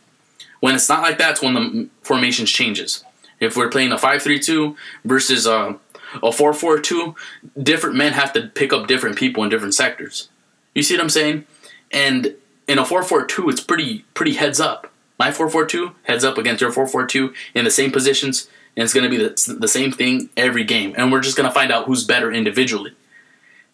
When 0.61 0.75
it's 0.75 0.89
not 0.89 1.03
like 1.03 1.18
that, 1.18 1.33
it's 1.33 1.43
when 1.43 1.55
the 1.55 1.89
formations 2.03 2.51
changes. 2.51 3.05
If 3.41 3.57
we're 3.57 3.68
playing 3.68 3.93
a 3.93 3.97
5-3-2 3.97 4.77
versus 5.05 5.47
a, 5.47 5.77
a 6.14 6.31
4-4-2, 6.31 7.14
different 7.61 7.97
men 7.97 8.12
have 8.12 8.33
to 8.35 8.47
pick 8.47 8.73
up 8.73 8.87
different 8.87 9.16
people 9.16 9.43
in 9.43 9.51
different 9.51 9.75
sectors. 9.75 10.29
You 10.75 10.83
see 10.83 10.95
what 10.95 11.03
I'm 11.03 11.09
saying? 11.09 11.47
And 11.91 12.37
in 12.68 12.79
a 12.79 12.85
4-4-2, 12.85 13.51
it's 13.51 13.61
pretty 13.61 14.05
pretty 14.14 14.35
heads 14.35 14.61
up. 14.61 14.91
My 15.18 15.31
4-4-2 15.31 15.95
heads 16.05 16.25
up 16.25 16.39
against 16.39 16.61
your 16.61 16.73
4-4-2 16.73 17.35
in 17.55 17.64
the 17.64 17.70
same 17.70 17.91
positions, 17.91 18.49
and 18.77 18.85
it's 18.85 18.95
going 18.95 19.05
to 19.05 19.11
be 19.11 19.23
the, 19.23 19.57
the 19.59 19.68
same 19.68 19.93
thing 19.93 20.31
every 20.37 20.64
game. 20.64 20.95
And 20.97 21.12
we're 21.12 21.20
just 21.20 21.37
going 21.37 21.49
to 21.49 21.55
find 21.55 21.70
out 21.70 21.87
who's 21.87 22.05
better 22.05 22.33
individually. 22.33 22.93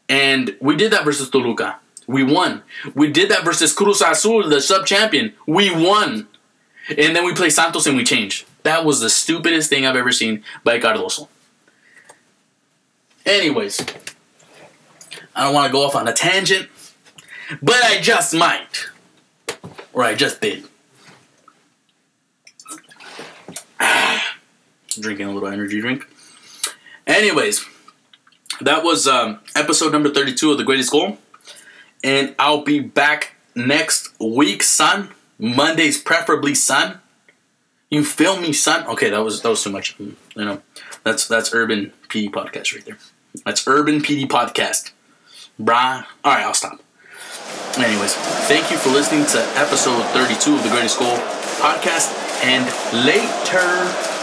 And 0.08 0.56
we 0.60 0.76
did 0.76 0.92
that 0.92 1.04
versus 1.04 1.30
Toluca. 1.30 1.76
We 2.08 2.24
won. 2.24 2.62
We 2.94 3.12
did 3.12 3.30
that 3.30 3.44
versus 3.44 3.74
Cruz 3.74 4.00
Azul, 4.00 4.48
the 4.48 4.62
sub 4.62 4.86
champion. 4.86 5.34
We 5.46 5.70
won. 5.70 6.26
And 6.88 7.14
then 7.14 7.24
we 7.24 7.34
play 7.34 7.50
Santos 7.50 7.86
and 7.86 7.98
we 7.98 8.02
changed. 8.02 8.46
That 8.62 8.84
was 8.84 9.00
the 9.00 9.10
stupidest 9.10 9.68
thing 9.68 9.84
I've 9.84 9.94
ever 9.94 10.10
seen 10.10 10.42
by 10.64 10.80
Cardozo. 10.80 11.28
Anyways, 13.26 13.84
I 15.36 15.44
don't 15.44 15.54
want 15.54 15.66
to 15.66 15.72
go 15.72 15.84
off 15.84 15.94
on 15.94 16.08
a 16.08 16.14
tangent, 16.14 16.70
but 17.60 17.76
I 17.84 18.00
just 18.00 18.34
might. 18.34 18.86
Or 19.92 20.02
I 20.02 20.14
just 20.14 20.40
did. 20.40 20.64
Drinking 24.98 25.26
a 25.26 25.32
little 25.32 25.48
energy 25.50 25.82
drink. 25.82 26.06
Anyways, 27.06 27.66
that 28.62 28.82
was 28.82 29.06
um, 29.06 29.40
episode 29.54 29.92
number 29.92 30.08
32 30.08 30.52
of 30.52 30.56
The 30.56 30.64
Greatest 30.64 30.90
Goal 30.90 31.18
and 32.02 32.34
I'll 32.38 32.62
be 32.62 32.80
back 32.80 33.34
next 33.54 34.10
week, 34.20 34.62
son. 34.62 35.10
Mondays, 35.38 36.00
preferably, 36.00 36.54
son. 36.54 37.00
You 37.90 38.04
feel 38.04 38.40
me, 38.40 38.52
son? 38.52 38.86
Okay, 38.86 39.10
that 39.10 39.20
was 39.20 39.42
that 39.42 39.48
was 39.48 39.62
too 39.62 39.70
much. 39.70 39.96
Mm, 39.98 40.14
you 40.36 40.44
know, 40.44 40.62
that's 41.04 41.26
that's 41.26 41.54
Urban 41.54 41.92
PD 42.08 42.30
podcast 42.30 42.74
right 42.74 42.84
there. 42.84 42.98
That's 43.44 43.66
Urban 43.66 44.00
PD 44.00 44.26
podcast, 44.26 44.92
brah. 45.60 46.04
All 46.24 46.34
right, 46.34 46.44
I'll 46.44 46.54
stop. 46.54 46.80
Anyways, 47.78 48.14
thank 48.48 48.70
you 48.70 48.76
for 48.76 48.90
listening 48.90 49.24
to 49.26 49.38
episode 49.58 50.02
32 50.12 50.54
of 50.54 50.62
the 50.62 50.70
Greatest 50.70 50.98
Goal 50.98 51.16
podcast, 51.60 52.12
and 52.44 52.64
later. 53.06 54.17